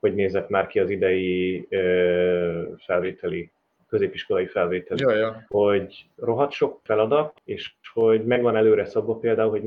hogy 0.00 0.14
nézett 0.14 0.48
már 0.48 0.66
ki 0.66 0.78
az 0.80 0.90
idei 0.90 1.66
ö, 1.70 2.62
felvételi, 2.76 3.50
középiskolai 3.88 4.46
felvételi. 4.46 5.00
Ja, 5.00 5.14
ja. 5.14 5.44
Hogy 5.48 6.06
rohadt 6.16 6.52
sok 6.52 6.80
feladat, 6.82 7.40
és 7.44 7.74
hogy 7.92 8.24
megvan 8.24 8.56
előre 8.56 8.84
szabva 8.84 9.14
például, 9.14 9.50
hogy 9.50 9.62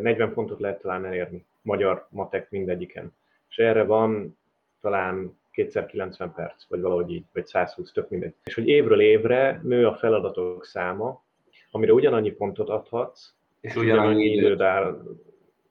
40 0.00 0.32
pontot 0.32 0.60
lehet 0.60 0.80
talán 0.80 1.04
elérni, 1.04 1.44
magyar, 1.62 2.06
matek 2.10 2.50
mindegyiken. 2.50 3.12
És 3.48 3.56
erre 3.58 3.84
van 3.84 4.38
talán 4.80 5.38
kétszer 5.50 5.86
90 5.86 6.32
perc, 6.34 6.68
vagy 6.68 6.80
valahogy 6.80 7.10
így, 7.10 7.24
vagy 7.32 7.46
120, 7.46 7.92
tök 7.92 8.08
mindegy. 8.08 8.34
És 8.44 8.54
hogy 8.54 8.68
évről 8.68 9.00
évre 9.00 9.60
nő 9.62 9.86
a 9.86 9.94
feladatok 9.94 10.64
száma, 10.64 11.24
amire 11.70 11.92
ugyanannyi 11.92 12.30
pontot 12.30 12.68
adhatsz, 12.68 13.34
és 13.60 13.76
ugyanannyi 13.76 14.24
időd 14.24 14.60
áll 14.60 15.02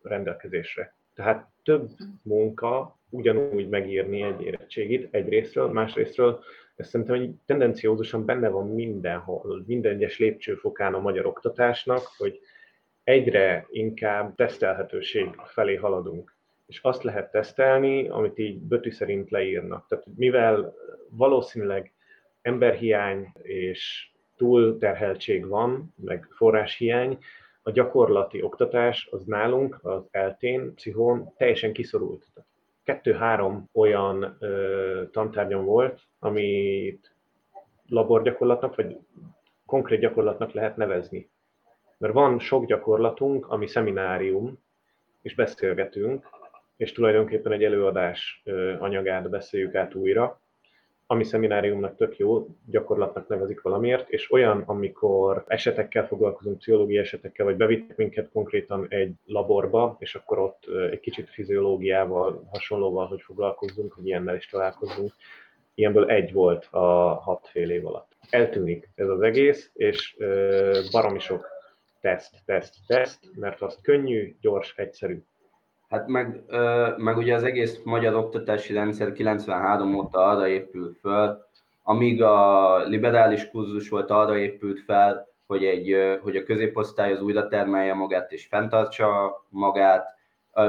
rendelkezésre. 0.02 0.96
Tehát 1.14 1.48
több 1.64 1.90
munka 2.22 3.00
ugyanúgy 3.10 3.70
megírni 3.70 4.22
egy 4.22 4.42
érettségit 4.42 5.08
egyrésztről, 5.12 5.68
másrésztről 5.68 6.44
ez 6.76 6.88
szerintem 6.88 7.16
egy 7.16 7.32
tendenciózusan 7.46 8.26
benne 8.26 8.50
van 8.50 8.68
mindenhol, 8.68 9.64
minden 9.66 9.94
egyes 9.94 10.20
lépcsőfokán 10.20 10.94
a 10.94 11.00
magyar 11.00 11.26
oktatásnak, 11.26 12.02
hogy 12.18 12.40
egyre 13.04 13.68
inkább 13.70 14.36
tesztelhetőség 14.36 15.36
felé 15.46 15.76
haladunk. 15.76 16.36
És 16.66 16.80
azt 16.82 17.04
lehet 17.04 17.32
tesztelni, 17.32 18.08
amit 18.08 18.40
így 18.40 18.60
Böti 18.60 18.90
szerint 18.90 19.30
leírnak. 19.30 19.88
Tehát 19.88 20.06
mivel 20.16 20.74
valószínűleg 21.10 21.94
emberhiány 22.42 23.32
és 23.42 24.12
túlterheltség 24.38 25.48
van, 25.48 25.94
meg 25.96 26.28
forráshiány, 26.30 27.18
a 27.64 27.72
gyakorlati 27.72 28.42
oktatás 28.42 29.08
az 29.12 29.24
nálunk, 29.24 29.80
az 29.82 30.08
eltén, 30.12 30.74
pszichón 30.74 31.34
teljesen 31.38 31.74
kiszorult. 31.74 32.26
Kettő-három 32.84 33.70
olyan 33.74 34.36
ö, 34.40 35.04
tantárgyam 35.12 35.66
volt, 35.66 36.02
amit 36.20 37.16
laborgyakorlatnak, 37.88 38.76
vagy 38.76 38.98
konkrét 39.66 40.00
gyakorlatnak 40.00 40.52
lehet 40.52 40.78
nevezni. 40.78 41.30
Mert 41.98 42.14
van 42.14 42.40
sok 42.40 42.66
gyakorlatunk, 42.66 43.48
ami 43.48 43.68
szeminárium, 43.68 44.60
és 45.22 45.36
beszélgetünk, 45.36 46.28
és 46.78 46.92
tulajdonképpen 46.92 47.52
egy 47.52 47.64
előadás 47.64 48.44
anyagát 48.80 49.30
beszéljük 49.30 49.76
át 49.76 49.96
újra, 49.96 50.40
ami 51.08 51.24
szemináriumnak 51.24 51.96
tök 51.96 52.18
jó, 52.18 52.48
gyakorlatnak 52.66 53.28
nevezik 53.28 53.62
valamiért, 53.62 54.10
és 54.10 54.32
olyan, 54.32 54.64
amikor 54.66 55.44
esetekkel 55.48 56.08
foglalkozunk, 56.08 56.58
pszichológiai 56.58 57.02
esetekkel, 57.04 57.46
vagy 57.46 57.56
bevittek 57.56 57.98
minket 57.98 58.30
konkrétan 58.32 58.86
egy 58.90 59.14
laborba, 59.26 59.96
és 60.00 60.16
akkor 60.16 60.40
ott 60.40 60.66
egy 60.92 61.00
kicsit 61.00 61.30
fiziológiával, 61.30 62.48
hasonlóval, 62.52 63.08
hogy 63.08 63.22
foglalkozzunk, 63.22 63.94
hogy 63.94 64.06
ilyennel 64.06 64.36
is 64.36 64.48
találkozzunk. 64.48 65.12
Ilyenből 65.74 66.10
egy 66.10 66.34
volt 66.34 66.68
a 66.72 67.20
hat 67.24 67.48
fél 67.48 67.70
év 67.70 67.86
alatt. 67.88 68.12
Eltűnik 68.30 68.90
ez 68.96 69.08
az 69.08 69.22
egész, 69.22 69.72
és 69.74 70.18
baromi 70.92 71.20
sok 71.20 71.48
teszt, 72.02 72.36
teszt, 72.46 72.76
teszt, 72.88 73.20
mert 73.36 73.62
az 73.62 73.80
könnyű, 73.82 74.36
gyors, 74.42 74.74
egyszerű 74.78 75.24
Hát 75.90 76.08
meg, 76.08 76.44
meg 76.98 77.18
ugye 77.18 77.36
az 77.36 77.44
egész 77.44 77.80
magyar 77.84 78.16
oktatási 78.16 78.74
rendszer 78.74 79.12
93 79.12 79.96
óta 79.96 80.20
arra 80.20 80.48
épült 80.48 80.98
föl, 81.00 81.46
amíg 81.84 82.24
a 82.24 82.78
liberális 82.84 83.50
kurzus 83.50 83.90
volt 83.90 84.10
arra 84.10 84.38
épült 84.38 84.80
fel, 84.80 85.28
hogy, 85.48 85.66
egy, 85.66 85.96
hogy 86.22 86.36
a 86.36 86.44
középosztály 86.44 87.12
az 87.12 87.22
újra 87.22 87.48
termelje 87.48 87.94
magát 87.94 88.32
és 88.32 88.46
fenntartsa 88.46 89.44
magát, 89.50 90.16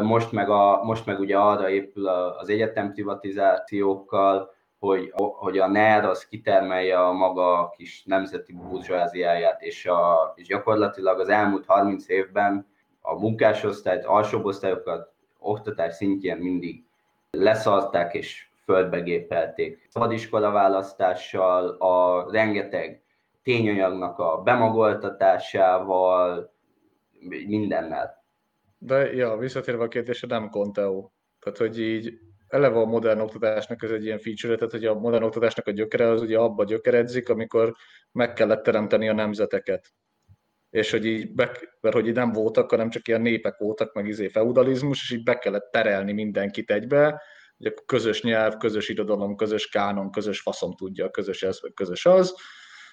most 0.03 0.33
meg, 0.33 0.51
a, 0.51 0.85
most 0.85 1.07
meg 1.07 1.21
ugye 1.21 1.37
arra 1.37 1.71
épül 1.71 2.07
az 2.09 2.49
egyetem 2.49 2.93
privatizációkkal, 2.93 4.55
hogy, 4.79 5.12
hogy 5.14 5.59
a 5.59 5.69
NER 5.69 6.05
az 6.05 6.27
kitermelje 6.27 6.99
a 7.01 7.12
maga 7.12 7.73
kis 7.77 8.03
nemzeti 8.05 8.53
burzsóáziáját, 8.53 9.62
és, 9.62 9.87
a, 9.87 10.33
és 10.35 10.47
gyakorlatilag 10.47 11.21
az 11.21 11.29
elmúlt 11.29 11.67
30 11.67 12.09
évben 12.09 12.67
a 13.07 13.18
munkásosztályt, 13.18 14.04
alsóbb 14.04 14.44
osztályokat 14.44 15.12
oktatás 15.38 15.94
szintjén 15.94 16.36
mindig 16.36 16.84
leszarták 17.30 18.14
és 18.14 18.48
földbegépelték. 18.64 19.86
Szabadiskola 19.88 20.50
választással, 20.50 21.68
a 21.68 22.26
rengeteg 22.30 23.02
tényanyagnak 23.42 24.18
a 24.18 24.40
bemagoltatásával, 24.44 26.52
mindennel. 27.46 28.24
De 28.78 29.12
ja, 29.12 29.36
visszatérve 29.36 29.84
a 29.84 29.88
kérdésre, 29.88 30.28
nem 30.28 30.50
Conteo. 30.50 31.09
Tehát, 31.40 31.59
hogy 31.59 31.80
így 31.80 32.18
eleve 32.48 32.78
a 32.78 32.84
modern 32.84 33.20
oktatásnak 33.20 33.82
ez 33.82 33.90
egy 33.90 34.04
ilyen 34.04 34.18
feature, 34.18 34.54
tehát 34.54 34.72
hogy 34.72 34.84
a 34.84 34.94
modern 34.94 35.24
oktatásnak 35.24 35.66
a 35.66 35.70
gyökere 35.70 36.09
az 36.09 36.22
ugye 36.22 36.38
abba 36.38 36.64
gyökeredzik, 36.64 37.28
amikor 37.28 37.74
meg 38.12 38.32
kellett 38.32 38.62
teremteni 38.62 39.09
a 39.09 39.12
nemzeteket. 39.12 39.94
És 40.77 40.91
hogy 40.91 41.05
így, 41.05 41.35
be, 41.35 41.51
mert 41.81 41.95
hogy 41.95 42.07
így 42.07 42.14
nem 42.14 42.33
voltak, 42.33 42.70
hanem 42.70 42.91
csak 42.91 43.09
ilyen 43.09 43.20
népek 43.20 43.59
voltak, 43.59 43.95
meg 43.95 44.07
izé 44.07 44.29
feudalizmus, 44.29 45.03
és 45.03 45.16
így 45.16 45.22
be 45.22 45.39
kellett 45.39 45.70
terelni 45.72 46.12
mindenkit 46.12 46.70
egybe, 46.70 47.22
ugye 47.59 47.72
közös 47.87 48.22
nyelv, 48.22 48.57
közös 48.57 48.89
irodalom, 48.89 49.37
közös 49.37 49.68
kánon, 49.68 50.11
közös 50.11 50.41
faszom 50.41 50.74
tudja, 50.74 51.11
közös 51.11 51.43
ez, 51.43 51.59
vagy 51.61 51.72
közös 51.74 52.07
az, 52.07 52.35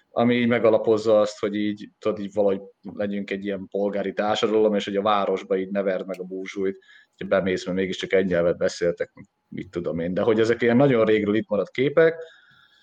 ami 0.09 0.35
így 0.35 0.47
megalapozza 0.47 1.19
azt, 1.19 1.39
hogy 1.39 1.55
így, 1.55 1.89
tudod, 1.99 2.19
így 2.19 2.33
valahogy 2.33 2.61
legyünk 2.81 3.31
egy 3.31 3.45
ilyen 3.45 3.67
polgári 3.67 4.13
társadalom, 4.13 4.75
és 4.75 4.85
hogy 4.85 4.95
a 4.95 5.01
városba 5.01 5.57
így 5.57 5.69
neverd 5.69 6.07
meg 6.07 6.19
a 6.19 6.23
búzsújt, 6.23 6.77
hogy 7.17 7.27
bemész, 7.27 7.65
mert 7.65 7.77
mégiscsak 7.77 8.13
egy 8.13 8.25
nyelvet 8.25 8.57
beszéltek, 8.57 9.13
mit 9.47 9.69
tudom 9.69 9.99
én, 9.99 10.13
de 10.13 10.21
hogy 10.21 10.39
ezek 10.39 10.61
ilyen 10.61 10.77
nagyon 10.77 11.05
régről 11.05 11.35
itt 11.35 11.49
maradt 11.49 11.71
képek, 11.71 12.23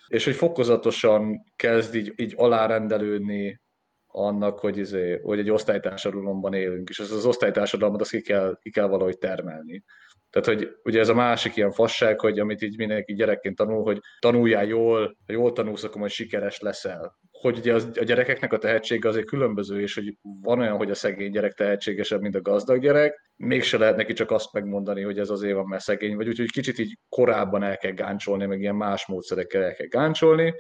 és 0.07 0.25
hogy 0.25 0.35
fokozatosan 0.35 1.45
kezd 1.57 1.95
így, 1.95 2.13
így 2.17 2.35
alárendelődni 2.37 3.61
annak, 4.13 4.59
hogy, 4.59 4.79
izé, 4.79 5.21
hogy 5.23 5.39
egy 5.39 5.51
osztálytársadalomban 5.51 6.55
élünk, 6.55 6.89
és 6.89 6.99
az, 6.99 7.13
az 7.13 7.27
osztálytársadalmat 7.27 8.01
azt 8.01 8.11
ki 8.11 8.21
kell, 8.21 8.59
ki 8.63 8.71
kell 8.71 8.87
valahogy 8.87 9.19
termelni. 9.19 9.85
Tehát, 10.31 10.49
hogy 10.49 10.77
ugye 10.85 11.01
ez 11.01 11.09
a 11.09 11.15
másik 11.15 11.57
ilyen 11.57 11.71
fasság, 11.71 12.21
hogy 12.21 12.39
amit 12.39 12.63
így 12.63 12.77
mindenki 12.77 13.15
gyerekként 13.15 13.57
tanul, 13.57 13.83
hogy 13.83 14.01
tanuljál 14.19 14.65
jól, 14.65 15.17
ha 15.27 15.33
jól 15.33 15.53
tanulsz, 15.53 15.85
akkor 15.85 16.01
majd 16.01 16.11
sikeres 16.11 16.61
leszel. 16.61 17.19
Hogy 17.31 17.59
ugye 17.59 17.75
az, 17.75 17.91
a 18.01 18.05
gyerekeknek 18.05 18.53
a 18.53 18.59
tehetsége 18.59 19.09
azért 19.09 19.27
különböző, 19.27 19.81
és 19.81 19.95
hogy 19.95 20.17
van 20.43 20.59
olyan, 20.59 20.77
hogy 20.77 20.91
a 20.91 20.95
szegény 20.95 21.31
gyerek 21.31 21.53
tehetségesebb, 21.53 22.21
mint 22.21 22.35
a 22.35 22.41
gazdag 22.41 22.81
gyerek, 22.81 23.33
mégse 23.37 23.79
lehet 23.79 23.97
neki 23.97 24.13
csak 24.13 24.31
azt 24.31 24.53
megmondani, 24.53 25.03
hogy 25.03 25.19
ez 25.19 25.31
azért 25.31 25.55
van, 25.55 25.67
mert 25.67 25.83
szegény 25.83 26.17
vagy, 26.17 26.29
úgyhogy 26.29 26.51
kicsit 26.51 26.79
így 26.79 26.99
korábban 27.09 27.63
el 27.63 27.77
kell 27.77 27.93
gáncsolni, 27.93 28.47
meg 28.47 28.61
ilyen 28.61 28.77
más 28.77 29.07
módszerekkel 29.07 29.63
el 29.63 29.75
kell 29.75 29.87
gáncsolni, 29.87 30.55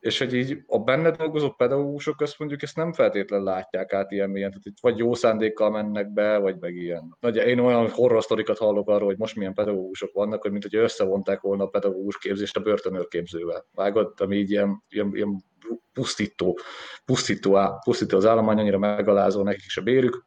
és 0.00 0.18
hogy 0.18 0.34
így 0.34 0.62
a 0.66 0.78
benne 0.78 1.10
dolgozó 1.10 1.50
pedagógusok 1.50 2.20
azt 2.20 2.38
mondjuk 2.38 2.62
ezt 2.62 2.76
nem 2.76 2.92
feltétlenül 2.92 3.46
látják 3.46 3.92
át 3.92 4.10
ilyen 4.10 4.30
mélyen, 4.30 4.50
tehát 4.50 4.66
itt 4.66 4.80
vagy 4.80 4.98
jó 4.98 5.14
szándékkal 5.14 5.70
mennek 5.70 6.12
be, 6.12 6.38
vagy 6.38 6.56
meg 6.58 6.76
ilyen. 6.76 7.16
Nagy, 7.20 7.36
én 7.36 7.58
olyan 7.58 7.90
horror 7.90 8.22
sztorikat 8.22 8.58
hallok 8.58 8.88
arról, 8.88 9.08
hogy 9.08 9.18
most 9.18 9.36
milyen 9.36 9.54
pedagógusok 9.54 10.12
vannak, 10.12 10.42
hogy 10.42 10.50
mint 10.50 10.62
hogy 10.62 10.76
összevonták 10.76 11.40
volna 11.40 11.64
a 11.64 11.68
pedagógus 11.68 12.18
képzést 12.18 12.56
a 12.56 12.60
börtönőrképzővel. 12.60 13.66
Vágod, 13.72 14.12
ami 14.16 14.36
így 14.36 14.50
ilyen, 14.50 14.84
ilyen, 14.88 15.10
ilyen 15.14 15.44
pusztító, 15.92 16.58
pusztító, 17.04 17.58
pusztító 17.84 18.16
az 18.16 18.26
állomány, 18.26 18.58
annyira 18.58 18.78
megalázó 18.78 19.42
nekik 19.42 19.64
is 19.64 19.76
a 19.76 19.82
bérük, 19.82 20.26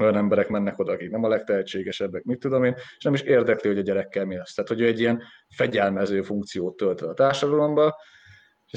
olyan 0.00 0.16
emberek 0.16 0.48
mennek 0.48 0.78
oda, 0.78 0.92
akik 0.92 1.10
nem 1.10 1.24
a 1.24 1.28
legtehetségesebbek, 1.28 2.22
mit 2.22 2.38
tudom 2.38 2.64
én, 2.64 2.74
és 2.98 3.04
nem 3.04 3.14
is 3.14 3.20
érdekli, 3.20 3.68
hogy 3.68 3.78
a 3.78 3.82
gyerekkel 3.82 4.24
mi 4.24 4.36
lesz. 4.36 4.54
Tehát, 4.54 4.70
hogy 4.70 4.80
ő 4.80 4.86
egy 4.86 5.00
ilyen 5.00 5.22
fegyelmező 5.56 6.22
funkciót 6.22 6.76
tölt 6.76 7.00
a 7.00 7.14
társadalomba, 7.14 7.96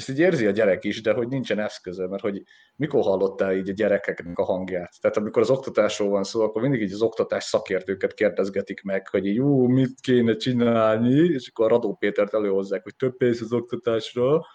ezt 0.00 0.08
így 0.08 0.18
érzi 0.18 0.46
a 0.46 0.50
gyerek 0.50 0.84
is, 0.84 1.02
de 1.02 1.12
hogy 1.12 1.28
nincsen 1.28 1.58
eszköze, 1.58 2.06
mert 2.06 2.22
hogy 2.22 2.42
mikor 2.76 3.02
hallottál 3.02 3.56
így 3.56 3.68
a 3.68 3.72
gyerekeknek 3.72 4.38
a 4.38 4.44
hangját? 4.44 4.92
Tehát 5.00 5.16
amikor 5.16 5.42
az 5.42 5.50
oktatásról 5.50 6.08
van 6.08 6.24
szó, 6.24 6.40
akkor 6.40 6.62
mindig 6.62 6.82
így 6.82 6.92
az 6.92 7.02
oktatás 7.02 7.44
szakértőket 7.44 8.14
kérdezgetik 8.14 8.82
meg, 8.82 9.08
hogy 9.08 9.34
jó, 9.34 9.66
mit 9.66 10.00
kéne 10.00 10.36
csinálni, 10.36 11.14
és 11.14 11.48
akkor 11.48 11.66
a 11.66 11.68
Radó 11.68 11.94
Pétert 11.94 12.34
előhozzák, 12.34 12.82
hogy 12.82 12.96
több 12.96 13.16
pénz 13.16 13.42
az 13.42 13.52
oktatásra, 13.52 14.46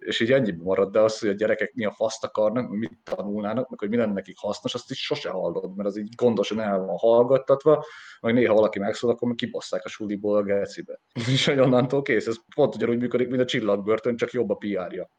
és 0.00 0.20
így 0.20 0.32
ennyi 0.32 0.52
marad, 0.52 0.92
de 0.92 1.00
az, 1.00 1.18
hogy 1.18 1.28
a 1.28 1.32
gyerekek 1.32 1.74
mi 1.74 1.84
a 1.84 1.92
faszt 1.92 2.24
akarnak, 2.24 2.70
mit 2.70 2.98
tanulnának, 3.04 3.68
meg 3.68 3.78
hogy 3.78 3.88
mi 3.88 3.96
lenne 3.96 4.12
nekik 4.12 4.38
hasznos, 4.38 4.74
azt 4.74 4.90
is 4.90 5.04
sose 5.04 5.30
hallod, 5.30 5.76
mert 5.76 5.88
az 5.88 5.98
így 5.98 6.14
gondosan 6.14 6.60
el 6.60 6.78
van 6.78 6.96
hallgattatva, 6.96 7.84
majd 8.20 8.34
néha 8.34 8.54
valaki 8.54 8.78
megszól, 8.78 9.10
akkor 9.10 9.34
kibasszák 9.34 9.84
a 9.84 9.88
suliból 9.88 10.36
a 10.36 10.42
gecibe. 10.42 11.00
És 11.32 11.46
hogy 11.46 11.58
onnantól 11.58 12.02
kész, 12.02 12.26
ez 12.26 12.36
pont 12.54 12.74
ugyanúgy 12.74 12.98
működik, 12.98 13.28
mint 13.28 13.42
a 13.42 13.44
csillagbörtön, 13.44 14.16
csak 14.16 14.32
jobb 14.32 14.50
a 14.50 14.54
PR-ja. 14.54 15.10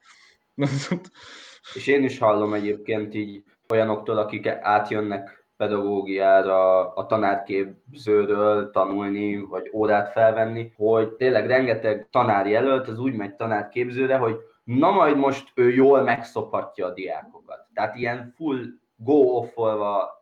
és 1.76 1.88
én 1.88 2.04
is 2.04 2.18
hallom 2.18 2.54
egyébként 2.54 3.14
így 3.14 3.44
olyanoktól, 3.70 4.18
akik 4.18 4.48
átjönnek 4.48 5.46
pedagógiára, 5.58 6.94
a 6.94 7.06
tanárképzőről 7.06 8.70
tanulni, 8.70 9.38
vagy 9.38 9.70
órát 9.74 10.12
felvenni, 10.12 10.74
hogy 10.76 11.12
tényleg 11.14 11.48
rengeteg 11.48 12.08
tanár 12.12 12.48
jelölt, 12.48 12.88
az 12.88 13.00
úgy 13.00 13.14
megy 13.14 13.36
tanárképzőre, 13.36 14.18
hogy 14.18 14.38
na 14.78 14.92
majd 14.92 15.18
most 15.18 15.52
ő 15.56 15.70
jól 15.74 16.02
megszopatja 16.02 16.86
a 16.86 16.94
diákokat. 16.94 17.68
Tehát 17.74 17.96
ilyen 17.96 18.34
full 18.36 18.66
go 18.96 19.14
off 19.14 19.50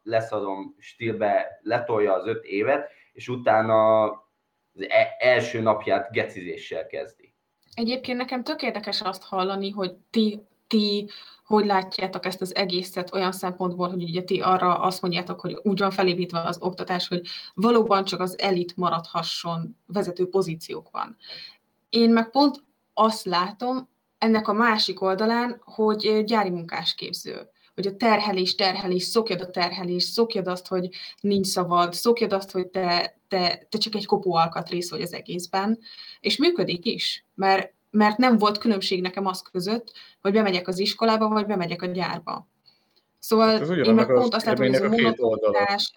leszarom 0.03 0.75
stílbe 0.79 1.59
letolja 1.61 2.13
az 2.13 2.27
öt 2.27 2.43
évet, 2.43 2.89
és 3.13 3.27
utána 3.27 4.03
az 4.03 4.81
e- 4.87 5.15
első 5.19 5.61
napját 5.61 6.11
gecizéssel 6.11 6.87
kezdi. 6.87 7.33
Egyébként 7.73 8.17
nekem 8.17 8.43
tök 8.43 8.61
érdekes 8.61 9.01
azt 9.01 9.23
hallani, 9.23 9.69
hogy 9.69 9.95
ti, 10.09 10.41
ti 10.67 11.09
hogy 11.45 11.65
látjátok 11.65 12.25
ezt 12.25 12.41
az 12.41 12.55
egészet 12.55 13.13
olyan 13.13 13.31
szempontból, 13.31 13.89
hogy 13.89 14.03
ugye 14.03 14.23
ti 14.23 14.41
arra 14.41 14.79
azt 14.79 15.01
mondjátok, 15.01 15.39
hogy 15.39 15.59
úgy 15.63 15.79
van 15.79 15.91
felépítve 15.91 16.39
az 16.39 16.61
oktatás, 16.61 17.07
hogy 17.07 17.27
valóban 17.53 18.03
csak 18.03 18.19
az 18.19 18.39
elit 18.39 18.77
maradhasson 18.77 19.77
vezető 19.85 20.29
pozíciókban. 20.29 21.17
Én 21.89 22.09
meg 22.09 22.29
pont 22.29 22.63
azt 22.93 23.25
látom, 23.25 23.89
ennek 24.19 24.47
a 24.47 24.53
másik 24.53 25.01
oldalán, 25.01 25.61
hogy 25.63 26.23
gyári 26.25 26.49
munkásképző. 26.49 27.49
Hogy 27.75 27.87
a 27.87 27.95
terhelés, 27.95 28.55
terhelés, 28.55 29.03
szokjad 29.03 29.41
a 29.41 29.49
terhelés, 29.49 30.03
szokjad 30.03 30.47
azt, 30.47 30.67
hogy 30.67 30.89
nincs 31.21 31.47
szabad, 31.47 31.93
szokjad 31.93 32.33
azt, 32.33 32.51
hogy 32.51 32.67
te, 32.67 33.17
te, 33.27 33.67
te 33.69 33.77
csak 33.77 33.95
egy 33.95 34.05
kopó 34.05 34.35
alkatrész 34.35 34.89
vagy 34.89 35.01
az 35.01 35.13
egészben, 35.13 35.79
és 36.19 36.37
működik 36.37 36.85
is, 36.85 37.25
mert, 37.35 37.73
mert 37.89 38.17
nem 38.17 38.37
volt 38.37 38.57
különbség 38.57 39.01
nekem 39.01 39.25
az 39.25 39.41
között, 39.41 39.91
hogy 40.21 40.33
bemegyek 40.33 40.67
az 40.67 40.79
iskolába, 40.79 41.27
vagy 41.27 41.45
bemegyek 41.45 41.81
a 41.81 41.85
gyárba. 41.85 42.47
Szóval 43.19 43.59
hát 43.59 43.69
én 43.69 43.93
meg 43.93 44.07
pont 44.07 44.33
azt 44.33 44.45
látom, 44.45 44.65
hogy 44.65 44.75
ez 44.75 44.81
a 44.81 44.89
monotonitás, 44.89 45.91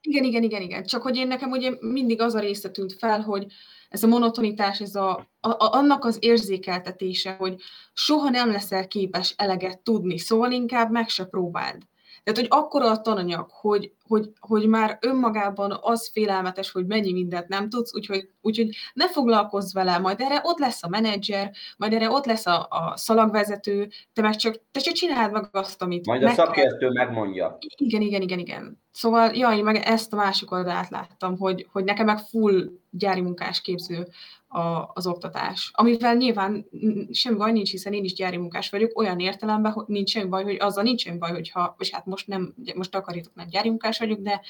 igen, 0.00 0.24
igen, 0.24 0.42
igen, 0.42 0.62
igen. 0.62 0.84
Csak 0.84 1.02
hogy 1.02 1.16
én 1.16 1.26
nekem 1.26 1.50
ugye 1.50 1.76
mindig 1.80 2.20
az 2.20 2.34
a 2.34 2.40
része 2.40 2.70
tűnt 2.70 2.92
fel, 2.92 3.20
hogy 3.20 3.46
ez 3.88 4.02
a 4.02 4.06
monotonitás, 4.06 4.80
ez 4.80 4.94
a, 4.94 5.10
a, 5.40 5.76
annak 5.76 6.04
az 6.04 6.16
érzékeltetése, 6.20 7.32
hogy 7.32 7.60
soha 7.92 8.28
nem 8.30 8.50
leszel 8.50 8.88
képes 8.88 9.34
eleget 9.36 9.80
tudni, 9.80 10.18
szóval 10.18 10.52
inkább 10.52 10.90
meg 10.90 11.08
se 11.08 11.24
próbáld. 11.24 11.82
Tehát, 12.28 12.48
hogy 12.48 12.60
akkora 12.60 12.90
a 12.90 13.00
tananyag, 13.00 13.50
hogy, 13.50 13.92
hogy, 14.08 14.32
hogy 14.40 14.66
már 14.66 14.98
önmagában 15.00 15.78
az 15.80 16.10
félelmetes, 16.12 16.70
hogy 16.70 16.86
mennyi 16.86 17.12
mindent 17.12 17.48
nem 17.48 17.68
tudsz, 17.68 17.94
úgyhogy, 17.94 18.28
úgyhogy 18.40 18.76
ne 18.94 19.08
foglalkozz 19.08 19.74
vele, 19.74 19.98
majd 19.98 20.20
erre 20.20 20.40
ott 20.42 20.58
lesz 20.58 20.82
a 20.82 20.88
menedzser, 20.88 21.50
majd 21.76 21.92
erre 21.92 22.10
ott 22.10 22.26
lesz 22.26 22.46
a, 22.46 22.66
a 22.70 22.92
szalagvezető, 22.96 23.88
te 24.12 24.22
meg 24.22 24.36
csak, 24.36 24.60
te 24.72 24.80
csak 24.80 24.94
csináld 24.94 25.32
meg 25.32 25.48
azt, 25.52 25.82
amit 25.82 26.06
Majd 26.06 26.22
a 26.22 26.30
szakértő 26.30 26.90
megmondja. 26.90 27.58
Igen, 27.76 28.00
igen, 28.00 28.22
igen, 28.22 28.38
igen. 28.38 28.82
Szóval, 28.92 29.34
ja, 29.34 29.50
én 29.50 29.64
meg 29.64 29.76
ezt 29.76 30.12
a 30.12 30.16
másik 30.16 30.50
oldalát 30.50 30.88
láttam, 30.88 31.38
hogy, 31.38 31.66
hogy 31.72 31.84
nekem 31.84 32.06
meg 32.06 32.18
full 32.18 32.70
gyári 32.90 33.20
munkás 33.20 33.60
képző 33.60 34.08
a, 34.48 34.90
az 34.94 35.06
oktatás. 35.06 35.70
Amivel 35.74 36.14
nyilván 36.14 36.68
semmi 37.10 37.36
baj 37.36 37.52
nincs, 37.52 37.70
hiszen 37.70 37.92
én 37.92 38.04
is 38.04 38.12
gyári 38.12 38.36
munkás 38.36 38.70
vagyok, 38.70 38.98
olyan 38.98 39.20
értelemben, 39.20 39.72
hogy 39.72 39.84
nincs 39.86 40.10
semmi 40.10 40.28
baj, 40.28 40.44
hogy 40.44 40.56
azzal 40.60 40.82
nincs 40.82 41.02
semmi 41.02 41.18
baj, 41.18 41.30
hogyha, 41.30 41.76
és 41.78 41.90
hát 41.90 42.06
most 42.06 42.26
nem, 42.26 42.54
most 42.74 42.94
akarítok, 42.94 43.34
nem 43.34 43.48
gyári 43.48 43.68
munkás 43.68 43.98
vagyok, 43.98 44.18
de 44.18 44.40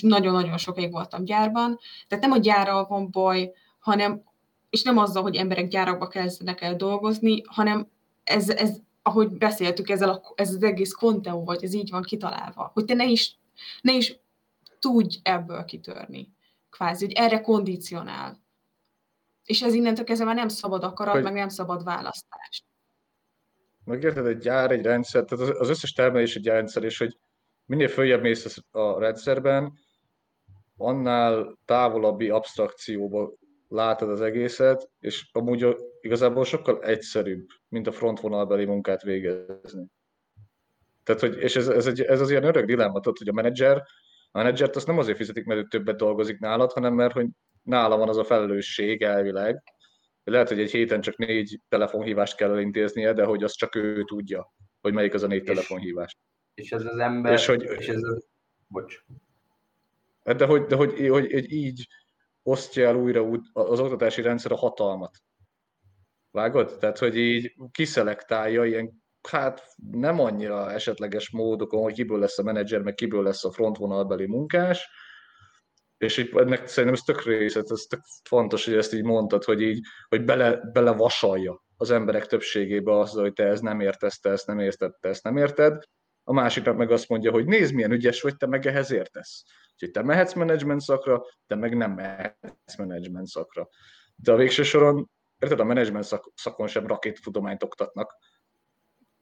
nagyon-nagyon 0.00 0.58
sokáig 0.58 0.92
voltam 0.92 1.24
gyárban. 1.24 1.78
Tehát 2.08 2.24
nem 2.24 2.32
a 2.32 2.38
gyárral 2.38 2.86
van 2.86 3.10
baj, 3.10 3.52
hanem, 3.78 4.22
és 4.70 4.82
nem 4.82 4.98
azzal, 4.98 5.22
hogy 5.22 5.36
emberek 5.36 5.68
gyárakba 5.68 6.08
kezdenek 6.08 6.60
el 6.60 6.76
dolgozni, 6.76 7.42
hanem 7.46 7.88
ez, 8.24 8.48
ez 8.50 8.76
ahogy 9.02 9.30
beszéltük, 9.30 9.88
ezzel 9.88 10.08
a, 10.08 10.32
ez 10.34 10.54
az 10.54 10.62
egész 10.62 10.92
konteó, 10.92 11.44
vagy 11.44 11.64
ez 11.64 11.74
így 11.74 11.90
van 11.90 12.02
kitalálva, 12.02 12.70
hogy 12.74 12.84
te 12.84 12.94
ne 12.94 13.04
is, 13.04 13.38
ne 13.80 13.92
is 13.92 14.18
tudj 14.78 15.16
ebből 15.22 15.64
kitörni, 15.64 16.32
kvázi, 16.70 17.04
hogy 17.04 17.14
erre 17.14 17.40
kondicionál. 17.40 18.42
És 19.44 19.62
ez 19.62 19.74
innentől 19.74 20.04
kezdve 20.04 20.26
már 20.26 20.34
nem 20.34 20.48
szabad 20.48 20.84
akarat, 20.84 21.14
hogy... 21.14 21.22
meg 21.22 21.32
nem 21.32 21.48
szabad 21.48 21.84
választás. 21.84 22.64
Megérted, 23.84 24.26
egy 24.26 24.38
gyár, 24.38 24.70
egy 24.70 24.84
rendszer, 24.84 25.24
tehát 25.24 25.54
az 25.54 25.68
összes 25.68 25.92
termelés 25.92 26.36
egy 26.36 26.46
rendszer, 26.46 26.82
és 26.82 26.98
hogy 26.98 27.18
minél 27.64 27.88
följebb 27.88 28.20
mész 28.20 28.56
a 28.70 28.98
rendszerben, 28.98 29.72
annál 30.76 31.58
távolabbi 31.64 32.28
abstrakcióba 32.30 33.32
látod 33.68 34.08
az 34.10 34.20
egészet, 34.20 34.90
és 34.98 35.28
amúgy 35.32 35.76
igazából 36.00 36.44
sokkal 36.44 36.82
egyszerűbb, 36.82 37.46
mint 37.68 37.86
a 37.86 37.92
frontvonalbeli 37.92 38.64
munkát 38.64 39.02
végezni. 39.02 39.86
Tehát, 41.02 41.20
hogy, 41.20 41.36
és 41.36 41.56
ez, 41.56 41.68
ez, 41.68 41.86
egy, 41.86 42.00
ez 42.00 42.20
az 42.20 42.30
ilyen 42.30 42.44
örök 42.44 42.64
dilemma, 42.64 43.00
tudod, 43.00 43.18
hogy 43.18 43.28
a 43.28 43.32
menedzser, 43.32 43.76
a 44.30 44.38
menedzsert 44.38 44.76
azt 44.76 44.86
nem 44.86 44.98
azért 44.98 45.16
fizetik, 45.16 45.44
mert 45.44 45.60
ő 45.60 45.66
többet 45.66 45.96
dolgozik 45.96 46.38
nálad, 46.38 46.72
hanem 46.72 46.94
mert 46.94 47.12
hogy 47.12 47.26
nála 47.64 47.96
van 47.96 48.08
az 48.08 48.16
a 48.16 48.24
felelősség 48.24 49.02
elvileg. 49.02 49.62
Lehet, 50.24 50.48
hogy 50.48 50.60
egy 50.60 50.70
héten 50.70 51.00
csak 51.00 51.16
négy 51.16 51.60
telefonhívást 51.68 52.36
kell 52.36 52.50
elintéznie, 52.50 53.12
de 53.12 53.24
hogy 53.24 53.42
azt 53.44 53.56
csak 53.56 53.74
ő 53.74 54.02
tudja, 54.04 54.52
hogy 54.80 54.92
melyik 54.92 55.14
az 55.14 55.22
a 55.22 55.26
négy 55.26 55.40
és, 55.40 55.46
telefonhívás. 55.46 56.16
és 56.54 56.72
ez 56.72 56.84
az 56.84 56.98
ember, 56.98 57.32
És 57.32 57.46
hogy- 57.46 57.62
és 57.62 57.88
ez 57.88 58.02
az, 58.02 58.26
bocs. 58.66 59.04
De 60.22 60.46
hogy, 60.46 60.62
de 60.64 60.76
hogy, 60.76 61.08
hogy, 61.08 61.32
hogy 61.32 61.52
így 61.52 61.86
osztja 62.42 62.86
el 62.86 62.96
újra 62.96 63.30
az 63.52 63.80
oktatási 63.80 64.22
rendszer 64.22 64.52
a 64.52 64.56
hatalmat. 64.56 65.16
Vágod? 66.30 66.78
Tehát, 66.78 66.98
hogy 66.98 67.16
így 67.16 67.54
kiszelektálja 67.70 68.64
ilyen, 68.64 69.02
hát 69.28 69.74
nem 69.90 70.20
annyira 70.20 70.72
esetleges 70.72 71.30
módokon, 71.30 71.82
hogy 71.82 71.94
kiből 71.94 72.18
lesz 72.18 72.38
a 72.38 72.42
menedzser, 72.42 72.80
meg 72.82 72.94
kiből 72.94 73.22
lesz 73.22 73.44
a 73.44 73.52
frontvonalbeli 73.52 74.26
munkás, 74.26 74.88
és 76.04 76.16
így 76.16 76.30
ennek 76.36 76.66
szerintem 76.66 76.92
ez 76.92 77.00
tök 77.00 77.24
részlet, 77.24 77.70
ez 77.70 77.80
tök 77.80 78.00
fontos, 78.24 78.64
hogy 78.64 78.74
ezt 78.74 78.94
így 78.94 79.04
mondtad, 79.04 79.44
hogy 79.44 79.60
így, 79.60 79.86
hogy 80.08 80.24
bele, 80.24 80.60
bele 80.72 80.90
vasalja 80.90 81.64
az 81.76 81.90
emberek 81.90 82.26
többségébe 82.26 82.98
az, 82.98 83.12
hogy 83.12 83.32
te 83.32 83.44
ez 83.44 83.60
nem 83.60 83.80
értesz, 83.80 84.18
te 84.18 84.30
ezt 84.30 84.46
nem 84.46 84.58
érted, 84.58 84.92
te 85.00 85.08
ezt 85.08 85.24
nem 85.24 85.36
érted. 85.36 85.82
A 86.24 86.32
másiknak 86.32 86.76
meg 86.76 86.90
azt 86.90 87.08
mondja, 87.08 87.30
hogy 87.30 87.44
nézd, 87.44 87.74
milyen 87.74 87.92
ügyes 87.92 88.22
vagy, 88.22 88.36
te 88.36 88.46
meg 88.46 88.66
ehhez 88.66 88.90
értesz. 88.90 89.44
Úgyhogy 89.72 89.90
te 89.90 90.02
mehetsz 90.02 90.32
menedzsment 90.32 90.80
szakra, 90.80 91.24
te 91.46 91.54
meg 91.54 91.76
nem 91.76 91.92
mehetsz 91.92 92.76
menedzsment 92.78 93.26
szakra. 93.26 93.68
De 94.16 94.32
a 94.32 94.36
végső 94.36 94.62
soron, 94.62 95.10
érted, 95.38 95.60
a 95.60 95.64
menedzsment 95.64 96.04
szak, 96.04 96.32
szakon 96.34 96.66
sem 96.66 96.86
rakéttudományt 96.86 97.62
oktatnak, 97.62 98.14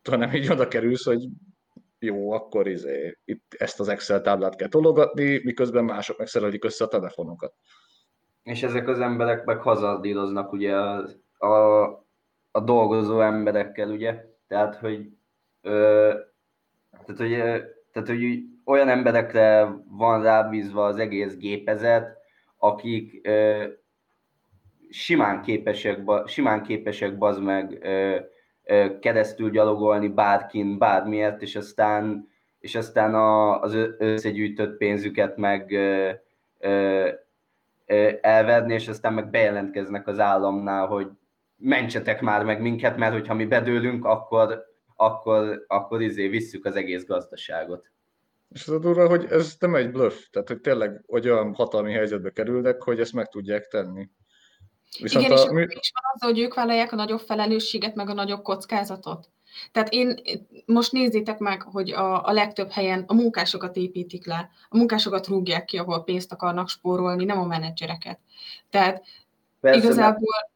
hanem 0.09 0.35
így 0.35 0.51
oda 0.51 0.69
kerülsz, 0.69 1.05
hogy 1.05 1.29
jó, 2.03 2.33
akkor 2.33 2.67
izé, 2.69 3.19
itt 3.25 3.55
ezt 3.59 3.81
az 3.81 3.89
Excel 3.89 4.21
táblát 4.21 4.57
kell 4.57 4.69
tologatni, 4.69 5.41
miközben 5.45 5.85
mások 5.85 6.19
megszerelik 6.19 6.65
össze 6.65 6.85
a 6.85 6.89
telefonokat. 6.89 7.55
És 8.43 8.63
ezek 8.63 8.89
az 8.89 9.01
emberek 9.01 9.45
meg 9.45 9.61
hazardíroznak 9.61 10.53
ugye 10.53 10.77
a, 10.77 11.09
a, 11.39 11.85
a 12.51 12.61
dolgozó 12.61 13.21
emberekkel, 13.21 13.91
ugye? 13.91 14.25
Tehát, 14.47 14.77
hogy, 14.77 15.09
ö, 15.61 16.13
tehát, 16.91 17.21
hogy, 17.21 17.63
tehát, 17.93 18.09
hogy 18.09 18.43
olyan 18.65 18.89
emberekre 18.89 19.77
van 19.89 20.23
rábízva 20.23 20.85
az 20.85 20.97
egész 20.97 21.37
gépezet, 21.37 22.17
akik 22.57 23.29
ö, 23.29 23.65
simán 24.91 25.43
képesek, 25.43 26.01
simán 26.27 26.63
képesek 26.63 27.19
bazd 27.19 27.43
meg 27.43 27.79
ö, 27.83 28.19
keresztül 29.01 29.51
gyalogolni 29.51 30.09
bárkin, 30.09 30.79
bármiért, 30.79 31.43
és 31.43 31.57
aztán, 31.57 32.29
és 32.59 32.75
aztán 32.75 33.15
a, 33.15 33.61
az 33.61 33.77
összegyűjtött 33.99 34.77
pénzüket 34.77 35.37
meg 35.37 35.73
elverni, 38.21 38.75
és 38.75 38.89
aztán 38.89 39.13
meg 39.13 39.31
bejelentkeznek 39.31 40.07
az 40.07 40.19
államnál, 40.19 40.87
hogy 40.87 41.09
mentsetek 41.57 42.21
már 42.21 42.45
meg 42.45 42.61
minket, 42.61 42.97
mert 42.97 43.13
hogyha 43.13 43.35
mi 43.35 43.47
bedőlünk, 43.47 44.05
akkor, 44.05 44.65
akkor, 44.97 45.65
akkor 45.67 46.03
izé 46.03 46.29
visszük 46.29 46.65
az 46.65 46.77
egész 46.77 47.07
gazdaságot. 47.07 47.91
És 48.49 48.69
az 48.69 48.75
a 48.75 48.79
durva, 48.79 49.09
hogy 49.09 49.27
ez 49.31 49.57
nem 49.61 49.75
egy 49.75 49.91
bluff, 49.91 50.15
tehát 50.31 50.49
hogy 50.49 50.61
tényleg 50.61 51.05
olyan 51.09 51.55
hatalmi 51.55 51.93
helyzetbe 51.93 52.31
kerülnek, 52.31 52.83
hogy 52.83 53.01
ezt 53.01 53.13
meg 53.13 53.29
tudják 53.29 53.67
tenni. 53.67 54.09
Viszont 55.01 55.25
Igen, 55.25 55.37
a, 55.37 55.41
és 55.41 55.47
akkor 55.47 55.63
is 55.63 55.93
van 55.95 56.13
az, 56.15 56.23
hogy 56.23 56.39
ők 56.39 56.55
vállalják 56.55 56.93
a 56.93 56.97
nagyobb 56.97 57.21
felelősséget, 57.21 57.95
meg 57.95 58.09
a 58.09 58.13
nagyobb 58.13 58.43
kockázatot. 58.43 59.29
Tehát 59.73 59.93
én, 59.93 60.21
most 60.67 60.93
nézzétek 60.93 61.39
meg, 61.39 61.63
hogy 61.63 61.91
a, 61.91 62.27
a 62.27 62.33
legtöbb 62.33 62.71
helyen 62.71 63.05
a 63.07 63.15
munkásokat 63.15 63.77
építik 63.77 64.27
le, 64.27 64.51
a 64.69 64.77
munkásokat 64.77 65.27
rúgják 65.27 65.65
ki, 65.65 65.79
ahol 65.79 66.05
pénzt 66.05 66.33
akarnak 66.33 66.69
spórolni, 66.69 67.25
nem 67.25 67.39
a 67.39 67.47
menedzsereket. 67.47 68.19
Tehát 68.71 69.03
Persze, 69.61 69.79
igazából 69.79 70.52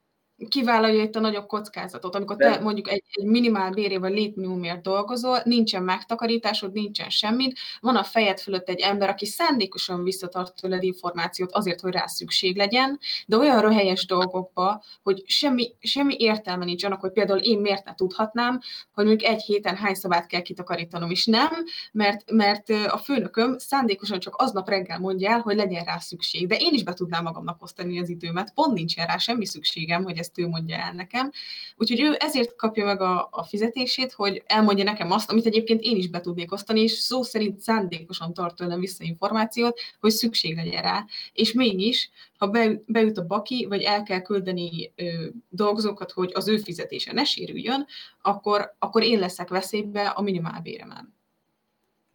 kivállalja 0.48 1.02
itt 1.02 1.16
a 1.16 1.20
nagyobb 1.20 1.46
kockázatot. 1.46 2.14
Amikor 2.14 2.36
te 2.36 2.60
mondjuk 2.60 2.90
egy, 2.90 3.02
egy 3.10 3.24
minimál 3.24 3.70
béré 3.70 3.96
vagy 3.96 4.12
létminimumért 4.12 4.82
dolgozol, 4.82 5.40
nincsen 5.44 5.82
megtakarításod, 5.82 6.72
nincsen 6.72 7.10
semmit, 7.10 7.58
van 7.80 7.96
a 7.96 8.04
fejed 8.04 8.38
fölött 8.40 8.68
egy 8.68 8.80
ember, 8.80 9.08
aki 9.08 9.26
szándékosan 9.26 10.02
visszatart 10.02 10.54
tőled 10.60 10.82
információt 10.82 11.52
azért, 11.52 11.80
hogy 11.80 11.92
rá 11.92 12.06
szükség 12.06 12.56
legyen, 12.56 12.98
de 13.26 13.36
olyan 13.36 13.60
röhelyes 13.60 14.06
dolgokba, 14.06 14.82
hogy 15.02 15.22
semmi, 15.26 15.74
semmi 15.80 16.16
értelme 16.18 16.64
nincs 16.64 16.84
annak, 16.84 17.00
hogy 17.00 17.12
például 17.12 17.38
én 17.38 17.58
miért 17.58 17.84
ne 17.84 17.94
tudhatnám, 17.94 18.60
hogy 18.92 19.04
mondjuk 19.04 19.30
egy 19.30 19.42
héten 19.42 19.76
hány 19.76 19.94
szabát 19.94 20.26
kell 20.26 20.42
kitakarítanom, 20.42 21.10
és 21.10 21.26
nem, 21.26 21.50
mert, 21.92 22.30
mert 22.30 22.70
a 22.70 22.98
főnököm 22.98 23.58
szándékosan 23.58 24.20
csak 24.20 24.34
aznap 24.36 24.68
reggel 24.68 24.98
mondja 24.98 25.30
el, 25.30 25.40
hogy 25.40 25.56
legyen 25.56 25.84
rá 25.84 25.98
szükség. 25.98 26.46
De 26.46 26.56
én 26.56 26.74
is 26.74 26.82
be 26.82 26.92
tudnám 26.92 27.22
magamnak 27.22 27.62
osztani 27.62 28.00
az 28.00 28.08
időmet, 28.08 28.52
pont 28.54 28.74
nincsen 28.74 29.06
rá 29.06 29.16
semmi 29.16 29.46
szükségem, 29.46 30.04
hogy 30.04 30.18
ezt 30.26 30.38
ő 30.38 30.48
mondja 30.48 30.76
el 30.76 30.92
nekem. 30.92 31.30
Úgyhogy 31.76 32.00
ő 32.00 32.16
ezért 32.18 32.56
kapja 32.56 32.84
meg 32.84 33.00
a, 33.00 33.28
a 33.30 33.42
fizetését, 33.44 34.12
hogy 34.12 34.42
elmondja 34.46 34.84
nekem 34.84 35.10
azt, 35.10 35.30
amit 35.30 35.46
egyébként 35.46 35.80
én 35.82 35.96
is 35.96 36.08
be 36.08 36.20
tudnék 36.20 36.52
osztani, 36.52 36.80
és 36.80 36.92
szó 36.92 37.22
szerint 37.22 37.60
szándékosan 37.60 38.34
tart 38.34 38.56
tőlem 38.56 38.80
vissza 38.80 39.04
információt, 39.04 39.80
hogy 40.00 40.10
szükség 40.10 40.56
legyen 40.56 40.82
rá. 40.82 41.04
És 41.32 41.52
mégis, 41.52 42.10
ha 42.38 42.46
be, 42.46 42.82
beüt 42.86 43.18
a 43.18 43.26
baki, 43.26 43.66
vagy 43.68 43.82
el 43.82 44.02
kell 44.02 44.20
küldeni 44.20 44.92
ö, 44.96 45.26
dolgozókat, 45.48 46.12
hogy 46.12 46.30
az 46.34 46.48
ő 46.48 46.58
fizetése 46.58 47.12
ne 47.12 47.24
sérüljön, 47.24 47.86
akkor, 48.22 48.74
akkor 48.78 49.02
én 49.02 49.18
leszek 49.18 49.48
veszélybe 49.48 50.06
a 50.08 50.22
minimálbéremen. 50.22 51.15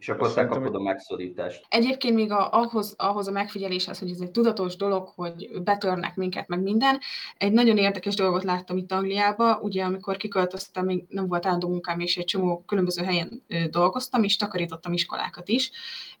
És 0.02 0.08
akkor 0.08 0.32
te 0.32 0.46
kapod 0.46 0.74
a 0.74 0.80
megszorítást. 0.80 1.66
Egyébként 1.68 2.14
még 2.14 2.32
a, 2.32 2.52
ahhoz, 2.52 2.94
ahhoz 2.98 3.28
a 3.28 3.30
megfigyeléshez, 3.30 3.98
hogy 3.98 4.10
ez 4.10 4.20
egy 4.20 4.30
tudatos 4.30 4.76
dolog, 4.76 5.08
hogy 5.14 5.62
betörnek 5.64 6.16
minket, 6.16 6.48
meg 6.48 6.62
minden, 6.62 6.98
egy 7.38 7.52
nagyon 7.52 7.76
érdekes 7.76 8.14
dolgot 8.14 8.44
láttam 8.44 8.76
itt 8.76 8.92
Angliába, 8.92 9.58
ugye 9.60 9.84
amikor 9.84 10.16
kiköltöztem, 10.16 10.84
még 10.84 11.04
nem 11.08 11.26
volt 11.26 11.46
állandó 11.46 11.68
munkám, 11.68 12.00
és 12.00 12.16
egy 12.16 12.24
csomó 12.24 12.62
különböző 12.66 13.04
helyen 13.04 13.42
dolgoztam, 13.70 14.22
és 14.22 14.36
takarítottam 14.36 14.92
iskolákat 14.92 15.48
is, 15.48 15.70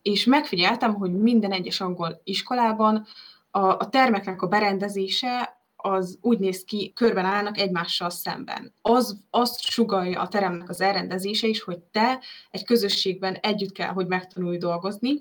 és 0.02 0.24
megfigyeltem, 0.24 0.94
hogy 0.94 1.12
minden 1.12 1.52
egyes 1.52 1.80
angol 1.80 2.20
iskolában 2.24 3.06
a, 3.50 3.60
a 3.60 3.88
termeknek 3.88 4.42
a 4.42 4.46
berendezése 4.46 5.51
az 5.92 6.18
úgy 6.20 6.38
néz 6.38 6.64
ki, 6.64 6.92
körben 6.94 7.24
állnak 7.24 7.58
egymással 7.58 8.10
szemben. 8.10 8.74
Az, 8.82 9.20
azt 9.30 9.60
sugalja 9.60 10.20
a 10.20 10.28
teremnek 10.28 10.68
az 10.68 10.80
elrendezése 10.80 11.46
is, 11.46 11.62
hogy 11.62 11.78
te 11.78 12.20
egy 12.50 12.64
közösségben 12.64 13.34
együtt 13.34 13.72
kell, 13.72 13.92
hogy 13.92 14.06
megtanulj 14.06 14.58
dolgozni, 14.58 15.14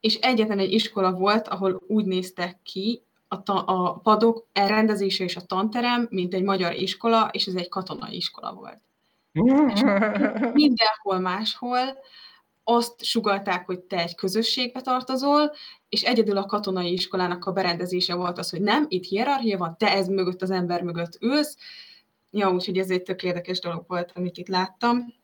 és 0.00 0.14
egyetlen 0.14 0.58
egy 0.58 0.72
iskola 0.72 1.12
volt, 1.12 1.48
ahol 1.48 1.82
úgy 1.86 2.04
néztek 2.04 2.58
ki 2.62 3.02
a, 3.28 3.42
ta, 3.42 3.54
a 3.54 3.92
padok 3.92 4.46
elrendezése 4.52 5.24
és 5.24 5.36
a 5.36 5.40
tanterem, 5.40 6.06
mint 6.10 6.34
egy 6.34 6.42
magyar 6.42 6.74
iskola, 6.74 7.28
és 7.32 7.46
ez 7.46 7.54
egy 7.54 7.68
katonai 7.68 8.16
iskola 8.16 8.52
volt. 8.52 8.80
és 9.74 9.80
mindenhol 10.62 11.18
máshol 11.18 11.98
azt 12.64 13.04
sugalták, 13.04 13.66
hogy 13.66 13.80
te 13.80 13.98
egy 13.98 14.14
közösségbe 14.14 14.80
tartozol, 14.80 15.52
és 15.88 16.02
egyedül 16.02 16.36
a 16.36 16.46
katonai 16.46 16.92
iskolának 16.92 17.44
a 17.44 17.52
berendezése 17.52 18.14
volt 18.14 18.38
az, 18.38 18.50
hogy 18.50 18.60
nem, 18.60 18.86
itt 18.88 19.04
hierarchia 19.04 19.58
van, 19.58 19.76
te 19.78 19.92
ez 19.92 20.08
mögött 20.08 20.42
az 20.42 20.50
ember 20.50 20.82
mögött 20.82 21.18
ülsz. 21.20 21.56
Ja, 22.30 22.50
úgyhogy 22.50 22.78
ez 22.78 22.90
egy 22.90 23.02
tök 23.02 23.22
érdekes 23.22 23.60
dolog 23.60 23.84
volt, 23.86 24.12
amit 24.14 24.36
itt 24.36 24.48
láttam. 24.48 25.14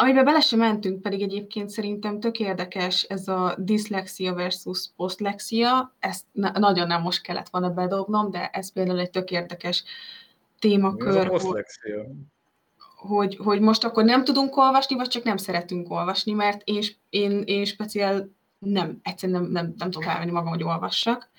Amiben 0.00 0.24
bele 0.24 0.40
sem 0.40 0.58
mentünk, 0.58 1.02
pedig 1.02 1.22
egyébként 1.22 1.70
szerintem 1.70 2.20
tök 2.20 2.38
érdekes 2.38 3.02
ez 3.02 3.28
a 3.28 3.56
diszlexia 3.58 4.34
versus 4.34 4.88
posztlexia. 4.96 5.94
Ezt 5.98 6.24
nagyon 6.32 6.86
nem 6.86 7.02
most 7.02 7.22
kellett 7.22 7.48
volna 7.48 7.70
bedobnom, 7.70 8.30
de 8.30 8.48
ez 8.48 8.72
például 8.72 8.98
egy 8.98 9.10
tök 9.10 9.30
érdekes 9.30 9.84
témakör. 10.58 11.16
Ez 11.16 11.24
a 11.24 11.28
posztlexia? 11.28 12.06
Hogy, 12.98 13.36
hogy 13.36 13.60
most 13.60 13.84
akkor 13.84 14.04
nem 14.04 14.24
tudunk 14.24 14.56
olvasni, 14.56 14.96
vagy 14.96 15.08
csak 15.08 15.22
nem 15.22 15.36
szeretünk 15.36 15.90
olvasni, 15.90 16.32
mert 16.32 16.62
én, 16.64 16.82
én, 17.08 17.42
én 17.44 17.64
speciál 17.64 18.30
nem, 18.58 18.98
egyszerűen 19.02 19.42
nem, 19.42 19.50
nem, 19.50 19.74
nem 19.76 19.90
tudom 19.90 20.08
elvenni 20.08 20.30
magam, 20.30 20.48
hogy 20.48 20.62
olvassak. 20.62 21.30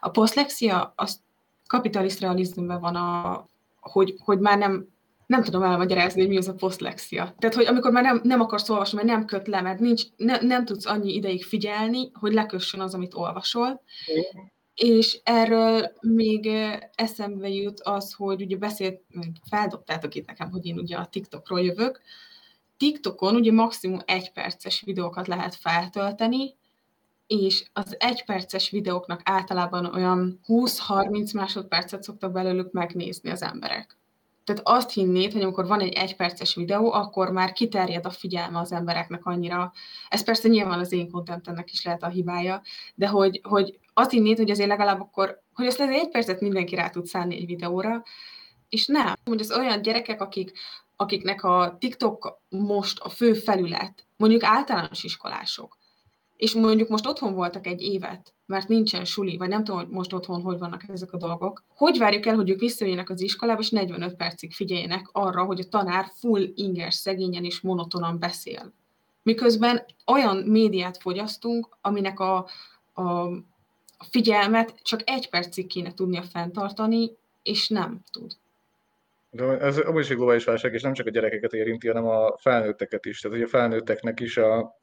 A 0.00 0.08
poszlexia, 0.08 0.92
az 0.96 1.20
kapitalist 1.66 2.20
realizmben 2.20 2.80
van, 2.80 2.96
a, 2.96 3.46
hogy, 3.80 4.14
hogy 4.24 4.38
már 4.38 4.58
nem, 4.58 4.88
nem 5.26 5.42
tudom 5.42 5.62
elmagyarázni, 5.62 6.20
hogy 6.20 6.30
mi 6.30 6.36
az 6.36 6.48
a 6.48 6.54
poszlexia. 6.54 7.34
Tehát, 7.38 7.54
hogy 7.54 7.66
amikor 7.66 7.90
már 7.90 8.02
nem, 8.02 8.20
nem 8.22 8.40
akarsz 8.40 8.68
olvasni, 8.68 8.96
mert 8.96 9.08
nem 9.08 9.24
köt 9.24 9.46
le, 9.46 9.60
mert 9.60 9.80
nincs, 9.80 10.02
ne, 10.16 10.40
nem 10.40 10.64
tudsz 10.64 10.86
annyi 10.86 11.14
ideig 11.14 11.44
figyelni, 11.44 12.10
hogy 12.12 12.32
lekössön 12.32 12.80
az, 12.80 12.94
amit 12.94 13.14
olvasol. 13.14 13.82
És 14.74 15.20
erről 15.22 15.92
még 16.00 16.46
eszembe 16.94 17.48
jut 17.48 17.80
az, 17.80 18.12
hogy 18.12 18.42
ugye 18.42 18.56
beszélt, 18.56 19.00
feldobtátok 19.50 20.14
itt 20.14 20.26
nekem, 20.26 20.50
hogy 20.50 20.66
én 20.66 20.78
ugye 20.78 20.96
a 20.96 21.06
TikTokról 21.06 21.60
jövök. 21.60 22.00
TikTokon 22.76 23.34
ugye 23.34 23.52
maximum 23.52 24.00
egy 24.04 24.32
perces 24.32 24.82
videókat 24.86 25.26
lehet 25.26 25.54
feltölteni, 25.54 26.54
és 27.26 27.64
az 27.72 27.96
egyperces 27.98 28.70
videóknak 28.70 29.20
általában 29.24 29.94
olyan 29.94 30.40
20-30 30.46 31.34
másodpercet 31.34 32.02
szoktak 32.02 32.32
belőlük 32.32 32.72
megnézni 32.72 33.30
az 33.30 33.42
emberek. 33.42 33.96
Tehát 34.44 34.62
azt 34.64 34.92
hinnéd, 34.92 35.32
hogy 35.32 35.42
amikor 35.42 35.66
van 35.66 35.80
egy 35.80 35.92
egyperces 35.92 36.54
videó, 36.54 36.92
akkor 36.92 37.30
már 37.30 37.52
kiterjed 37.52 38.06
a 38.06 38.10
figyelme 38.10 38.58
az 38.58 38.72
embereknek 38.72 39.26
annyira. 39.26 39.72
Ez 40.08 40.24
persze 40.24 40.48
nyilván 40.48 40.78
az 40.78 40.92
én 40.92 41.10
kontentemnek 41.10 41.72
is 41.72 41.84
lehet 41.84 42.02
a 42.02 42.08
hibája, 42.08 42.62
de 42.94 43.08
hogy, 43.08 43.40
hogy 43.42 43.78
azt 43.94 44.10
hinnéd, 44.10 44.36
hogy 44.36 44.50
azért 44.50 44.68
legalább 44.68 45.00
akkor, 45.00 45.40
hogy 45.54 45.66
azt 45.66 45.80
azért 45.80 46.02
egy 46.02 46.10
percet 46.10 46.40
mindenki 46.40 46.74
rá 46.74 46.88
tud 46.88 47.06
szállni 47.06 47.36
egy 47.36 47.46
videóra, 47.46 48.02
és 48.68 48.86
nem. 48.86 49.14
Hogy 49.24 49.40
az 49.40 49.52
olyan 49.52 49.82
gyerekek, 49.82 50.20
akik 50.20 50.52
akiknek 51.02 51.44
a 51.44 51.76
TikTok 51.80 52.40
most 52.48 53.00
a 53.00 53.08
fő 53.08 53.34
felület, 53.34 54.06
mondjuk 54.16 54.44
általános 54.44 55.04
iskolások, 55.04 55.78
és 56.36 56.54
mondjuk 56.54 56.88
most 56.88 57.06
otthon 57.06 57.34
voltak 57.34 57.66
egy 57.66 57.80
évet, 57.80 58.34
mert 58.46 58.68
nincsen 58.68 59.04
suli, 59.04 59.36
vagy 59.36 59.48
nem 59.48 59.64
tudom, 59.64 59.80
hogy 59.80 59.90
most 59.90 60.12
otthon 60.12 60.42
hogy 60.42 60.58
vannak 60.58 60.88
ezek 60.88 61.12
a 61.12 61.16
dolgok, 61.16 61.64
hogy 61.68 61.98
várjuk 61.98 62.26
el, 62.26 62.34
hogy 62.34 62.50
ők 62.50 62.60
visszajöjjenek 62.60 63.10
az 63.10 63.20
iskolába, 63.20 63.60
és 63.60 63.70
45 63.70 64.16
percig 64.16 64.52
figyeljenek 64.52 65.08
arra, 65.12 65.44
hogy 65.44 65.60
a 65.60 65.68
tanár 65.68 66.06
full 66.18 66.42
inger, 66.54 66.92
szegényen 66.92 67.44
és 67.44 67.60
monotonan 67.60 68.18
beszél. 68.18 68.72
Miközben 69.22 69.84
olyan 70.06 70.36
médiát 70.36 70.96
fogyasztunk, 70.96 71.76
aminek 71.80 72.20
a, 72.20 72.48
a, 72.94 73.28
a 74.02 74.06
figyelmet 74.10 74.74
csak 74.82 75.00
egy 75.04 75.30
percig 75.30 75.66
kéne 75.66 75.94
tudnia 75.94 76.22
fenntartani, 76.22 77.10
és 77.42 77.68
nem 77.68 78.00
tud. 78.10 78.32
De 79.30 79.44
ez 79.44 79.78
amúgy 79.78 80.02
is 80.02 80.10
egy 80.10 80.16
globális 80.16 80.44
válság, 80.44 80.74
és 80.74 80.82
nem 80.82 80.92
csak 80.92 81.06
a 81.06 81.10
gyerekeket 81.10 81.52
érinti, 81.52 81.86
hanem 81.86 82.06
a 82.06 82.38
felnőtteket 82.38 83.04
is. 83.04 83.20
Tehát, 83.20 83.36
hogy 83.36 83.46
a 83.46 83.50
felnőtteknek 83.50 84.20
is, 84.20 84.36
a, 84.36 84.78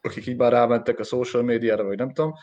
akik 0.00 0.26
így 0.26 0.36
már 0.36 0.52
rámentek 0.52 0.98
a 0.98 1.02
social 1.02 1.42
médiára, 1.42 1.84
vagy 1.84 1.98
nem 1.98 2.12
tudom, 2.12 2.34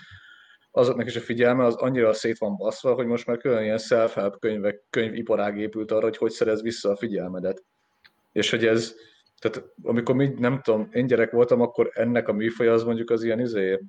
azoknak 0.71 1.07
is 1.07 1.15
a 1.15 1.19
figyelme 1.19 1.65
az 1.65 1.75
annyira 1.75 2.13
szét 2.13 2.37
van 2.37 2.55
baszva, 2.55 2.93
hogy 2.93 3.05
most 3.05 3.25
már 3.25 3.37
külön 3.37 3.63
ilyen 3.63 3.77
self-help 3.77 4.39
könyvek, 4.39 4.83
könyviparág 4.89 5.57
épült 5.57 5.91
arra, 5.91 6.03
hogy 6.03 6.17
hogy 6.17 6.31
szerez 6.31 6.61
vissza 6.61 6.89
a 6.89 6.97
figyelmedet. 6.97 7.63
És 8.31 8.49
hogy 8.49 8.65
ez, 8.65 8.95
tehát 9.39 9.69
amikor 9.83 10.15
mi, 10.15 10.27
nem 10.37 10.61
tudom, 10.61 10.89
én 10.91 11.07
gyerek 11.07 11.31
voltam, 11.31 11.61
akkor 11.61 11.91
ennek 11.93 12.27
a 12.27 12.33
műfaj 12.33 12.67
az 12.67 12.83
mondjuk 12.83 13.09
az 13.09 13.23
ilyen 13.23 13.39
izé, 13.39 13.79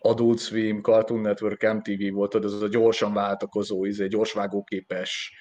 Adult 0.00 0.38
Swim, 0.38 0.82
Cartoon 0.82 1.20
Network, 1.20 1.72
MTV 1.72 2.12
volt, 2.12 2.34
az 2.34 2.62
a 2.62 2.68
gyorsan 2.68 3.12
váltakozó, 3.12 3.84
izé, 3.84 4.06
gyorsvágóképes 4.06 5.32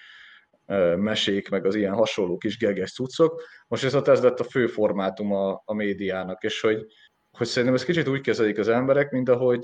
mesék, 0.96 1.50
meg 1.50 1.66
az 1.66 1.76
ilyen 1.76 1.94
hasonló 1.94 2.38
kis 2.38 2.58
geges 2.58 2.94
cuccok. 2.94 3.44
Most 3.68 3.84
viszont 3.84 4.08
ez 4.08 4.22
lett 4.22 4.40
a 4.40 4.44
fő 4.44 4.68
formátum 4.68 5.34
a, 5.34 5.62
a 5.66 5.74
médiának, 5.74 6.44
és 6.44 6.62
hogy, 6.62 6.86
hogy 7.38 7.48
szerintem 7.48 7.74
ez 7.74 7.86
kicsit 7.86 8.08
úgy 8.08 8.22
kezelik 8.22 8.58
az 8.58 8.68
emberek, 8.68 9.12
mint 9.12 9.30
ahogy, 9.30 9.60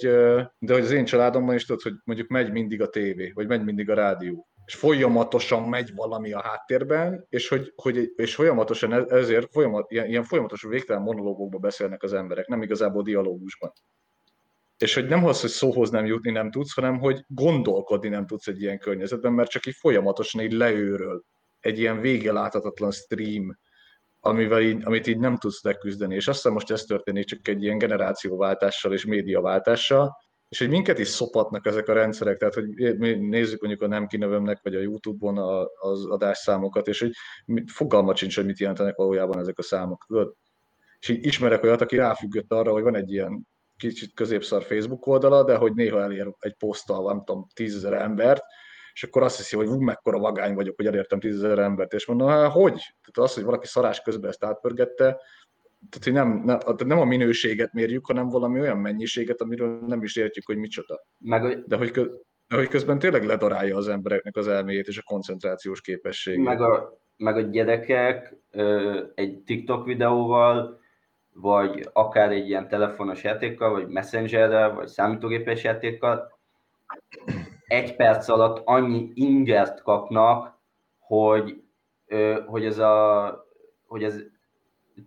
de 0.59 0.73
hogy 0.73 0.81
az 0.81 0.91
én 0.91 1.05
családomban 1.05 1.55
is 1.55 1.65
tudod, 1.65 1.81
hogy 1.81 1.93
mondjuk 2.03 2.27
megy 2.27 2.51
mindig 2.51 2.81
a 2.81 2.89
tévé, 2.89 3.31
vagy 3.33 3.47
megy 3.47 3.63
mindig 3.63 3.89
a 3.89 3.93
rádió 3.93 4.51
és 4.65 4.77
folyamatosan 4.77 5.69
megy 5.69 5.95
valami 5.95 6.33
a 6.33 6.41
háttérben, 6.41 7.25
és, 7.29 7.47
hogy, 7.47 7.73
hogy, 7.75 8.11
és 8.15 8.35
folyamatosan 8.35 8.93
e-, 8.93 9.15
ezért 9.15 9.51
folyamat, 9.51 9.91
ilyen, 9.91 10.07
ilyen 10.07 10.23
folyamatos 10.23 10.61
végtelen 10.61 11.01
monológokba 11.01 11.57
beszélnek 11.57 12.03
az 12.03 12.13
emberek, 12.13 12.47
nem 12.47 12.61
igazából 12.61 13.03
dialógusban. 13.03 13.71
És 14.81 14.93
hogy 14.93 15.07
nem 15.07 15.25
az, 15.25 15.41
hogy 15.41 15.49
szóhoz 15.49 15.89
nem 15.89 16.05
jutni 16.05 16.31
nem 16.31 16.51
tudsz, 16.51 16.73
hanem 16.73 16.99
hogy 16.99 17.23
gondolkodni 17.27 18.09
nem 18.09 18.25
tudsz 18.25 18.47
egy 18.47 18.61
ilyen 18.61 18.79
környezetben, 18.79 19.33
mert 19.33 19.49
csak 19.49 19.65
így 19.65 19.75
folyamatosan 19.79 20.41
így 20.41 20.51
leőről 20.51 21.23
egy 21.59 21.79
ilyen 21.79 21.99
vége 21.99 22.31
láthatatlan 22.31 22.91
stream, 22.91 23.57
amivel 24.19 24.61
így, 24.61 24.81
amit 24.83 25.07
így 25.07 25.19
nem 25.19 25.37
tudsz 25.37 25.63
leküzdeni. 25.63 26.15
És 26.15 26.27
azt 26.27 26.37
hiszem 26.37 26.53
most 26.53 26.71
ez 26.71 26.83
történik 26.83 27.25
csak 27.25 27.47
egy 27.47 27.63
ilyen 27.63 27.77
generációváltással 27.77 28.93
és 28.93 29.05
médiaváltással, 29.05 30.17
és 30.49 30.59
hogy 30.59 30.69
minket 30.69 30.99
is 30.99 31.07
szopatnak 31.07 31.65
ezek 31.65 31.87
a 31.87 31.93
rendszerek, 31.93 32.37
tehát 32.37 32.53
hogy 32.53 32.97
mi 32.97 33.13
nézzük 33.13 33.61
mondjuk 33.61 33.83
a 33.83 33.87
nem 33.87 34.07
kinövömnek, 34.07 34.59
vagy 34.63 34.75
a 34.75 34.81
Youtube-on 34.81 35.37
a, 35.37 35.67
az 35.79 36.05
adásszámokat, 36.05 36.87
és 36.87 36.99
hogy 36.99 37.11
fogalmat 37.65 38.17
sincs, 38.17 38.35
hogy 38.35 38.45
mit 38.45 38.59
jelentenek 38.59 38.95
valójában 38.95 39.39
ezek 39.39 39.57
a 39.57 39.61
számok. 39.63 40.03
Tudod? 40.07 40.33
És 40.99 41.09
így 41.09 41.25
ismerek 41.25 41.63
olyat, 41.63 41.81
aki 41.81 41.95
ráfüggött 41.95 42.51
arra, 42.51 42.71
hogy 42.71 42.83
van 42.83 42.95
egy 42.95 43.11
ilyen 43.11 43.49
kicsit 43.89 44.13
középszar 44.13 44.63
Facebook 44.63 45.07
oldala, 45.07 45.43
de 45.43 45.55
hogy 45.55 45.73
néha 45.73 46.01
elér 46.01 46.33
egy 46.39 46.53
poszttal, 46.53 47.07
nem 47.07 47.23
tudom, 47.25 47.47
tízezer 47.53 47.93
embert, 47.93 48.43
és 48.93 49.03
akkor 49.03 49.23
azt 49.23 49.37
hiszi, 49.37 49.55
hogy 49.55 49.67
ú, 49.67 49.79
mekkora 49.79 50.19
vagány 50.19 50.53
vagyok, 50.53 50.75
hogy 50.75 50.85
elértem 50.85 51.19
tízezer 51.19 51.59
embert, 51.59 51.93
és 51.93 52.05
mondom, 52.05 52.27
hát 52.27 52.51
hogy? 52.51 52.73
Tehát 52.73 53.29
az, 53.29 53.33
hogy 53.33 53.43
valaki 53.43 53.67
szarás 53.67 54.01
közben 54.01 54.29
ezt 54.29 54.43
átpörgette, 54.43 55.19
tehát 55.89 56.03
hogy 56.03 56.13
nem, 56.13 56.41
nem, 56.45 56.59
nem 56.85 56.99
a 56.99 57.05
minőséget 57.05 57.73
mérjük, 57.73 58.05
hanem 58.05 58.29
valami 58.29 58.59
olyan 58.59 58.77
mennyiséget, 58.77 59.41
amiről 59.41 59.79
nem 59.87 60.03
is 60.03 60.15
értjük, 60.15 60.45
hogy 60.45 60.57
micsoda. 60.57 61.05
Meg, 61.17 61.63
de, 61.65 61.75
hogy, 61.75 61.91
de 62.47 62.55
hogy 62.55 62.67
közben 62.67 62.99
tényleg 62.99 63.25
ledarálja 63.25 63.77
az 63.77 63.87
embereknek 63.87 64.35
az 64.35 64.47
elméjét 64.47 64.87
és 64.87 64.97
a 64.97 65.03
koncentrációs 65.05 65.81
képességét. 65.81 66.45
Meg 66.45 66.61
a, 66.61 67.01
meg 67.17 67.35
a 67.35 67.41
gyerekek 67.41 68.35
egy 69.15 69.43
TikTok 69.45 69.85
videóval, 69.85 70.80
vagy 71.41 71.89
akár 71.93 72.31
egy 72.31 72.47
ilyen 72.47 72.67
telefonos 72.67 73.23
játékkal, 73.23 73.71
vagy 73.71 73.87
messengerrel, 73.87 74.73
vagy 74.73 74.87
számítógépes 74.87 75.63
játékkal, 75.63 76.39
egy 77.67 77.95
perc 77.95 78.29
alatt 78.29 78.61
annyi 78.65 79.11
ingert 79.13 79.81
kapnak, 79.81 80.59
hogy, 80.99 81.63
hogy 82.45 82.65
ez 82.65 82.77
a 82.77 83.49
hogy 83.87 84.03
ez 84.03 84.19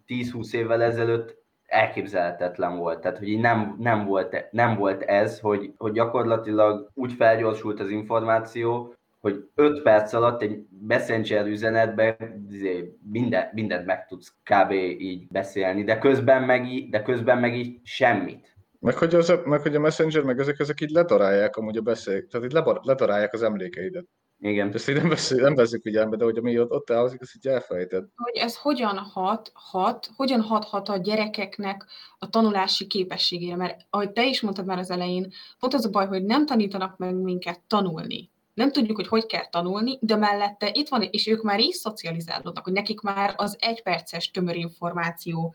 10-20 0.06 0.54
évvel 0.54 0.82
ezelőtt 0.82 1.42
elképzelhetetlen 1.66 2.76
volt. 2.76 3.00
Tehát, 3.00 3.18
hogy 3.18 3.38
nem, 3.38 3.76
nem, 3.78 4.04
volt, 4.04 4.48
nem 4.50 4.76
volt 4.76 5.02
ez, 5.02 5.40
hogy, 5.40 5.72
hogy 5.76 5.92
gyakorlatilag 5.92 6.90
úgy 6.94 7.12
felgyorsult 7.12 7.80
az 7.80 7.90
információ, 7.90 8.94
hogy 9.24 9.48
5 9.54 9.82
perc 9.82 10.12
alatt 10.12 10.42
egy 10.42 10.58
messenger 10.86 11.46
üzenetben 11.46 12.46
izé, 12.50 12.98
minden, 13.10 13.48
mindent 13.52 13.86
meg 13.86 14.06
tudsz 14.06 14.34
kb. 14.42 14.72
így 14.98 15.28
beszélni, 15.28 15.84
de 15.84 15.98
közben 15.98 16.42
meg 16.42 16.72
így, 16.72 16.90
de 16.90 17.02
közben 17.02 17.38
meg 17.38 17.56
így 17.56 17.80
semmit. 17.82 18.56
Meg 18.80 18.94
hogy, 18.94 19.14
az, 19.14 19.32
meg 19.44 19.60
hogy 19.60 19.74
a 19.74 19.80
messenger, 19.80 20.22
meg 20.22 20.38
ezek, 20.38 20.58
ezek 20.58 20.80
így 20.80 20.90
ledarálják 20.90 21.56
amúgy 21.56 21.76
a 21.76 21.80
beszél, 21.80 22.26
tehát 22.26 22.46
így 22.46 22.62
ledarálják 22.82 23.32
az 23.32 23.42
emlékeidet. 23.42 24.04
Igen. 24.38 24.72
Ezt 24.72 24.88
így 24.88 24.96
nem 24.96 25.08
veszünk, 25.08 25.40
nem 25.40 25.54
veszünk 25.54 25.82
figyelme, 25.82 26.16
de 26.16 26.24
hogy 26.24 26.38
ami 26.38 26.58
ott, 26.58 26.70
ott 26.70 26.90
elhozik, 26.90 27.20
azt 27.20 27.34
így 27.36 27.46
elfelejted. 27.46 28.04
Hogy 28.14 28.36
ez 28.36 28.56
hogyan 28.56 28.96
hat, 28.96 29.50
hat, 29.54 30.10
hogyan 30.16 30.40
hathat 30.40 30.88
a 30.88 30.96
gyerekeknek 30.96 31.86
a 32.18 32.28
tanulási 32.28 32.86
képességére, 32.86 33.56
mert 33.56 33.80
ahogy 33.90 34.12
te 34.12 34.26
is 34.26 34.40
mondtad 34.40 34.66
már 34.66 34.78
az 34.78 34.90
elején, 34.90 35.32
pont 35.58 35.74
az 35.74 35.86
a 35.86 35.90
baj, 35.90 36.06
hogy 36.06 36.24
nem 36.24 36.46
tanítanak 36.46 36.96
meg 36.96 37.14
minket 37.14 37.60
tanulni. 37.66 38.32
Nem 38.54 38.72
tudjuk, 38.72 38.96
hogy 38.96 39.08
hogy 39.08 39.26
kell 39.26 39.48
tanulni, 39.48 39.98
de 40.00 40.16
mellette 40.16 40.70
itt 40.72 40.88
van, 40.88 41.02
és 41.02 41.26
ők 41.26 41.42
már 41.42 41.60
így 41.60 41.72
szocializálódnak, 41.72 42.64
hogy 42.64 42.72
nekik 42.72 43.00
már 43.00 43.34
az 43.36 43.56
egyperces 43.60 44.30
tömör 44.30 44.56
információ 44.56 45.54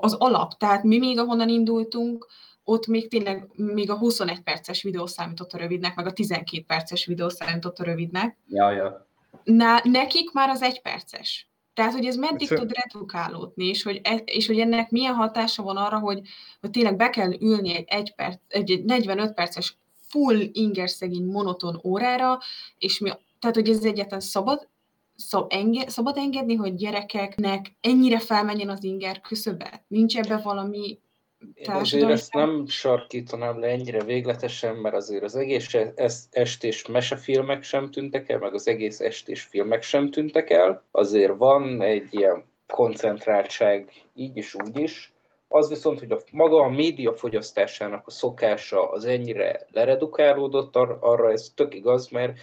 az 0.00 0.14
alap. 0.14 0.56
Tehát 0.58 0.82
mi 0.82 0.98
még 0.98 1.18
ahonnan 1.18 1.48
indultunk, 1.48 2.26
ott 2.64 2.86
még 2.86 3.08
tényleg 3.08 3.48
még 3.54 3.90
a 3.90 3.96
21 3.96 4.42
perces 4.42 4.82
videó 4.82 5.06
számított 5.06 5.52
a 5.52 5.58
rövidnek, 5.58 5.94
meg 5.94 6.06
a 6.06 6.12
12 6.12 6.64
perces 6.66 7.06
videó 7.06 7.28
számított 7.28 7.78
a 7.78 7.84
rövidnek. 7.84 8.36
Ja, 8.46 8.70
ja. 8.70 9.06
Na, 9.44 9.80
nekik 9.82 10.32
már 10.32 10.48
az 10.48 10.62
egy 10.62 10.82
perces. 10.82 11.48
Tehát, 11.74 11.92
hogy 11.92 12.06
ez 12.06 12.16
meddig 12.16 12.48
tud 12.48 12.72
redukálódni, 12.72 13.64
és 13.64 13.82
hogy, 13.82 14.00
e, 14.02 14.14
és 14.14 14.46
hogy 14.46 14.58
ennek 14.58 14.90
milyen 14.90 15.14
hatása 15.14 15.62
van 15.62 15.76
arra, 15.76 15.98
hogy, 15.98 16.20
hogy 16.60 16.70
tényleg 16.70 16.96
be 16.96 17.10
kell 17.10 17.32
ülni 17.40 17.74
egy, 17.74 17.84
egy, 17.86 18.14
perc, 18.14 18.40
egy 18.48 18.84
45 18.84 19.34
perces 19.34 19.76
full 20.08 20.40
inger 20.52 20.90
szegény 20.90 21.24
monoton 21.24 21.80
órára, 21.84 22.38
és 22.78 22.98
mi, 22.98 23.10
tehát, 23.38 23.56
hogy 23.56 23.68
ez 23.68 23.84
egyáltalán 23.84 24.20
szabad, 24.20 24.68
szab, 25.16 25.46
enge, 25.52 25.88
szabad 25.88 26.16
engedni, 26.16 26.54
hogy 26.54 26.74
gyerekeknek 26.74 27.76
ennyire 27.80 28.18
felmenjen 28.18 28.68
az 28.68 28.84
inger 28.84 29.20
küszöbe? 29.20 29.84
Nincs 29.88 30.16
ebbe 30.16 30.36
valami 30.36 30.98
én 31.54 31.70
azért 31.70 32.10
ezt 32.10 32.32
nem 32.32 32.66
sarkítanám 32.66 33.58
le 33.58 33.66
ennyire 33.66 34.04
végletesen, 34.04 34.76
mert 34.76 34.94
azért 34.94 35.22
az 35.22 35.36
egész 35.36 35.76
estés 36.30 36.86
mesefilmek 36.86 37.62
sem 37.62 37.90
tűntek 37.90 38.28
el, 38.28 38.38
meg 38.38 38.54
az 38.54 38.68
egész 38.68 39.00
estés 39.00 39.42
filmek 39.42 39.82
sem 39.82 40.10
tűntek 40.10 40.50
el. 40.50 40.84
Azért 40.90 41.36
van 41.36 41.82
egy 41.82 42.08
ilyen 42.10 42.44
koncentráltság 42.66 43.92
így 44.14 44.36
is, 44.36 44.54
úgy 44.54 44.78
is. 44.78 45.12
Az 45.48 45.68
viszont, 45.68 45.98
hogy 45.98 46.10
a 46.10 46.18
maga 46.32 46.62
a 46.62 46.68
média 46.68 47.14
fogyasztásának 47.14 48.06
a 48.06 48.10
szokása 48.10 48.90
az 48.90 49.04
ennyire 49.04 49.66
leredukálódott, 49.70 50.76
ar- 50.76 51.02
arra 51.02 51.30
ez 51.30 51.52
tök 51.54 51.74
igaz, 51.74 52.08
mert 52.08 52.38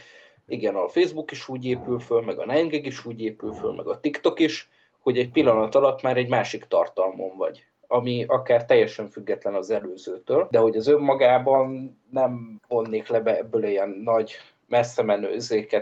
igen, 0.47 0.75
a 0.75 0.87
Facebook 0.87 1.31
is 1.31 1.47
úgy 1.47 1.65
épül 1.65 1.99
föl, 1.99 2.21
meg 2.21 2.39
a 2.39 2.45
9 2.45 2.73
is 2.73 3.05
úgy 3.05 3.21
épül 3.21 3.53
föl, 3.53 3.73
meg 3.73 3.87
a 3.87 3.99
TikTok 3.99 4.39
is, 4.39 4.69
hogy 4.99 5.17
egy 5.17 5.31
pillanat 5.31 5.75
alatt 5.75 6.01
már 6.01 6.17
egy 6.17 6.29
másik 6.29 6.63
tartalmon 6.63 7.37
vagy 7.37 7.65
ami 7.87 8.25
akár 8.27 8.65
teljesen 8.65 9.09
független 9.09 9.53
az 9.53 9.69
előzőtől, 9.69 10.47
de 10.51 10.59
hogy 10.59 10.75
az 10.75 10.87
önmagában 10.87 11.99
nem 12.11 12.61
vonnék 12.67 13.07
le 13.07 13.19
be 13.19 13.37
ebből 13.37 13.63
ilyen 13.63 13.89
nagy 13.89 14.33
messze 14.67 15.03
menő 15.03 15.37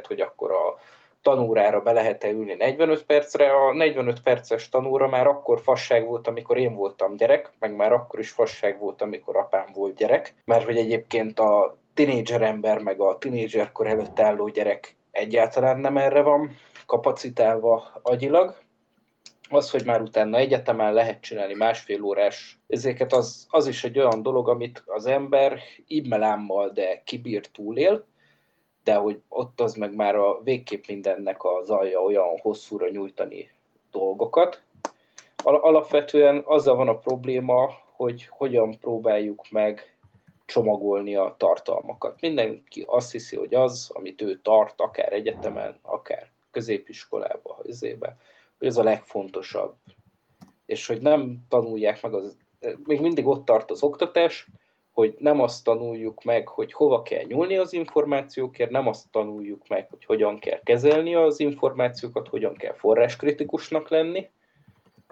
hogy 0.08 0.22
akkor 0.22 0.52
a 0.52 0.80
tanórára 1.24 1.82
be 1.82 1.92
lehet-e 1.92 2.30
ülni 2.30 2.54
45 2.54 3.04
percre. 3.04 3.52
A 3.52 3.74
45 3.74 4.22
perces 4.22 4.70
tanóra 4.70 5.08
már 5.08 5.28
akkor 5.28 5.62
fasság 5.62 6.06
volt, 6.06 6.28
amikor 6.28 6.58
én 6.58 6.76
voltam 6.76 7.16
gyerek, 7.16 7.52
meg 7.60 7.76
már 7.76 7.92
akkor 7.92 8.20
is 8.20 8.30
fasság 8.30 8.80
volt, 8.80 9.02
amikor 9.02 9.38
apám 9.38 9.66
volt 9.74 9.96
gyerek, 9.96 10.34
mert 10.46 10.66
hogy 10.66 10.78
egyébként 10.78 11.40
a 11.40 11.78
tinédzser 11.94 12.42
ember, 12.42 12.80
meg 12.80 13.00
a 13.00 13.18
tinédzserkor 13.18 13.88
előtt 13.88 14.20
álló 14.20 14.48
gyerek 14.48 14.96
egyáltalán 15.14 15.80
nem 15.80 15.98
erre 15.98 16.22
van 16.22 16.56
kapacitálva 16.86 18.00
agyilag, 18.02 18.56
az, 19.50 19.72
hogy 19.72 19.86
már 19.86 20.02
utána 20.02 20.38
egyetemen 20.38 20.94
lehet 20.94 21.22
csinálni 21.22 21.54
másfél 21.54 22.04
órás 22.04 22.60
ezeket, 22.68 23.14
az, 23.14 23.48
az 23.50 23.68
is 23.68 23.84
egy 23.84 24.00
olyan 24.00 24.22
dolog, 24.22 24.50
amit 24.50 24.84
az 24.86 25.06
ember 25.06 25.60
immelámmal, 25.88 26.70
de 26.70 27.02
kibír 27.06 27.48
túlél, 27.48 28.06
de 28.84 28.96
hogy 28.96 29.22
ott 29.28 29.60
az 29.60 29.74
meg 29.74 29.96
már 29.96 30.16
a 30.16 30.42
végképp 30.44 30.88
mindennek 30.88 31.44
az 31.44 31.70
alja 31.70 32.02
olyan 32.02 32.40
hosszúra 32.42 32.90
nyújtani 32.90 33.52
dolgokat. 33.92 34.62
Alapvetően 35.44 36.42
azzal 36.46 36.76
van 36.76 36.88
a 36.88 36.98
probléma, 36.98 37.70
hogy 37.96 38.28
hogyan 38.30 38.78
próbáljuk 38.80 39.50
meg 39.50 39.98
csomagolni 40.46 41.16
a 41.16 41.36
tartalmakat. 41.38 42.22
Mindenki 42.22 42.84
azt 42.88 43.12
hiszi, 43.12 43.36
hogy 43.36 43.54
az, 43.54 43.92
amit 43.94 44.22
ő 44.22 44.40
tart, 44.42 44.82
akár 44.82 45.14
egyetemen, 45.14 45.80
akár 45.82 46.32
középiskolában, 46.52 47.58
izébe, 47.64 48.18
hogy 48.58 48.68
ez 48.68 48.78
a 48.78 48.84
legfontosabb. 48.84 49.76
És 50.66 50.88
hogy 50.88 51.02
nem 51.02 51.46
tanulják 51.50 52.02
meg, 52.02 52.14
az, 52.14 52.38
még 52.84 53.02
mindig 53.02 53.28
ott 53.28 53.46
tart 53.46 53.72
az 53.72 53.84
oktatás, 53.84 54.48
hogy 54.94 55.16
nem 55.20 55.42
azt 55.42 55.64
tanuljuk 55.64 56.24
meg, 56.24 56.48
hogy 56.48 56.74
hova 56.74 57.02
kell 57.02 57.24
nyúlni 57.24 57.58
az 57.58 57.74
információkért, 57.74 58.70
nem 58.70 58.88
azt 58.88 59.12
tanuljuk 59.12 59.68
meg, 59.68 59.88
hogy 59.90 60.06
hogyan 60.06 60.40
kell 60.40 60.60
kezelni 60.64 61.16
az 61.16 61.40
információkat, 61.40 62.28
hogyan 62.28 62.54
kell 62.54 62.74
forráskritikusnak 62.74 63.90
lenni, 63.90 64.30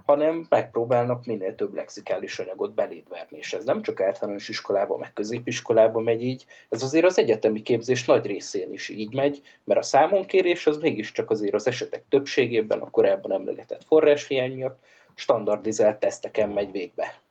hanem 0.05 0.45
megpróbálnak 0.49 1.25
minél 1.25 1.55
több 1.55 1.73
lexikális 1.73 2.39
anyagot 2.39 2.73
beléd. 2.73 3.03
És 3.29 3.53
ez 3.53 3.63
nem 3.63 3.81
csak 3.81 4.01
általános 4.01 4.49
iskolában, 4.49 4.99
meg 4.99 5.13
középiskolában 5.13 6.03
megy 6.03 6.23
így, 6.23 6.45
ez 6.69 6.83
azért 6.83 7.05
az 7.05 7.17
egyetemi 7.17 7.61
képzés 7.61 8.05
nagy 8.05 8.25
részén 8.25 8.73
is 8.73 8.89
így 8.89 9.13
megy, 9.13 9.41
mert 9.63 9.79
a 9.79 9.83
számonkérés 9.83 10.67
az 10.67 10.77
mégiscsak 10.77 11.29
azért 11.29 11.53
az 11.53 11.67
esetek 11.67 12.03
többségében 12.09 12.79
a 12.79 12.89
korábban 12.89 13.31
emlegetett 13.31 13.83
forráshiány 13.83 14.53
miatt 14.53 14.83
standardizált 15.15 15.99
teszteken 15.99 16.49
megy 16.49 16.71
végbe. 16.71 17.21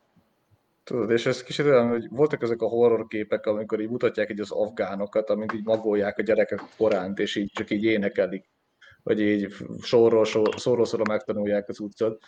Tudod, 0.91 1.11
és 1.11 1.27
ez 1.27 1.43
kicsit 1.43 1.65
olyan, 1.65 1.89
hogy 1.89 2.09
voltak 2.09 2.43
ezek 2.43 2.63
a 2.63 2.67
horror 2.67 3.07
képek, 3.07 3.47
amikor 3.47 3.81
így 3.81 3.91
mutatják 3.91 4.31
így 4.31 4.41
az 4.41 4.51
afgánokat, 4.51 5.31
amint 5.31 5.53
így 5.53 5.65
magolják 5.65 6.19
a 6.19 6.23
gyerekek 6.23 6.63
koránt, 6.77 7.19
és 7.19 7.37
így 7.37 7.51
csak 7.53 7.71
így 7.71 7.85
énekelik, 7.85 8.51
vagy 9.03 9.21
így 9.21 9.55
sorról, 9.81 10.25
sorról 10.57 10.85
sorra 10.85 11.05
megtanulják 11.09 11.69
az 11.69 11.81
utcát. 11.81 12.19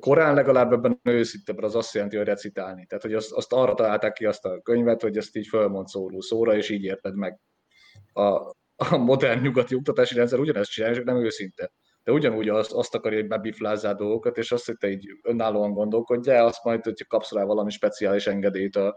Korán 0.00 0.34
legalább 0.34 0.72
ebben 0.72 1.00
őszintebben 1.02 1.64
az 1.64 1.74
azt 1.74 1.94
jelenti, 1.94 2.16
hogy 2.16 2.26
recitálni. 2.26 2.86
Tehát, 2.86 3.04
hogy 3.04 3.14
azt, 3.14 3.32
azt 3.32 3.52
arra 3.52 3.74
találták 3.74 4.12
ki 4.12 4.24
azt 4.24 4.44
a 4.44 4.60
könyvet, 4.60 5.02
hogy 5.02 5.16
ezt 5.16 5.36
így 5.36 5.46
fölmond 5.46 5.86
szóró 5.86 6.20
szóra, 6.20 6.56
és 6.56 6.68
így 6.68 6.84
érted 6.84 7.16
meg. 7.16 7.40
A, 8.12 8.22
a 8.76 8.96
modern 8.96 9.40
nyugati 9.40 9.74
oktatási 9.74 10.14
rendszer 10.14 10.38
ugyanezt 10.38 10.70
csinálja, 10.70 10.96
csak 10.96 11.04
nem 11.04 11.24
őszinte. 11.24 11.72
De 12.06 12.12
ugyanúgy 12.12 12.48
azt, 12.48 12.72
azt 12.72 12.94
akarja, 12.94 13.18
hogy 13.18 13.28
bebiflázzál 13.28 13.94
dolgokat, 13.94 14.36
és 14.38 14.52
azt, 14.52 14.66
hogy 14.66 14.76
te 14.76 14.88
így 14.88 15.06
önállóan 15.22 15.72
gondolkodjál, 15.72 16.46
azt 16.46 16.64
majd, 16.64 16.84
hogyha 16.84 17.04
kapsz 17.08 17.32
rá 17.32 17.44
valami 17.44 17.70
speciális 17.70 18.26
engedélyt 18.26 18.76
a 18.76 18.96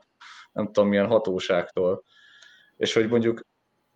nem 0.51 0.65
tudom 0.65 0.89
milyen 0.89 1.07
hatóságtól. 1.07 2.03
És 2.77 2.93
hogy 2.93 3.09
mondjuk 3.09 3.41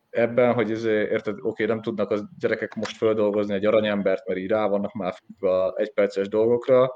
ebben, 0.09 0.53
hogy 0.53 0.71
ez, 0.71 0.83
érted, 0.85 1.37
oké, 1.41 1.65
nem 1.65 1.81
tudnak 1.81 2.11
a 2.11 2.29
gyerekek 2.39 2.73
most 2.73 2.97
földolgozni 2.97 3.53
egy 3.53 3.65
aranyembert, 3.65 4.27
mert 4.27 4.39
így 4.39 4.49
rá 4.49 4.67
vannak 4.67 4.93
már 4.93 5.13
a 5.39 5.79
egyperces 5.79 6.27
dolgokra, 6.27 6.93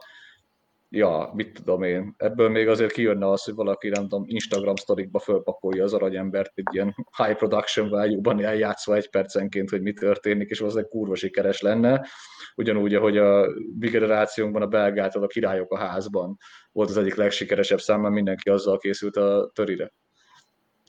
ja, 0.90 1.32
mit 1.34 1.54
tudom 1.54 1.84
én, 1.84 2.14
ebből 2.18 2.50
még 2.50 2.68
azért 2.68 2.92
kijönne 2.92 3.30
az, 3.30 3.44
hogy 3.44 3.54
valaki, 3.54 3.90
nem 3.90 4.02
tudom, 4.02 4.24
Instagram 4.28 4.76
sztorikba 4.76 5.20
fölpakolja 5.20 5.84
az 5.84 5.94
aranyembert 5.94 6.52
egy 6.56 6.68
ilyen 6.72 6.96
high 7.18 7.36
production 7.36 7.90
value-ban 7.90 8.44
eljátszva 8.44 8.96
egy 8.96 9.10
percenként, 9.10 9.70
hogy 9.70 9.82
mi 9.82 9.94
történik, 9.94 10.50
és 10.50 10.60
egy 10.62 10.88
kurva 10.88 11.16
sikeres 11.16 11.62
lenne. 11.62 12.08
Ugyanúgy, 12.56 12.96
ahogy 12.96 13.18
a 13.18 13.48
mi 13.80 13.90
generációnkban 13.90 14.62
a 14.62 14.68
belgától 14.68 15.24
a 15.24 15.28
királyok 15.28 15.72
a 15.72 15.78
házban 15.78 16.38
volt 16.72 16.90
az 16.90 16.98
egyik 16.98 17.16
legsikeresebb 17.16 17.80
szám, 17.80 18.02
mert 18.02 18.14
mindenki 18.14 18.50
azzal 18.50 18.78
készült 18.78 19.16
a 19.16 19.52
törire. 19.54 19.94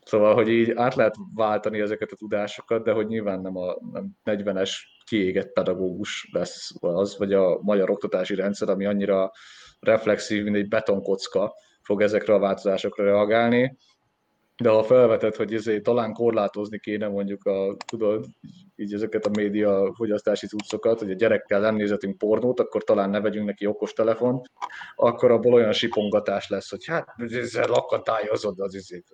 Szóval, 0.04 0.34
hogy 0.34 0.48
így 0.48 0.70
át 0.70 0.94
lehet 0.94 1.14
váltani 1.34 1.80
ezeket 1.80 2.10
a 2.12 2.16
tudásokat, 2.16 2.84
de 2.84 2.92
hogy 2.92 3.06
nyilván 3.06 3.40
nem 3.40 3.56
a 3.56 3.76
nem 3.92 4.10
40-es 4.24 4.70
kiégett 5.04 5.52
pedagógus 5.52 6.28
lesz 6.32 6.70
az, 6.80 7.18
vagy 7.18 7.32
a 7.32 7.58
magyar 7.62 7.90
oktatási 7.90 8.34
rendszer, 8.34 8.68
ami 8.68 8.86
annyira 8.86 9.30
reflexív, 9.80 10.44
mint 10.44 10.56
egy 10.56 10.68
betonkocka 10.68 11.54
fog 11.82 12.02
ezekre 12.02 12.34
a 12.34 12.38
változásokra 12.38 13.04
reagálni. 13.04 13.76
De 14.62 14.68
ha 14.68 14.82
felvetett, 14.82 15.36
hogy 15.36 15.54
ezért 15.54 15.82
talán 15.82 16.12
korlátozni 16.12 16.78
kéne 16.78 17.08
mondjuk 17.08 17.44
a, 17.44 17.76
tudod, 17.86 18.26
így 18.76 18.94
ezeket 18.94 19.26
a 19.26 19.30
média 19.36 19.92
fogyasztási 19.94 20.46
cuccokat, 20.46 20.98
hogy 20.98 21.10
a 21.10 21.14
gyerekkel 21.14 21.60
nem 21.60 21.76
nézetünk 21.76 22.18
pornót, 22.18 22.60
akkor 22.60 22.84
talán 22.84 23.10
ne 23.10 23.20
vegyünk 23.20 23.46
neki 23.46 23.66
okos 23.66 23.92
telefont, 23.92 24.50
akkor 24.94 25.30
abból 25.30 25.52
olyan 25.52 25.72
sipongatás 25.72 26.48
lesz, 26.48 26.70
hogy 26.70 26.86
hát 26.86 27.14
ezzel 27.18 27.66
lakatályozott 27.66 28.58
az 28.58 28.74
izét. 28.74 29.06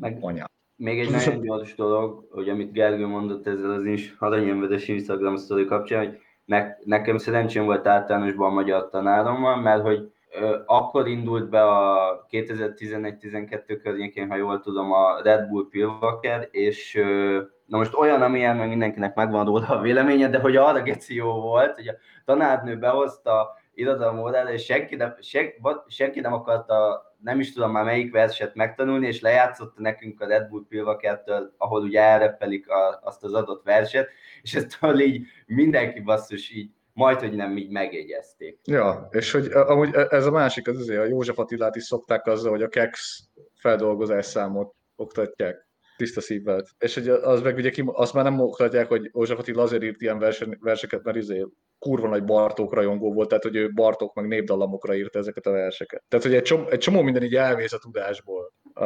Meg 0.00 0.18
Anya. 0.20 0.46
Még 0.76 1.00
egy 1.00 1.10
nagyon 1.10 1.40
gyors 1.40 1.74
dolog, 1.74 2.26
hogy 2.30 2.48
amit 2.48 2.72
Gergő 2.72 3.06
mondott 3.06 3.46
ezzel 3.46 3.70
az 3.70 3.84
is 3.84 4.14
aranyemvedes 4.18 4.88
Instagram 4.88 5.36
sztori 5.36 5.64
kapcsán, 5.64 6.06
hogy 6.06 6.18
ne, 6.52 6.76
nekem 6.84 7.18
szerencsém 7.18 7.64
volt 7.64 7.86
általánosban 7.86 8.50
a 8.50 8.54
magyar 8.54 8.88
tanárommal, 8.88 9.56
mert 9.56 9.82
hogy 9.82 10.12
ö, 10.40 10.58
akkor 10.66 11.08
indult 11.08 11.48
be 11.48 11.62
a 11.62 12.26
2011-12 12.30 13.78
környékén, 13.82 14.28
ha 14.28 14.36
jól 14.36 14.60
tudom, 14.60 14.92
a 14.92 15.20
Red 15.22 15.48
Bull 15.48 15.68
Pilvaker, 15.70 16.48
és 16.50 16.94
ö, 16.94 17.40
na 17.66 17.78
most 17.78 17.94
olyan, 17.94 18.22
amilyen 18.22 18.56
meg 18.56 18.68
mindenkinek 18.68 19.14
megvan 19.14 19.44
róla 19.44 19.66
a 19.66 19.80
véleménye, 19.80 20.28
de 20.28 20.38
hogy 20.38 20.56
arra 20.56 20.82
geci 20.82 21.14
jó 21.14 21.40
volt, 21.40 21.74
hogy 21.74 21.88
a 21.88 21.94
tanárnő 22.24 22.78
behozta 22.78 23.50
irodalom 23.74 24.18
órára, 24.18 24.52
és 24.52 24.64
senki 24.64 24.96
nem, 24.96 25.14
senki, 25.20 25.54
senki 25.86 26.20
nem 26.20 26.32
akarta 26.32 27.02
nem 27.22 27.40
is 27.40 27.52
tudom 27.52 27.70
már 27.70 27.84
melyik 27.84 28.12
verset 28.12 28.54
megtanulni, 28.54 29.06
és 29.06 29.20
lejátszotta 29.20 29.80
nekünk 29.80 30.20
a 30.20 30.26
Red 30.26 30.48
Bull 30.48 30.64
Pilvakertől, 30.68 31.54
ahol 31.56 31.82
ugye 31.82 32.00
elreppelik 32.00 32.68
a, 32.68 33.00
azt 33.02 33.24
az 33.24 33.32
adott 33.32 33.64
verset, 33.64 34.08
és 34.42 34.54
ezt 34.54 34.78
így 34.98 35.26
mindenki 35.46 36.00
basszus 36.00 36.50
így 36.50 36.70
majd, 36.92 37.18
hogy 37.18 37.32
nem 37.32 37.56
így 37.56 37.70
megjegyezték. 37.70 38.58
Ja, 38.64 39.08
és 39.10 39.32
hogy 39.32 39.46
amúgy 39.52 39.94
e, 39.94 40.06
ez 40.10 40.26
a 40.26 40.30
másik, 40.30 40.68
az 40.68 40.78
azért 40.78 41.00
a 41.00 41.06
József 41.06 41.38
Attilát 41.38 41.76
is 41.76 41.82
szokták 41.82 42.26
azzal, 42.26 42.50
hogy 42.50 42.62
a 42.62 42.68
kex 42.68 43.22
feldolgozás 43.54 44.26
számot 44.26 44.74
oktatják 44.96 45.68
tiszta 45.96 46.20
szívvel. 46.20 46.64
És 46.78 46.94
hogy 46.94 47.08
az 47.08 47.42
meg 47.42 47.56
ugye 47.56 47.72
azt 47.86 48.14
már 48.14 48.24
nem 48.24 48.40
oktatják, 48.40 48.88
hogy 48.88 49.10
József 49.12 49.38
Attila 49.38 49.62
azért 49.62 49.82
írt 49.82 50.02
ilyen 50.02 50.18
versen, 50.18 50.58
verseket, 50.60 51.02
mert 51.02 51.16
izé 51.16 51.46
kurva 51.82 52.08
nagy 52.08 52.24
Bartók 52.24 52.74
rajongó 52.74 53.12
volt, 53.12 53.28
tehát 53.28 53.42
hogy 53.42 53.56
ő 53.56 53.72
Bartók 53.72 54.14
meg 54.14 54.26
népdallamokra 54.26 54.94
írta 54.94 55.18
ezeket 55.18 55.46
a 55.46 55.50
verseket. 55.50 56.04
Tehát, 56.08 56.24
hogy 56.24 56.34
egy 56.34 56.42
csomó, 56.42 56.68
egy 56.68 56.78
csomó 56.78 57.02
minden 57.02 57.22
így 57.22 57.34
elvész 57.34 57.72
a 57.72 57.78
tudásból, 57.78 58.52
uh, 58.74 58.84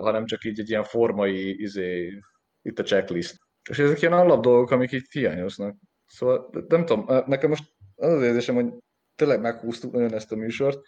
hanem 0.00 0.24
csak 0.24 0.44
így 0.44 0.60
egy 0.60 0.70
ilyen 0.70 0.84
formai, 0.84 1.62
izé, 1.62 2.18
itt 2.62 2.78
a 2.78 2.82
checklist. 2.82 3.36
És 3.70 3.78
ezek 3.78 4.00
ilyen 4.00 4.12
alap 4.12 4.42
dolgok, 4.42 4.70
amik 4.70 4.92
így 4.92 5.06
hiányoznak. 5.10 5.76
Szóval 6.06 6.50
nem 6.68 6.84
tudom, 6.84 7.06
nekem 7.26 7.48
most 7.48 7.64
az 7.96 8.12
az 8.12 8.22
érzésem, 8.22 8.54
hogy 8.54 8.72
tényleg 9.16 9.40
meghúztuk 9.40 9.92
nagyon 9.92 10.14
ezt 10.14 10.32
a 10.32 10.36
műsort, 10.36 10.80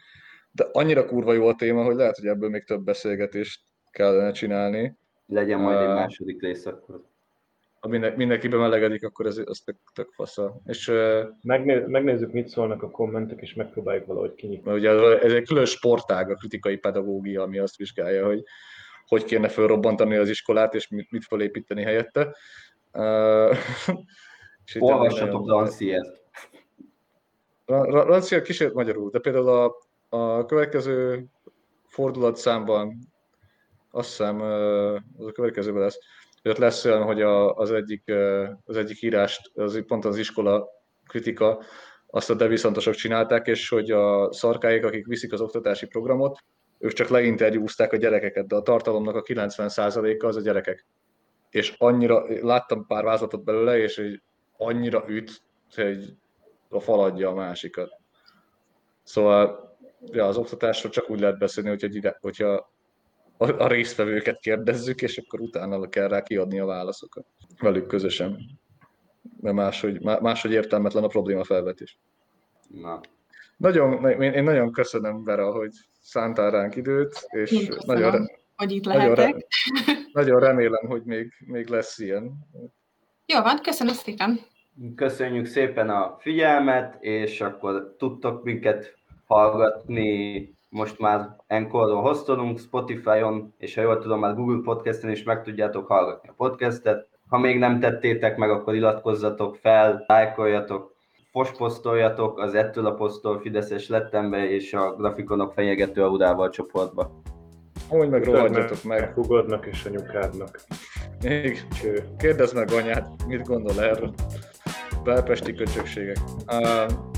de 0.51 0.66
annyira 0.72 1.07
kurva 1.07 1.32
jó 1.32 1.47
a 1.47 1.55
téma, 1.55 1.84
hogy 1.84 1.97
lehet, 1.97 2.16
hogy 2.16 2.26
ebből 2.26 2.49
még 2.49 2.64
több 2.64 2.84
beszélgetést 2.84 3.61
kellene 3.90 4.32
csinálni. 4.32 4.99
Legyen 5.26 5.61
majd 5.61 5.78
egy 5.78 5.94
második 5.94 6.42
rész 6.42 6.66
akkor. 6.66 7.14
Ha 7.87 7.93
minden, 7.93 8.12
mindenki 8.12 8.49
bemelegedik, 8.49 9.05
akkor 9.05 9.26
ez, 9.26 9.41
az 9.45 9.61
tök, 9.61 9.76
tök 9.93 10.12
fasza. 10.12 10.61
És, 10.64 10.93
Megné, 11.43 11.84
megnézzük, 11.87 12.32
mit 12.32 12.49
szólnak 12.49 12.82
a 12.82 12.91
kommentek, 12.91 13.41
és 13.41 13.55
megpróbáljuk 13.55 14.07
valahogy 14.07 14.34
kinyitni. 14.34 14.70
Mert 14.70 14.78
ugye 14.78 15.20
ez 15.20 15.32
egy 15.32 15.47
külön 15.47 15.64
sportág, 15.64 16.30
a 16.30 16.34
kritikai 16.34 16.76
pedagógia, 16.76 17.43
ami 17.43 17.59
azt 17.59 17.76
vizsgálja, 17.76 18.26
hogy 18.26 18.43
hogy 19.07 19.24
kéne 19.24 19.49
felrobbantani 19.49 20.16
az 20.16 20.28
iskolát, 20.28 20.74
és 20.74 20.89
mit, 20.89 21.11
mit 21.11 21.24
felépíteni 21.24 21.82
helyette. 21.82 22.37
Olvassatok 24.78 25.49
Ranciért. 25.49 26.22
Ranciért 27.66 28.45
kísért 28.45 28.74
magyarul, 28.74 29.11
de 29.11 29.18
például 29.18 29.49
a, 29.49 29.76
a 30.09 30.45
következő 30.45 31.24
fordulatszámban 31.87 32.99
azt 33.91 34.09
hiszem, 34.09 34.41
az 35.16 35.26
a 35.26 35.32
következőben 35.32 35.82
lesz, 35.82 35.99
ott 36.49 36.59
lesz 36.59 36.84
olyan, 36.84 37.03
hogy 37.03 37.22
a, 37.22 37.55
az, 37.55 37.72
egyik, 37.72 38.12
az 38.64 38.76
egyik 38.76 39.03
írást, 39.03 39.51
az 39.55 39.84
pont 39.86 40.05
az 40.05 40.18
iskola 40.18 40.68
kritika, 41.07 41.62
azt 42.07 42.30
a 42.30 42.34
deviszantosok 42.34 42.94
csinálták, 42.94 43.47
és 43.47 43.68
hogy 43.68 43.90
a 43.90 44.32
szarkáik, 44.32 44.84
akik 44.84 45.07
viszik 45.07 45.32
az 45.32 45.40
oktatási 45.40 45.86
programot, 45.86 46.38
ők 46.78 46.92
csak 46.92 47.09
leinterjúzták 47.09 47.92
a 47.92 47.97
gyerekeket, 47.97 48.47
de 48.47 48.57
a 48.57 48.62
tartalomnak 48.62 49.14
a 49.14 49.22
90%-a 49.22 50.26
az 50.26 50.36
a 50.36 50.40
gyerekek. 50.40 50.86
És 51.51 51.74
annyira, 51.78 52.24
láttam 52.40 52.86
pár 52.86 53.05
vázlatot 53.05 53.44
belőle, 53.44 53.78
és 53.78 53.97
hogy 53.97 54.22
annyira 54.57 55.05
üt, 55.09 55.42
hogy 55.74 56.14
a 56.68 56.80
faladja 56.80 57.28
a 57.28 57.34
másikat. 57.34 57.90
Szóval 59.03 59.76
ja, 60.12 60.26
az 60.26 60.36
oktatásról 60.36 60.92
csak 60.92 61.11
úgy 61.11 61.20
lehet 61.20 61.38
beszélni, 61.38 61.68
hogyha, 61.68 62.16
hogyha 62.20 62.72
a, 63.37 63.62
a 63.62 63.68
résztvevőket 63.68 64.41
kérdezzük, 64.41 65.03
és 65.03 65.18
akkor 65.18 65.41
utána 65.41 65.89
kell 65.89 66.09
rá 66.09 66.22
kiadni 66.22 66.59
a 66.59 66.66
válaszokat 66.66 67.26
velük 67.61 67.87
közösen. 67.87 68.41
Mert 69.41 69.55
máshogy, 69.55 70.01
máshogy 70.01 70.53
értelmetlen 70.53 71.05
a 71.05 71.09
probléma 71.09 71.45
felvetés. 71.45 71.99
Na. 72.68 73.01
Nagyon, 73.57 74.11
én, 74.11 74.32
én 74.32 74.45
nagyon 74.45 74.72
köszönöm, 74.72 75.24
Vera, 75.24 75.53
hogy 75.53 75.70
szántál 76.01 76.51
ránk 76.51 76.76
időt, 76.76 77.26
és 77.30 77.68
nagyon, 77.87 78.26
hogy 78.57 78.72
itt 78.72 78.84
Nagyon, 78.84 79.01
lehetek. 79.01 79.34
re- 79.34 79.99
nagyon 80.12 80.41
remélem, 80.41 80.87
hogy 80.87 81.03
még, 81.05 81.32
még 81.47 81.68
lesz 81.68 81.99
ilyen. 81.99 82.32
Jó 83.26 83.43
van, 83.43 83.61
köszönöm 83.62 83.95
szépen. 83.95 84.41
Köszönjük 84.97 85.47
szépen 85.47 85.91
a 85.91 86.16
figyelmet, 86.18 86.97
és 87.01 87.41
akkor 87.41 87.95
tudtok 87.99 88.45
minket 88.45 88.95
hallgatni 89.26 90.55
most 90.68 90.98
már 90.98 91.36
Encore-ról 91.46 92.02
hoztolunk, 92.02 92.58
Spotify-on, 92.58 93.54
és 93.58 93.74
ha 93.74 93.80
jól 93.80 93.98
tudom, 93.98 94.20
már 94.20 94.34
Google 94.34 94.60
Podcast-en 94.62 95.10
is 95.10 95.22
meg 95.22 95.42
tudjátok 95.42 95.86
hallgatni 95.86 96.28
a 96.28 96.34
podcastet. 96.36 97.08
Ha 97.28 97.38
még 97.38 97.58
nem 97.58 97.80
tettétek 97.80 98.36
meg, 98.36 98.50
akkor 98.50 98.74
iratkozzatok 98.74 99.56
fel, 99.56 100.04
lájkoljatok, 100.06 100.94
fosposztoljatok 101.30 102.38
az 102.38 102.54
ettől 102.54 102.86
a 102.86 102.94
posztól 102.94 103.40
Fideszes 103.40 103.88
lettem 103.88 104.30
be, 104.30 104.50
és 104.50 104.74
a 104.74 104.94
grafikonok 104.94 105.52
fenyegető 105.52 106.02
audával 106.02 106.50
csoportba. 106.50 107.20
Amúgy 107.88 108.08
meg 108.08 108.24
rohadjatok 108.24 108.82
meg. 108.82 109.12
Hugodnak 109.14 109.66
és 109.66 109.84
anyukádnak. 109.84 110.60
Még 111.22 111.66
Cső. 111.80 112.04
kérdezd 112.18 112.54
meg 112.54 112.70
anyát, 112.72 113.08
mit 113.26 113.46
gondol 113.46 113.82
erről. 113.82 114.14
Belpesti 115.04 115.54
köcsökségek. 115.54 116.16
Uh, 116.46 117.15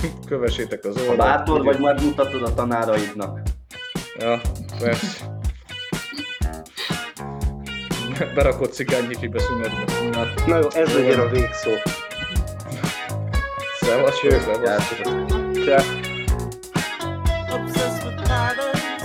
kövessétek 0.28 0.84
az 0.84 0.96
oldalt. 0.96 1.16
bátor 1.16 1.64
vagy, 1.64 1.78
majd 1.78 2.02
mutatod 2.02 2.42
a 2.42 2.54
tanáraidnak. 2.54 3.40
Ja, 4.18 4.40
persze. 4.78 5.38
Berakott 8.34 8.72
cigány 8.72 9.06
szünetbe. 9.20 9.84
Na, 10.10 10.24
Na 10.46 10.56
jó, 10.58 10.68
ez 10.68 10.94
legyen 10.94 11.20
a 11.20 11.28
végszó. 11.28 11.70
szevasz, 13.80 14.20
szevasz. 14.20 14.88
Csá. 15.64 15.82
obsessed 17.52 18.04
with 18.04 18.24
patterns 18.24 19.02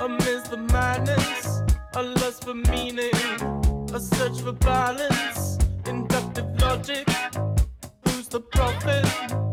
amidst 0.00 0.50
the 0.50 0.56
madness, 0.72 1.62
a 1.94 2.02
lust 2.02 2.44
for 2.44 2.54
meaning, 2.54 3.14
a 3.94 3.98
search 3.98 4.40
for 4.40 4.52
balance, 4.52 5.58
inductive 5.86 6.46
logic. 6.60 7.06
Who's 8.04 8.28
the 8.28 8.40
prophet? 8.40 9.45